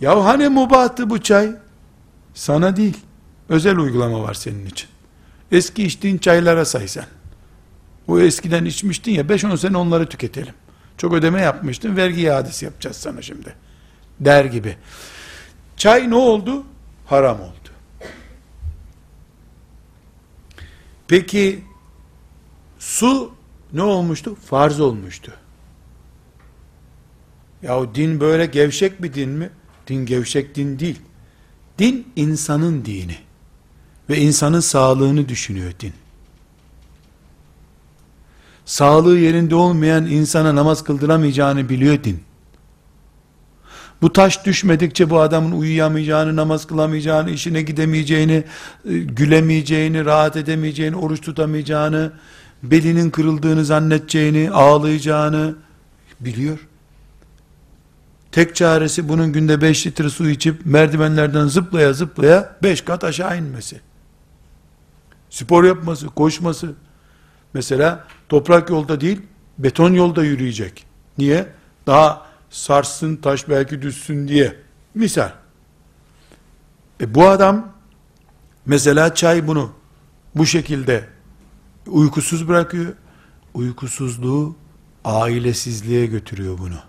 Ya 0.00 0.24
hani 0.24 0.48
mubahtı 0.48 1.10
bu 1.10 1.22
çay? 1.22 1.52
Sana 2.34 2.76
değil. 2.76 2.96
Özel 3.48 3.78
uygulama 3.78 4.22
var 4.22 4.34
senin 4.34 4.66
için. 4.66 4.88
Eski 5.52 5.84
içtiğin 5.84 6.18
çaylara 6.18 6.64
say 6.64 6.88
sen. 6.88 7.06
O 8.08 8.20
eskiden 8.20 8.64
içmiştin 8.64 9.12
ya 9.12 9.22
5-10 9.22 9.56
sene 9.58 9.76
onları 9.76 10.06
tüketelim. 10.06 10.54
Çok 10.98 11.12
ödeme 11.12 11.40
yapmıştın 11.40 11.96
vergi 11.96 12.20
iadesi 12.20 12.64
yapacağız 12.64 12.96
sana 12.96 13.22
şimdi. 13.22 13.54
Der 14.20 14.44
gibi. 14.44 14.76
Çay 15.76 16.10
ne 16.10 16.14
oldu? 16.14 16.64
Haram 17.06 17.40
oldu. 17.40 17.68
Peki 21.08 21.64
su 22.78 23.32
ne 23.72 23.82
olmuştu? 23.82 24.34
Farz 24.34 24.80
olmuştu. 24.80 25.32
Ya 27.62 27.94
din 27.94 28.20
böyle 28.20 28.46
gevşek 28.46 29.02
bir 29.02 29.14
din 29.14 29.30
mi? 29.30 29.50
Din 29.88 30.06
gevşek 30.06 30.54
din 30.54 30.78
değil. 30.78 30.98
Din 31.78 32.06
insanın 32.16 32.84
dini. 32.84 33.16
Ve 34.10 34.18
insanın 34.18 34.60
sağlığını 34.60 35.28
düşünüyor 35.28 35.72
din. 35.80 35.92
Sağlığı 38.64 39.18
yerinde 39.18 39.54
olmayan 39.54 40.06
insana 40.06 40.54
namaz 40.54 40.84
kıldıramayacağını 40.84 41.68
biliyor 41.68 42.04
din. 42.04 42.20
Bu 44.02 44.12
taş 44.12 44.46
düşmedikçe 44.46 45.10
bu 45.10 45.20
adamın 45.20 45.52
uyuyamayacağını, 45.52 46.36
namaz 46.36 46.66
kılamayacağını, 46.66 47.30
işine 47.30 47.62
gidemeyeceğini, 47.62 48.44
e, 48.84 48.98
gülemeyeceğini, 48.98 50.04
rahat 50.04 50.36
edemeyeceğini, 50.36 50.96
oruç 50.96 51.20
tutamayacağını, 51.20 52.12
belinin 52.62 53.10
kırıldığını 53.10 53.64
zannedeceğini, 53.64 54.50
ağlayacağını 54.50 55.54
biliyor. 56.20 56.58
Tek 58.38 58.56
çaresi 58.56 59.08
bunun 59.08 59.32
günde 59.32 59.60
5 59.60 59.86
litre 59.86 60.10
su 60.10 60.30
içip 60.30 60.66
merdivenlerden 60.66 61.46
zıplaya 61.46 61.92
zıplaya 61.92 62.56
5 62.62 62.80
kat 62.80 63.04
aşağı 63.04 63.38
inmesi. 63.38 63.80
Spor 65.30 65.64
yapması, 65.64 66.06
koşması. 66.06 66.74
Mesela 67.54 68.04
toprak 68.28 68.70
yolda 68.70 69.00
değil, 69.00 69.22
beton 69.58 69.92
yolda 69.92 70.24
yürüyecek. 70.24 70.86
Niye? 71.18 71.46
Daha 71.86 72.26
sarsın, 72.50 73.16
taş 73.16 73.48
belki 73.48 73.82
düşsün 73.82 74.28
diye. 74.28 74.56
Misal. 74.94 75.30
E 77.00 77.14
bu 77.14 77.28
adam 77.28 77.72
Mesela 78.66 79.14
çay 79.14 79.46
bunu 79.46 79.72
bu 80.34 80.46
şekilde 80.46 81.08
uykusuz 81.86 82.48
bırakıyor. 82.48 82.92
Uykusuzluğu 83.54 84.56
ailesizliğe 85.04 86.06
götürüyor 86.06 86.58
bunu. 86.58 86.87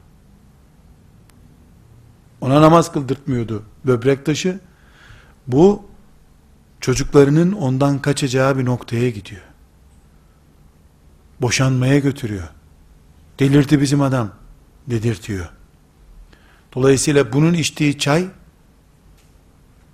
Ona 2.41 2.61
namaz 2.61 2.91
kıldırtmıyordu 2.91 3.63
böbrek 3.85 4.25
taşı. 4.25 4.59
Bu 5.47 5.85
çocuklarının 6.81 7.51
ondan 7.51 7.99
kaçacağı 7.99 8.57
bir 8.57 8.65
noktaya 8.65 9.09
gidiyor. 9.09 9.41
Boşanmaya 11.41 11.99
götürüyor. 11.99 12.47
Delirdi 13.39 13.81
bizim 13.81 14.01
adam 14.01 14.31
dedirtiyor. 14.87 15.49
Dolayısıyla 16.75 17.33
bunun 17.33 17.53
içtiği 17.53 17.97
çay 17.97 18.27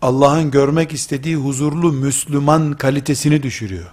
Allah'ın 0.02 0.52
görmek 0.52 0.94
istediği 0.94 1.36
huzurlu 1.36 1.92
Müslüman 1.92 2.74
kalitesini 2.74 3.44
düşürüyor. 3.44 3.92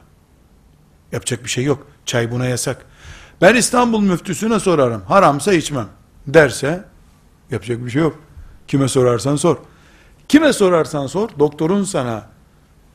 Yapacak 1.12 1.44
bir 1.44 1.50
şey 1.50 1.64
yok. 1.64 1.86
Çay 2.06 2.30
buna 2.30 2.46
yasak. 2.46 2.86
Ben 3.40 3.54
İstanbul 3.54 4.00
müftüsüne 4.00 4.60
sorarım. 4.60 5.02
Haramsa 5.02 5.52
içmem 5.52 5.88
derse 6.26 6.84
yapacak 7.50 7.84
bir 7.84 7.90
şey 7.90 8.02
yok. 8.02 8.18
Kime 8.68 8.88
sorarsan 8.88 9.36
sor. 9.36 9.56
Kime 10.28 10.52
sorarsan 10.52 11.06
sor, 11.06 11.28
doktorun 11.38 11.84
sana 11.84 12.26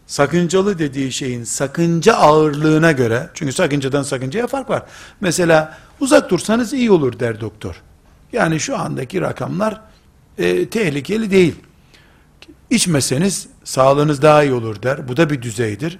sakıncalı 0.08 0.80
dediği 0.80 1.12
şeyin 1.12 1.44
sakınca 1.44 2.14
ağırlığına 2.14 2.92
göre, 2.92 3.30
çünkü 3.34 3.54
sakıncadan 3.54 4.04
sakıncaya 4.04 4.48
fark 4.48 4.70
var. 4.70 4.84
Mesela 5.22 5.78
uzak 6.00 6.30
dursanız 6.30 6.74
iyi 6.74 6.92
olur 6.92 7.20
der 7.20 7.42
doktor. 7.42 7.82
Yani 8.34 8.60
şu 8.60 8.78
andaki 8.78 9.22
rakamlar 9.22 9.82
e, 10.38 10.70
tehlikeli 10.70 11.32
değil. 11.32 11.56
İçmeseniz 12.70 13.48
sağlığınız 13.64 14.22
daha 14.22 14.44
iyi 14.44 14.54
olur 14.54 14.82
der. 14.82 15.08
Bu 15.08 15.18
da 15.18 15.30
bir 15.30 15.42
düzeydir. 15.42 16.00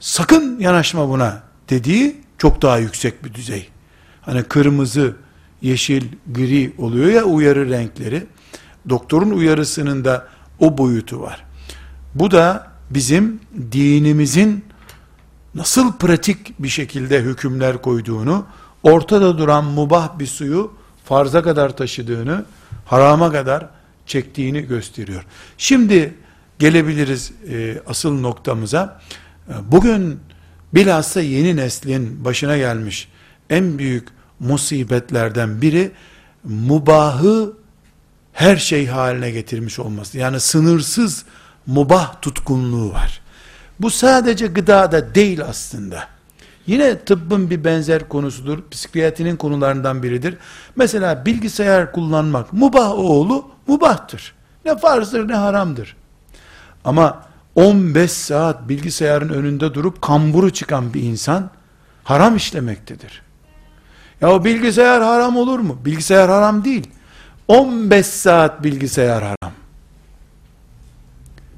Sakın 0.00 0.58
yanaşma 0.60 1.08
buna 1.08 1.42
dediği 1.70 2.16
çok 2.38 2.62
daha 2.62 2.78
yüksek 2.78 3.24
bir 3.24 3.34
düzey. 3.34 3.68
Hani 4.22 4.42
kırmızı, 4.42 5.16
yeşil, 5.62 6.04
gri 6.26 6.72
oluyor 6.78 7.10
ya 7.10 7.24
uyarı 7.24 7.70
renkleri. 7.70 8.26
Doktorun 8.88 9.30
uyarısının 9.30 10.04
da 10.04 10.26
o 10.58 10.78
boyutu 10.78 11.20
var. 11.20 11.44
Bu 12.14 12.30
da 12.30 12.70
bizim 12.90 13.40
dinimizin 13.72 14.64
nasıl 15.54 15.92
pratik 15.92 16.58
bir 16.58 16.68
şekilde 16.68 17.20
hükümler 17.20 17.82
koyduğunu, 17.82 18.46
ortada 18.82 19.38
duran 19.38 19.64
mubah 19.64 20.18
bir 20.18 20.26
suyu 20.26 20.72
farza 21.04 21.42
kadar 21.42 21.76
taşıdığını, 21.76 22.44
harama 22.86 23.32
kadar 23.32 23.68
çektiğini 24.06 24.62
gösteriyor. 24.62 25.24
Şimdi 25.58 26.14
gelebiliriz 26.58 27.32
e, 27.48 27.82
asıl 27.86 28.20
noktamıza. 28.20 29.00
E, 29.48 29.52
bugün 29.72 30.20
bilhassa 30.74 31.20
yeni 31.20 31.56
neslin 31.56 32.24
başına 32.24 32.56
gelmiş 32.56 33.08
en 33.50 33.78
büyük 33.78 34.08
musibetlerden 34.40 35.62
biri 35.62 35.90
mubahı 36.44 37.52
her 38.32 38.56
şey 38.56 38.86
haline 38.86 39.30
getirmiş 39.30 39.78
olması. 39.78 40.18
Yani 40.18 40.40
sınırsız 40.40 41.24
mubah 41.66 42.20
tutkunluğu 42.22 42.92
var. 42.92 43.20
Bu 43.80 43.90
sadece 43.90 44.46
gıdada 44.46 45.14
değil 45.14 45.42
aslında. 45.44 46.04
Yine 46.66 46.98
tıbbın 46.98 47.50
bir 47.50 47.64
benzer 47.64 48.08
konusudur. 48.08 48.58
Psikiyatrinin 48.70 49.36
konularından 49.36 50.02
biridir. 50.02 50.36
Mesela 50.76 51.26
bilgisayar 51.26 51.92
kullanmak 51.92 52.52
mubah 52.52 52.90
oğlu 52.90 53.50
mubahtır. 53.66 54.34
Ne 54.64 54.78
farzdır 54.78 55.28
ne 55.28 55.34
haramdır. 55.34 55.96
Ama 56.84 57.22
15 57.54 58.10
saat 58.10 58.68
bilgisayarın 58.68 59.28
önünde 59.28 59.74
durup 59.74 60.02
kamburu 60.02 60.50
çıkan 60.50 60.94
bir 60.94 61.02
insan 61.02 61.50
haram 62.04 62.36
işlemektedir. 62.36 63.22
Ya 64.20 64.30
o 64.32 64.44
bilgisayar 64.44 65.02
haram 65.02 65.36
olur 65.36 65.58
mu? 65.58 65.78
Bilgisayar 65.84 66.30
haram 66.30 66.64
değil. 66.64 66.90
15 67.50 68.06
saat 68.06 68.64
bilgisayar 68.64 69.22
haram. 69.22 69.52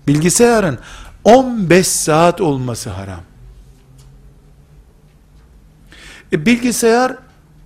Bilgisayarın 0.07 0.79
15 1.25 1.87
saat 1.87 2.41
olması 2.41 2.91
haram. 2.91 3.21
E 6.33 6.47
bilgisayar 6.47 7.17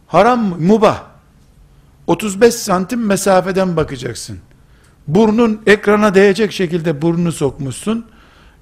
haram 0.07 0.45
mı? 0.45 0.57
Mubah. 0.59 1.03
35 2.07 2.55
santim 2.55 3.07
mesafeden 3.07 3.77
bakacaksın. 3.77 4.39
Burnun 5.09 5.63
ekrana 5.67 6.15
değecek 6.15 6.53
şekilde 6.53 7.03
burnunu 7.03 7.33
sokmuşsun. 7.33 8.07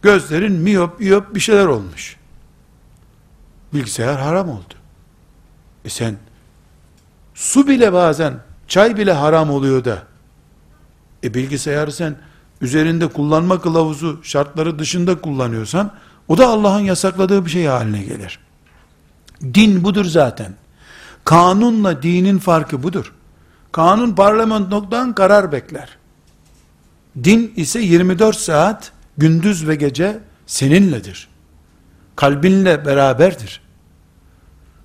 Gözlerin 0.02 0.52
miyop, 0.52 1.00
miyop 1.00 1.34
bir 1.34 1.40
şeyler 1.40 1.66
olmuş. 1.66 2.16
Bilgisayar 3.74 4.20
haram 4.20 4.48
oldu. 4.48 4.74
E 5.84 5.88
sen 5.88 6.16
su 7.34 7.68
bile 7.68 7.92
bazen 7.92 8.40
çay 8.68 8.96
bile 8.96 9.12
haram 9.12 9.50
oluyor 9.50 9.84
da 9.84 10.02
e 11.24 11.34
bilgisayarı 11.34 11.92
sen 11.92 12.16
üzerinde 12.60 13.06
kullanma 13.06 13.60
kılavuzu 13.60 14.20
şartları 14.22 14.78
dışında 14.78 15.20
kullanıyorsan 15.20 15.90
o 16.28 16.38
da 16.38 16.48
Allah'ın 16.48 16.80
yasakladığı 16.80 17.44
bir 17.44 17.50
şey 17.50 17.66
haline 17.66 18.02
gelir. 18.02 18.38
Din 19.54 19.84
budur 19.84 20.04
zaten. 20.04 20.54
Kanunla 21.24 22.02
dinin 22.02 22.38
farkı 22.38 22.82
budur. 22.82 23.12
Kanun 23.72 24.14
parlamentodan 24.14 25.14
karar 25.14 25.52
bekler. 25.52 25.96
Din 27.24 27.52
ise 27.56 27.80
24 27.80 28.36
saat 28.36 28.92
gündüz 29.18 29.68
ve 29.68 29.74
gece 29.74 30.18
seninledir. 30.46 31.28
Kalbinle 32.16 32.86
beraberdir. 32.86 33.60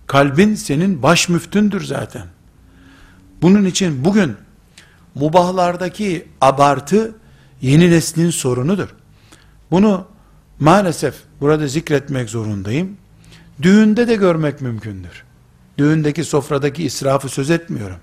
Kalbin 0.07 0.55
senin 0.55 1.03
baş 1.03 1.29
müftündür 1.29 1.83
zaten. 1.83 2.25
Bunun 3.41 3.65
için 3.65 4.05
bugün 4.05 4.35
mubahlardaki 5.15 6.27
abartı 6.41 7.15
yeni 7.61 7.91
neslin 7.91 8.29
sorunudur. 8.29 8.89
Bunu 9.71 10.05
maalesef 10.59 11.15
burada 11.41 11.67
zikretmek 11.67 12.29
zorundayım. 12.29 12.97
Düğünde 13.61 14.07
de 14.07 14.15
görmek 14.15 14.61
mümkündür. 14.61 15.23
Düğündeki 15.77 16.23
sofradaki 16.23 16.83
israfı 16.83 17.29
söz 17.29 17.49
etmiyorum. 17.49 17.97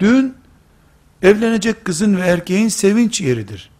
Düğün 0.00 0.34
evlenecek 1.22 1.84
kızın 1.84 2.16
ve 2.16 2.20
erkeğin 2.20 2.68
sevinç 2.68 3.20
yeridir. 3.20 3.70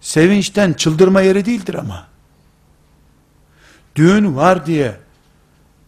Sevinçten 0.00 0.72
çıldırma 0.72 1.20
yeri 1.20 1.44
değildir 1.44 1.74
ama. 1.74 2.06
Düğün 3.96 4.36
var 4.36 4.66
diye 4.66 4.96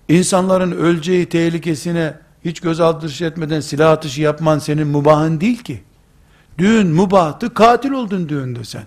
insanların 0.08 0.72
öleceği 0.72 1.28
tehlikesine 1.28 2.14
hiç 2.44 2.60
göz 2.60 2.80
aldışı 2.80 3.24
etmeden 3.24 3.60
silah 3.60 3.90
atışı 3.90 4.20
yapman 4.20 4.58
senin 4.58 4.88
mubahın 4.88 5.40
değil 5.40 5.62
ki. 5.62 5.82
Düğün 6.58 6.88
mubahtı, 6.88 7.54
katil 7.54 7.90
oldun 7.90 8.28
düğünde 8.28 8.64
sen. 8.64 8.84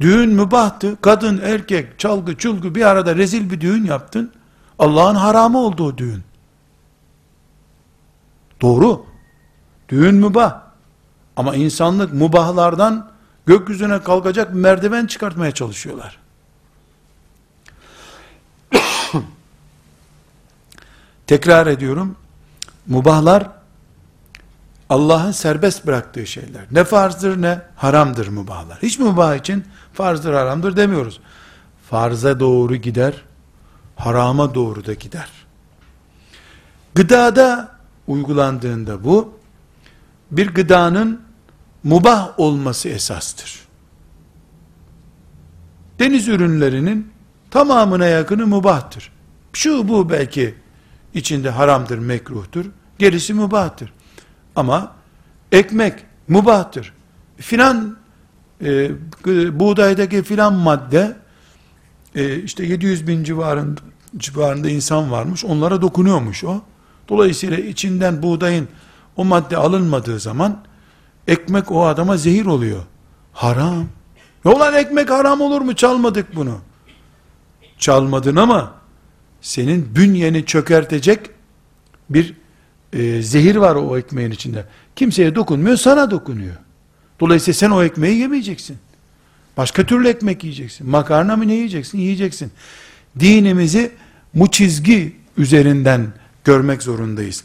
Düğün 0.00 0.30
mübahtı, 0.30 1.00
kadın, 1.00 1.40
erkek, 1.44 1.98
çalgı, 1.98 2.36
çulgu 2.36 2.74
bir 2.74 2.82
arada 2.82 3.16
rezil 3.16 3.50
bir 3.50 3.60
düğün 3.60 3.84
yaptın. 3.84 4.32
Allah'ın 4.78 5.14
haramı 5.14 5.58
oldu 5.58 5.84
o 5.84 5.98
düğün. 5.98 6.22
Doğru. 8.60 9.06
Düğün 9.88 10.14
mübah. 10.14 10.60
Ama 11.36 11.54
insanlık 11.54 12.12
mubahlardan 12.12 13.10
gökyüzüne 13.46 14.02
kalkacak 14.02 14.54
merdiven 14.54 15.06
çıkartmaya 15.06 15.52
çalışıyorlar. 15.52 16.25
Tekrar 21.26 21.66
ediyorum. 21.66 22.16
Mubahlar 22.86 23.50
Allah'ın 24.88 25.30
serbest 25.30 25.86
bıraktığı 25.86 26.26
şeyler. 26.26 26.66
Ne 26.70 26.84
farzdır 26.84 27.42
ne 27.42 27.60
haramdır 27.76 28.28
mubahlar. 28.28 28.78
Hiç 28.82 28.98
mubah 28.98 29.36
için 29.36 29.64
farzdır 29.92 30.32
haramdır 30.32 30.76
demiyoruz. 30.76 31.20
Farza 31.90 32.40
doğru 32.40 32.76
gider, 32.76 33.14
harama 33.96 34.54
doğru 34.54 34.86
da 34.86 34.94
gider. 34.94 35.28
Gıdada 36.94 37.76
uygulandığında 38.06 39.04
bu, 39.04 39.38
bir 40.30 40.54
gıdanın 40.54 41.20
mubah 41.84 42.40
olması 42.40 42.88
esastır. 42.88 43.60
Deniz 45.98 46.28
ürünlerinin 46.28 47.12
tamamına 47.50 48.06
yakını 48.06 48.46
mubahtır. 48.46 49.12
Şu 49.52 49.88
bu 49.88 50.10
belki 50.10 50.54
içinde 51.16 51.50
haramdır, 51.50 51.98
mekruhtur. 51.98 52.64
Gerisi 52.98 53.34
mubahtır. 53.34 53.92
Ama 54.56 54.92
ekmek 55.52 55.94
mubahtır. 56.28 56.92
Filan 57.36 57.96
e, 58.64 58.90
buğdaydaki 59.60 60.22
filan 60.22 60.54
madde 60.54 61.16
e, 62.14 62.36
işte 62.42 62.66
700 62.66 63.06
bin 63.08 63.24
civarında, 63.24 63.80
civarında 64.16 64.70
insan 64.70 65.10
varmış. 65.10 65.44
Onlara 65.44 65.82
dokunuyormuş 65.82 66.44
o. 66.44 66.60
Dolayısıyla 67.08 67.58
içinden 67.58 68.22
buğdayın 68.22 68.68
o 69.16 69.24
madde 69.24 69.56
alınmadığı 69.56 70.20
zaman 70.20 70.58
ekmek 71.26 71.70
o 71.70 71.86
adama 71.86 72.16
zehir 72.16 72.46
oluyor. 72.46 72.82
Haram. 73.32 73.86
Ne 74.44 74.50
olan 74.50 74.74
ekmek 74.74 75.10
haram 75.10 75.40
olur 75.40 75.60
mu? 75.60 75.74
Çalmadık 75.74 76.36
bunu. 76.36 76.58
Çalmadın 77.78 78.36
ama 78.36 78.72
senin 79.46 79.94
bünyeni 79.94 80.46
çökertecek 80.46 81.30
bir 82.10 82.34
e, 82.92 83.22
zehir 83.22 83.56
var 83.56 83.74
o 83.74 83.98
ekmeğin 83.98 84.30
içinde. 84.30 84.64
Kimseye 84.96 85.34
dokunmuyor, 85.34 85.76
sana 85.76 86.10
dokunuyor. 86.10 86.56
Dolayısıyla 87.20 87.58
sen 87.58 87.70
o 87.70 87.82
ekmeği 87.82 88.18
yemeyeceksin. 88.18 88.78
Başka 89.56 89.86
türlü 89.86 90.08
ekmek 90.08 90.44
yiyeceksin. 90.44 90.90
Makarna 90.90 91.36
mı 91.36 91.48
ne 91.48 91.54
yiyeceksin? 91.54 91.98
Yiyeceksin. 91.98 92.50
Dinimizi 93.20 93.92
bu 94.34 94.50
çizgi 94.50 95.16
üzerinden 95.36 96.06
görmek 96.44 96.82
zorundayız. 96.82 97.44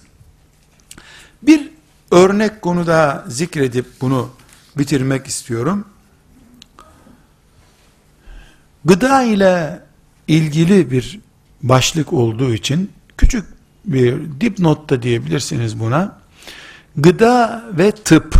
Bir 1.41 1.69
örnek 2.11 2.61
konu 2.61 2.87
daha 2.87 3.25
zikredip 3.27 3.85
bunu 4.01 4.29
bitirmek 4.77 5.27
istiyorum. 5.27 5.85
Gıda 8.85 9.23
ile 9.23 9.79
ilgili 10.27 10.91
bir 10.91 11.19
başlık 11.63 12.13
olduğu 12.13 12.53
için 12.53 12.91
küçük 13.17 13.45
bir 13.85 14.41
dipnot 14.41 14.89
da 14.89 15.03
diyebilirsiniz 15.03 15.79
buna. 15.79 16.21
Gıda 16.95 17.63
ve 17.77 17.91
tıp 17.91 18.35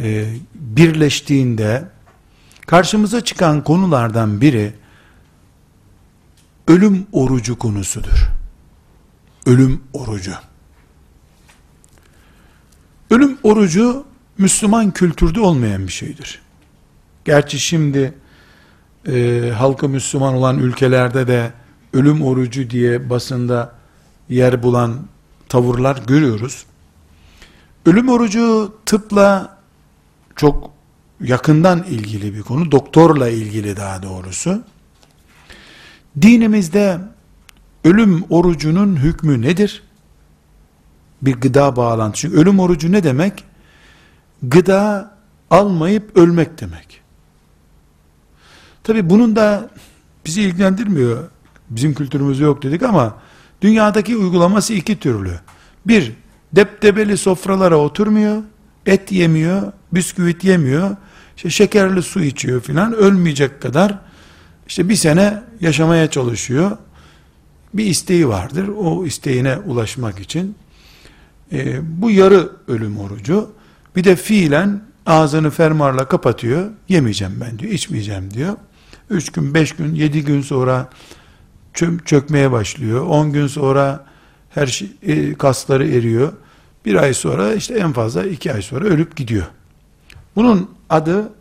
e, 0.00 0.34
birleştiğinde 0.54 1.88
karşımıza 2.66 3.20
çıkan 3.24 3.64
konulardan 3.64 4.40
biri 4.40 4.74
ölüm 6.68 7.06
orucu 7.12 7.58
konusudur. 7.58 8.28
Ölüm 9.46 9.82
orucu. 9.92 10.32
Ölüm 13.10 13.38
orucu 13.42 14.04
Müslüman 14.38 14.90
kültürde 14.90 15.40
olmayan 15.40 15.86
bir 15.86 15.92
şeydir. 15.92 16.40
Gerçi 17.24 17.58
şimdi 17.58 18.14
e, 19.06 19.50
halkı 19.58 19.88
Müslüman 19.88 20.34
olan 20.34 20.58
ülkelerde 20.58 21.26
de 21.26 21.52
ölüm 21.92 22.22
orucu 22.22 22.70
diye 22.70 23.10
basında 23.10 23.72
yer 24.28 24.62
bulan 24.62 24.98
tavırlar 25.48 26.02
görüyoruz. 26.06 26.66
Ölüm 27.86 28.08
orucu 28.08 28.74
tıpla 28.86 29.58
çok 30.36 30.70
yakından 31.20 31.82
ilgili 31.82 32.34
bir 32.34 32.42
konu, 32.42 32.72
doktorla 32.72 33.28
ilgili 33.28 33.76
daha 33.76 34.02
doğrusu. 34.02 34.62
Dinimizde 36.22 36.98
ölüm 37.84 38.24
orucunun 38.30 38.96
hükmü 38.96 39.42
nedir? 39.42 39.82
Bir 41.22 41.34
gıda 41.34 41.76
bağlantısı. 41.76 42.36
Ölüm 42.36 42.60
orucu 42.60 42.92
ne 42.92 43.04
demek? 43.04 43.44
Gıda 44.42 45.14
almayıp 45.50 46.16
ölmek 46.16 46.60
demek. 46.60 46.87
Tabi 48.88 49.10
bunun 49.10 49.36
da 49.36 49.70
bizi 50.26 50.42
ilgilendirmiyor. 50.42 51.24
Bizim 51.70 51.94
kültürümüzde 51.94 52.44
yok 52.44 52.62
dedik 52.62 52.82
ama 52.82 53.16
dünyadaki 53.62 54.16
uygulaması 54.16 54.72
iki 54.74 54.98
türlü. 54.98 55.40
Bir, 55.86 56.12
deptebeli 56.52 57.16
sofralara 57.16 57.76
oturmuyor, 57.76 58.42
et 58.86 59.12
yemiyor, 59.12 59.72
bisküvit 59.92 60.44
yemiyor, 60.44 60.96
işte 61.36 61.50
şekerli 61.50 62.02
su 62.02 62.20
içiyor 62.20 62.60
filan, 62.60 62.92
ölmeyecek 62.92 63.62
kadar 63.62 63.98
işte 64.68 64.88
bir 64.88 64.96
sene 64.96 65.42
yaşamaya 65.60 66.10
çalışıyor. 66.10 66.76
Bir 67.74 67.86
isteği 67.86 68.28
vardır. 68.28 68.68
O 68.68 69.06
isteğine 69.06 69.56
ulaşmak 69.56 70.20
için. 70.20 70.54
E, 71.52 71.80
bu 72.02 72.10
yarı 72.10 72.48
ölüm 72.68 72.98
orucu. 72.98 73.50
Bir 73.96 74.04
de 74.04 74.16
fiilen 74.16 74.82
ağzını 75.06 75.50
fermarla 75.50 76.08
kapatıyor. 76.08 76.70
Yemeyeceğim 76.88 77.34
ben 77.40 77.58
diyor, 77.58 77.72
içmeyeceğim 77.72 78.34
diyor. 78.34 78.56
Üç 79.10 79.32
gün, 79.32 79.54
beş 79.54 79.72
gün, 79.72 79.94
yedi 79.94 80.24
gün 80.24 80.42
sonra 80.42 80.90
çökmeye 82.04 82.52
başlıyor. 82.52 83.06
On 83.06 83.32
gün 83.32 83.46
sonra 83.46 84.06
her 84.50 84.66
şey, 84.66 84.90
e, 85.02 85.34
kasları 85.34 85.88
eriyor. 85.88 86.32
Bir 86.84 86.94
ay 86.94 87.14
sonra 87.14 87.54
işte 87.54 87.74
en 87.74 87.92
fazla 87.92 88.24
iki 88.24 88.52
ay 88.52 88.62
sonra 88.62 88.84
ölüp 88.84 89.16
gidiyor. 89.16 89.46
Bunun 90.36 90.70
adı 90.90 91.32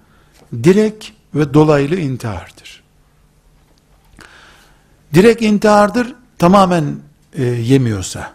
direkt 0.64 1.06
ve 1.36 1.54
dolaylı 1.54 1.96
intihardır. 1.96 2.84
Direkt 5.14 5.42
intihardır 5.42 6.16
tamamen 6.38 6.96
e, 7.34 7.44
yemiyorsa. 7.44 8.34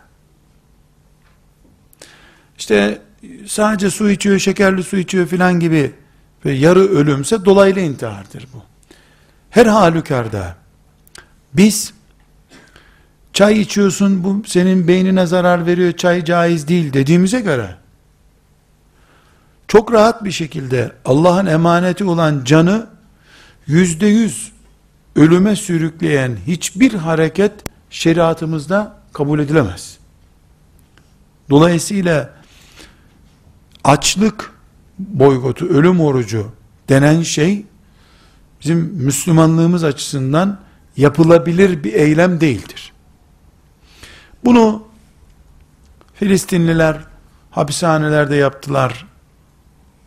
İşte 2.59 3.03
sadece 3.47 3.91
su 3.91 4.11
içiyor, 4.11 4.39
şekerli 4.39 4.83
su 4.83 4.97
içiyor 4.97 5.26
filan 5.26 5.61
gibi 5.61 5.95
ve 6.45 6.53
yarı 6.53 6.80
ölümse 6.80 7.45
dolaylı 7.45 7.80
intihardır 7.80 8.47
bu. 8.55 8.72
Her 9.53 9.66
halükarda 9.66 10.55
biz 11.55 11.94
çay 13.32 13.61
içiyorsun 13.61 14.24
bu 14.24 14.42
senin 14.46 14.88
beynine 14.88 15.26
zarar 15.26 15.66
veriyor 15.66 15.92
çay 15.92 16.24
caiz 16.24 16.68
değil 16.68 16.92
dediğimize 16.92 17.40
göre 17.40 17.76
çok 19.68 19.92
rahat 19.92 20.24
bir 20.24 20.30
şekilde 20.30 20.92
Allah'ın 21.05 21.46
emaneti 21.46 22.05
olan 22.05 22.44
canı 22.44 22.86
yüzde 23.66 24.07
yüz 24.07 24.53
ölüme 25.16 25.57
sürükleyen 25.57 26.36
hiçbir 26.46 26.94
hareket 26.94 27.53
şeriatımızda 27.90 28.96
kabul 29.12 29.40
edilemez. 29.40 29.98
Dolayısıyla 31.50 32.30
açlık 33.84 34.53
boygotu, 34.98 35.66
ölüm 35.66 36.00
orucu 36.00 36.53
denen 36.88 37.22
şey 37.22 37.66
bizim 38.63 38.79
Müslümanlığımız 38.79 39.85
açısından 39.85 40.61
yapılabilir 40.97 41.85
bir 41.85 41.93
eylem 41.93 42.41
değildir. 42.41 42.93
Bunu 44.45 44.83
Filistinliler 46.15 46.97
hapishanelerde 47.51 48.37
yaptılar. 48.37 49.07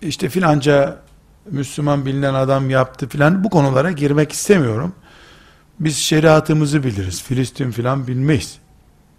İşte 0.01 0.29
filanca 0.29 1.01
Müslüman 1.51 2.05
bilinen 2.05 2.33
adam 2.33 2.69
yaptı 2.69 3.09
filan 3.09 3.43
bu 3.43 3.49
konulara 3.49 3.91
girmek 3.91 4.31
istemiyorum. 4.31 4.93
Biz 5.79 5.97
şeriatımızı 5.97 6.83
biliriz. 6.83 7.23
Filistin 7.23 7.71
filan 7.71 8.07
bilmeyiz. 8.07 8.59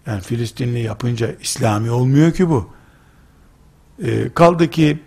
Yani 0.05 0.21
Filistinli 0.21 0.79
yapınca 0.79 1.31
İslami 1.41 1.91
olmuyor 1.91 2.31
ki 2.31 2.49
bu. 2.49 2.69
E, 4.03 4.33
kaldı 4.33 4.69
ki 4.69 4.99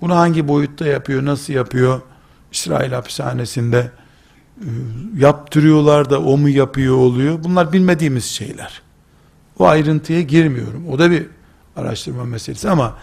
bunu 0.00 0.16
hangi 0.16 0.48
boyutta 0.48 0.86
yapıyor, 0.86 1.24
nasıl 1.24 1.52
yapıyor? 1.52 2.00
İsrail 2.54 2.92
hapishanesinde 2.92 3.90
e, 4.60 4.68
yaptırıyorlar 5.16 6.10
da 6.10 6.22
o 6.22 6.36
mu 6.38 6.48
yapıyor 6.48 6.96
oluyor. 6.96 7.44
Bunlar 7.44 7.72
bilmediğimiz 7.72 8.24
şeyler. 8.24 8.82
O 9.58 9.66
ayrıntıya 9.66 10.20
girmiyorum. 10.20 10.88
O 10.88 10.98
da 10.98 11.10
bir 11.10 11.26
araştırma 11.76 12.24
meselesi 12.24 12.70
ama 12.70 12.98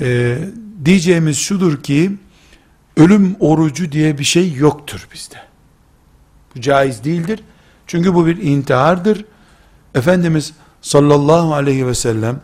e, 0.00 0.38
diyeceğimiz 0.84 1.38
şudur 1.38 1.82
ki 1.82 2.12
ölüm 2.96 3.36
orucu 3.40 3.92
diye 3.92 4.18
bir 4.18 4.24
şey 4.24 4.52
yoktur 4.52 5.08
bizde. 5.14 5.36
Bu 6.56 6.60
caiz 6.60 7.04
değildir. 7.04 7.40
Çünkü 7.86 8.14
bu 8.14 8.26
bir 8.26 8.36
intihardır. 8.36 9.24
Efendimiz 9.94 10.52
sallallahu 10.80 11.54
aleyhi 11.54 11.86
ve 11.86 11.94
sellem 11.94 12.40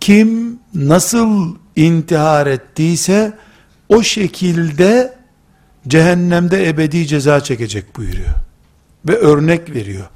kim 0.00 0.58
nasıl 0.74 1.56
intihar 1.76 2.46
ettiyse 2.46 3.38
o 3.88 4.02
şekilde 4.02 5.19
cehennemde 5.90 6.68
ebedi 6.68 7.06
ceza 7.06 7.40
çekecek 7.40 7.96
buyuruyor. 7.96 8.34
Ve 9.08 9.16
örnek 9.16 9.74
veriyor. 9.74 10.08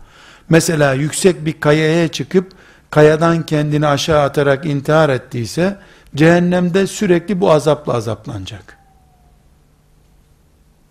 Mesela 0.48 0.92
yüksek 0.92 1.46
bir 1.46 1.60
kayaya 1.60 2.08
çıkıp 2.08 2.52
kayadan 2.90 3.46
kendini 3.46 3.86
aşağı 3.86 4.22
atarak 4.22 4.66
intihar 4.66 5.08
ettiyse 5.08 5.78
cehennemde 6.14 6.86
sürekli 6.86 7.40
bu 7.40 7.52
azapla 7.52 7.92
azaplanacak. 7.92 8.78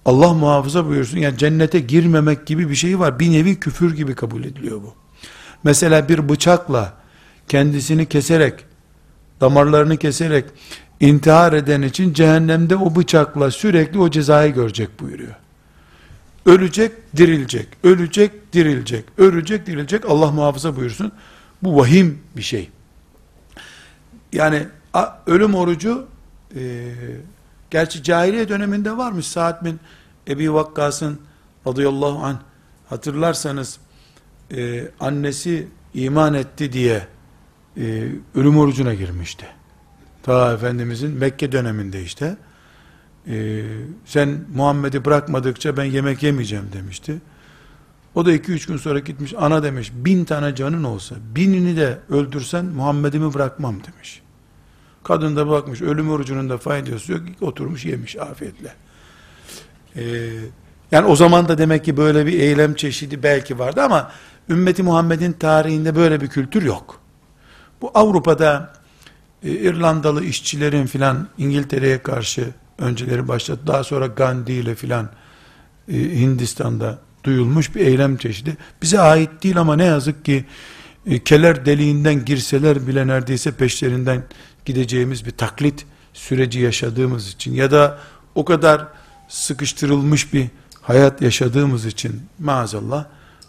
Allah 0.05 0.33
muhafaza 0.33 0.87
buyursun. 0.87 1.17
Yani 1.17 1.37
cennete 1.37 1.79
girmemek 1.79 2.45
gibi 2.47 2.69
bir 2.69 2.75
şey 2.75 2.99
var. 2.99 3.19
Bir 3.19 3.31
nevi 3.31 3.59
küfür 3.59 3.95
gibi 3.95 4.15
kabul 4.15 4.43
ediliyor 4.43 4.81
bu. 4.81 4.93
Mesela 5.63 6.09
bir 6.09 6.29
bıçakla 6.29 6.93
kendisini 7.47 8.05
keserek, 8.05 8.53
damarlarını 9.41 9.97
keserek 9.97 10.45
intihar 11.03 11.53
eden 11.53 11.81
için 11.81 12.13
cehennemde 12.13 12.75
o 12.75 12.95
bıçakla 12.95 13.51
sürekli 13.51 13.99
o 13.99 14.09
cezayı 14.09 14.53
görecek 14.53 14.99
buyuruyor. 14.99 15.35
Ölecek, 16.45 16.91
dirilecek, 17.17 17.67
ölecek, 17.83 18.53
dirilecek, 18.53 19.05
ölecek, 19.17 19.65
dirilecek. 19.65 20.05
Allah 20.09 20.31
muhafaza 20.31 20.75
buyursun. 20.75 21.11
Bu 21.63 21.77
vahim 21.77 22.21
bir 22.37 22.41
şey. 22.41 22.69
Yani 24.33 24.67
ölüm 25.27 25.55
orucu 25.55 26.07
e, 26.55 26.91
gerçi 27.71 28.03
cahiliye 28.03 28.49
döneminde 28.49 28.97
varmış. 28.97 29.27
Saat 29.27 29.63
bin 29.63 29.79
Ebi 30.27 30.53
Vakkas'ın 30.53 31.19
radıyallahu 31.67 32.25
anh 32.25 32.37
hatırlarsanız 32.89 33.79
e, 34.55 34.87
annesi 34.99 35.67
iman 35.93 36.33
etti 36.33 36.73
diye 36.73 37.07
e, 37.77 38.07
ölüm 38.35 38.57
orucuna 38.57 38.93
girmişti. 38.93 39.45
Ta 40.23 40.53
Efendimizin 40.53 41.11
Mekke 41.11 41.51
döneminde 41.51 42.01
işte 42.01 42.37
e, 43.27 43.63
sen 44.05 44.45
Muhammed'i 44.55 45.05
bırakmadıkça 45.05 45.77
ben 45.77 45.83
yemek 45.83 46.23
yemeyeceğim 46.23 46.69
demişti. 46.73 47.21
O 48.15 48.25
da 48.25 48.33
iki 48.33 48.51
üç 48.51 48.65
gün 48.65 48.77
sonra 48.77 48.99
gitmiş 48.99 49.33
ana 49.37 49.63
demiş 49.63 49.91
bin 49.95 50.25
tane 50.25 50.55
canın 50.55 50.83
olsa 50.83 51.15
binini 51.35 51.77
de 51.77 51.99
öldürsen 52.09 52.65
Muhammed'imi 52.65 53.33
bırakmam 53.33 53.75
demiş. 53.83 54.21
Kadın 55.03 55.35
da 55.35 55.49
bakmış 55.49 55.81
ölüm 55.81 56.09
orucunun 56.09 56.49
da 56.49 56.57
faydası 56.57 57.11
yok 57.11 57.21
oturmuş 57.41 57.85
yemiş 57.85 58.15
afiyetle. 58.15 58.73
Ee, 59.95 60.03
yani 60.91 61.07
o 61.07 61.15
zaman 61.15 61.47
da 61.47 61.57
demek 61.57 61.85
ki 61.85 61.97
böyle 61.97 62.25
bir 62.25 62.39
eylem 62.39 62.73
çeşidi 62.73 63.23
belki 63.23 63.59
vardı 63.59 63.81
ama 63.81 64.11
ümmeti 64.49 64.83
Muhammed'in 64.83 65.33
tarihinde 65.33 65.95
böyle 65.95 66.21
bir 66.21 66.27
kültür 66.27 66.61
yok. 66.63 66.99
Bu 67.81 67.91
Avrupa'da 67.93 68.73
İrlandalı 69.43 70.25
işçilerin 70.25 70.85
filan 70.85 71.27
İngiltere'ye 71.37 72.03
karşı 72.03 72.49
önceleri 72.77 73.27
başladı. 73.27 73.59
Daha 73.67 73.83
sonra 73.83 74.07
Gandhi 74.07 74.53
ile 74.53 74.75
filan 74.75 75.09
e, 75.87 75.93
Hindistan'da 75.93 76.99
duyulmuş 77.23 77.75
bir 77.75 77.85
eylem 77.85 78.17
çeşidi. 78.17 78.57
Bize 78.81 78.99
ait 78.99 79.43
değil 79.43 79.57
ama 79.57 79.75
ne 79.75 79.85
yazık 79.85 80.25
ki 80.25 80.45
e, 81.05 81.19
keler 81.19 81.65
deliğinden 81.65 82.25
girseler 82.25 82.87
bile 82.87 83.07
neredeyse 83.07 83.51
peşlerinden 83.51 84.23
gideceğimiz 84.65 85.25
bir 85.25 85.31
taklit 85.31 85.85
süreci 86.13 86.59
yaşadığımız 86.59 87.27
için 87.27 87.53
ya 87.53 87.71
da 87.71 87.99
o 88.35 88.45
kadar 88.45 88.87
sıkıştırılmış 89.27 90.33
bir 90.33 90.47
hayat 90.81 91.21
yaşadığımız 91.21 91.85
için 91.85 92.21
maazallah 92.39 93.05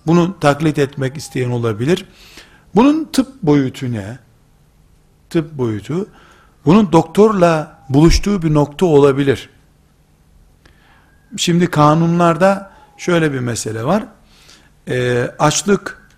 bunu 0.07 0.37
taklit 0.41 0.79
etmek 0.79 1.17
isteyen 1.17 1.51
olabilir. 1.51 2.05
Bunun 2.75 3.05
tıp 3.05 3.43
boyutu 3.43 3.93
ne? 3.93 4.19
Tıp 5.35 5.59
boyutu 5.59 6.07
bunun 6.65 6.93
doktorla 6.93 7.79
buluştuğu 7.89 8.43
bir 8.43 8.55
nokta 8.55 8.87
olabilir. 8.87 9.49
Şimdi 11.37 11.67
kanunlarda 11.67 12.71
şöyle 12.97 13.33
bir 13.33 13.41
mesele 13.41 13.85
var. 13.85 14.05
E, 14.89 15.29
açlık, 15.39 16.09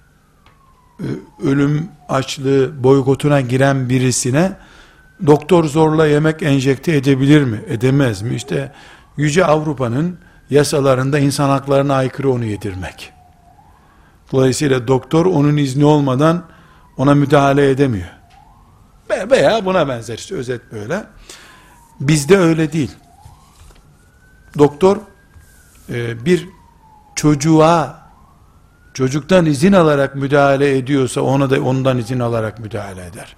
ölüm 1.43 1.89
açlığı 2.09 2.85
boykotuna 2.85 3.41
giren 3.41 3.89
birisine 3.89 4.53
doktor 5.27 5.65
zorla 5.65 6.07
yemek 6.07 6.43
enjekte 6.43 6.97
edebilir 6.97 7.45
mi? 7.45 7.61
Edemez 7.69 8.23
mi? 8.23 8.35
İşte 8.35 8.73
Yüce 9.17 9.45
Avrupa'nın 9.45 10.19
yasalarında 10.51 11.19
insan 11.19 11.49
haklarına 11.49 11.95
aykırı 11.95 12.31
onu 12.31 12.45
yedirmek. 12.45 13.13
Dolayısıyla 14.33 14.89
doktor 14.89 15.27
onun 15.27 15.57
izni 15.57 15.85
olmadan 15.85 16.45
ona 16.97 17.15
müdahale 17.15 17.71
edemiyor. 17.71 18.17
Veya 19.11 19.65
buna 19.65 19.89
benzer 19.89 20.19
işte 20.19 20.35
özet 20.35 20.73
böyle. 20.73 21.05
Bizde 22.01 22.39
öyle 22.39 22.73
değil. 22.73 22.91
Doktor 24.59 24.97
e, 25.89 26.25
bir 26.25 26.49
çocuğa 27.15 28.07
çocuktan 28.95 29.47
izin 29.47 29.73
alarak 29.73 30.15
müdahale 30.15 30.79
ediyorsa 30.79 31.21
ona 31.21 31.51
da 31.51 31.61
ondan 31.61 31.99
izin 31.99 32.21
alarak 32.21 32.59
müdahale 32.59 33.07
eder. 33.07 33.37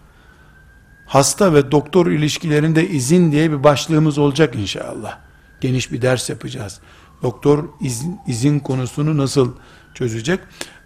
Hasta 1.07 1.55
ve 1.55 1.71
doktor 1.73 2.07
ilişkilerinde 2.07 2.89
izin 2.89 3.33
diye 3.33 3.51
bir 3.51 3.65
başlığımız 3.65 4.19
olacak 4.19 4.55
inşallah. 4.55 5.19
Geniş 5.61 5.93
bir 5.93 6.03
ders 6.03 6.31
yapacağız. 6.31 6.81
Doktor 7.23 7.65
izin, 7.81 8.21
izin 8.27 8.59
konusunu 8.59 9.17
nasıl 9.19 9.53
çözecek? 9.95 10.41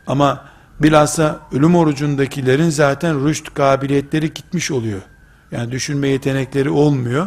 Ama 0.07 0.45
bilhassa 0.83 1.41
ölüm 1.53 1.75
orucundakilerin 1.75 2.71
zaten 2.71 3.27
rüşt 3.27 3.55
kabiliyetleri 3.55 4.35
gitmiş 4.35 4.71
oluyor. 4.71 5.01
Yani 5.53 5.73
düşünme 5.73 6.09
yetenekleri 6.09 6.71
olmuyor. 6.71 7.27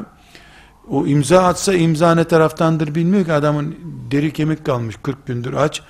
O 0.90 1.08
imza 1.08 1.44
atsa 1.44 1.74
imza 1.74 2.16
ne 2.16 2.24
taraftandır 2.24 2.96
bilmiyor 2.96 3.26
ki 3.26 3.34
adamın 3.34 3.76
deri 4.12 4.34
kemik 4.34 4.66
kalmış 4.66 4.96
40 5.04 5.26
gündür 5.26 5.54
aç. 5.54 5.82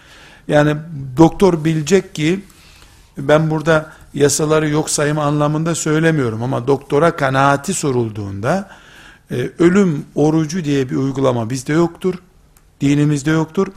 Yani 0.48 0.76
doktor 1.18 1.66
bilecek 1.66 2.16
ki 2.16 2.44
ben 3.18 3.50
burada 3.50 3.92
yasaları 4.14 4.70
yok 4.70 4.90
sayma 4.90 5.24
anlamında 5.24 5.76
söylemiyorum 5.76 6.44
ama 6.44 6.68
doktora 6.68 7.16
kanaati 7.16 7.74
sorulduğunda 7.74 8.70
e, 9.32 9.50
ölüm 9.60 10.06
orucu 10.16 10.64
diye 10.64 10.90
bir 10.90 10.96
uygulama 10.96 11.50
bizde 11.50 11.74
yoktur. 11.74 12.16
Dinimizde 12.82 13.32
yoktur. 13.32 13.68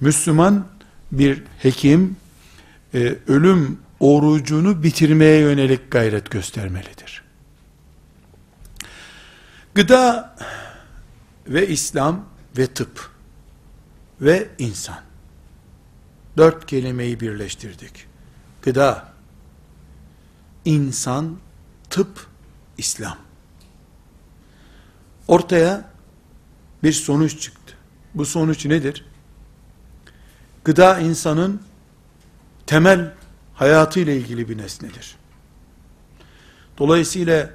Müslüman 0.00 0.64
bir 1.12 1.42
hekim 1.58 2.16
e, 2.94 3.18
ölüm 3.28 3.78
orucunu 4.00 4.82
bitirmeye 4.82 5.40
yönelik 5.40 5.90
gayret 5.90 6.30
göstermelidir. 6.30 7.22
Gıda 9.74 10.36
ve 11.46 11.68
İslam 11.68 12.24
ve 12.58 12.66
tıp 12.66 13.10
ve 14.20 14.48
insan. 14.58 15.00
Dört 16.36 16.66
kelimeyi 16.66 17.20
birleştirdik. 17.20 18.06
Gıda, 18.62 19.12
insan, 20.64 21.36
tıp, 21.90 22.26
İslam. 22.78 23.18
Ortaya 25.28 25.90
bir 26.82 26.92
sonuç 26.92 27.40
çıktı. 27.40 27.74
Bu 28.14 28.26
sonuç 28.26 28.66
nedir? 28.66 29.04
Gıda 30.64 30.98
insanın 30.98 31.62
temel 32.66 33.12
hayatı 33.54 34.00
ile 34.00 34.16
ilgili 34.16 34.48
bir 34.48 34.58
nesnedir. 34.58 35.16
Dolayısıyla 36.78 37.50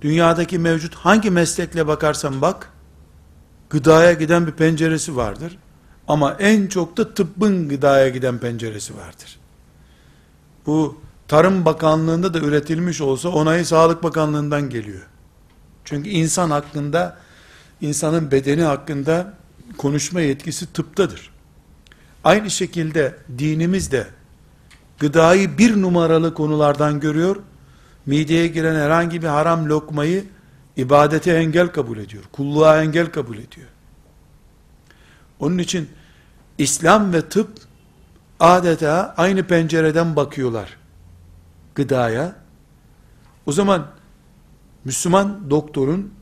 dünyadaki 0.00 0.58
mevcut 0.58 0.94
hangi 0.94 1.30
meslekle 1.30 1.86
bakarsan 1.86 2.42
bak, 2.42 2.72
gıdaya 3.70 4.12
giden 4.12 4.46
bir 4.46 4.52
penceresi 4.52 5.16
vardır. 5.16 5.58
Ama 6.08 6.36
en 6.38 6.66
çok 6.66 6.96
da 6.96 7.14
tıbbın 7.14 7.68
gıdaya 7.68 8.08
giden 8.08 8.38
penceresi 8.38 8.96
vardır. 8.96 9.38
Bu 10.66 11.00
Tarım 11.28 11.64
Bakanlığı'nda 11.64 12.34
da 12.34 12.38
üretilmiş 12.38 13.00
olsa 13.00 13.28
onayı 13.28 13.66
Sağlık 13.66 14.02
Bakanlığı'ndan 14.02 14.70
geliyor. 14.70 15.06
Çünkü 15.84 16.10
insan 16.10 16.50
hakkında, 16.50 17.16
insanın 17.80 18.30
bedeni 18.30 18.62
hakkında 18.62 19.34
konuşma 19.78 20.20
yetkisi 20.20 20.72
tıptadır. 20.72 21.30
Aynı 22.24 22.50
şekilde 22.50 23.14
dinimiz 23.38 23.92
de 23.92 24.06
gıdayı 24.98 25.58
bir 25.58 25.82
numaralı 25.82 26.34
konulardan 26.34 27.00
görüyor, 27.00 27.36
mideye 28.06 28.46
giren 28.46 28.74
herhangi 28.74 29.22
bir 29.22 29.26
haram 29.26 29.68
lokmayı 29.68 30.24
ibadete 30.76 31.32
engel 31.32 31.68
kabul 31.68 31.98
ediyor, 31.98 32.24
kulluğa 32.32 32.82
engel 32.82 33.06
kabul 33.06 33.38
ediyor. 33.38 33.68
Onun 35.40 35.58
için 35.58 35.88
İslam 36.58 37.12
ve 37.12 37.28
tıp 37.28 37.48
adeta 38.40 39.14
aynı 39.16 39.42
pencereden 39.46 40.16
bakıyorlar 40.16 40.76
gıdaya. 41.74 42.36
O 43.46 43.52
zaman 43.52 43.86
Müslüman 44.84 45.50
doktorun 45.50 46.14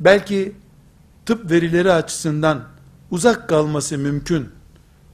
belki 0.00 0.52
tıp 1.26 1.50
verileri 1.50 1.92
açısından 1.92 2.62
uzak 3.10 3.48
kalması 3.48 3.98
mümkün 3.98 4.48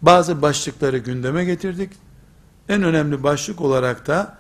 bazı 0.03 0.43
başlıkları 0.43 0.99
gündeme 0.99 1.45
getirdik. 1.45 1.91
En 2.69 2.83
önemli 2.83 3.23
başlık 3.23 3.61
olarak 3.61 4.07
da 4.07 4.37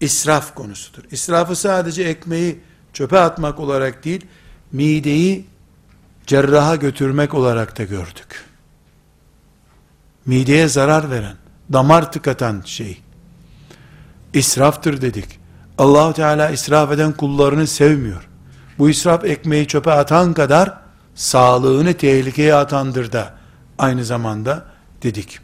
israf 0.00 0.54
konusudur. 0.54 1.02
İsrafı 1.10 1.56
sadece 1.56 2.02
ekmeği 2.02 2.60
çöpe 2.92 3.18
atmak 3.18 3.60
olarak 3.60 4.04
değil, 4.04 4.26
mideyi 4.72 5.46
cerraha 6.26 6.76
götürmek 6.76 7.34
olarak 7.34 7.78
da 7.78 7.84
gördük. 7.84 8.44
Mideye 10.26 10.68
zarar 10.68 11.10
veren, 11.10 11.36
damar 11.72 12.12
tıkatan 12.12 12.62
şey, 12.64 13.00
israftır 14.34 15.00
dedik. 15.00 15.38
Allahu 15.78 16.12
Teala 16.12 16.50
israf 16.50 16.92
eden 16.92 17.12
kullarını 17.12 17.66
sevmiyor. 17.66 18.28
Bu 18.78 18.90
israf 18.90 19.24
ekmeği 19.24 19.66
çöpe 19.66 19.92
atan 19.92 20.32
kadar 20.32 20.78
sağlığını 21.14 21.94
tehlikeye 21.94 22.54
atandır 22.54 23.12
da 23.12 23.34
aynı 23.78 24.04
zamanda 24.04 24.64
dedik. 25.02 25.43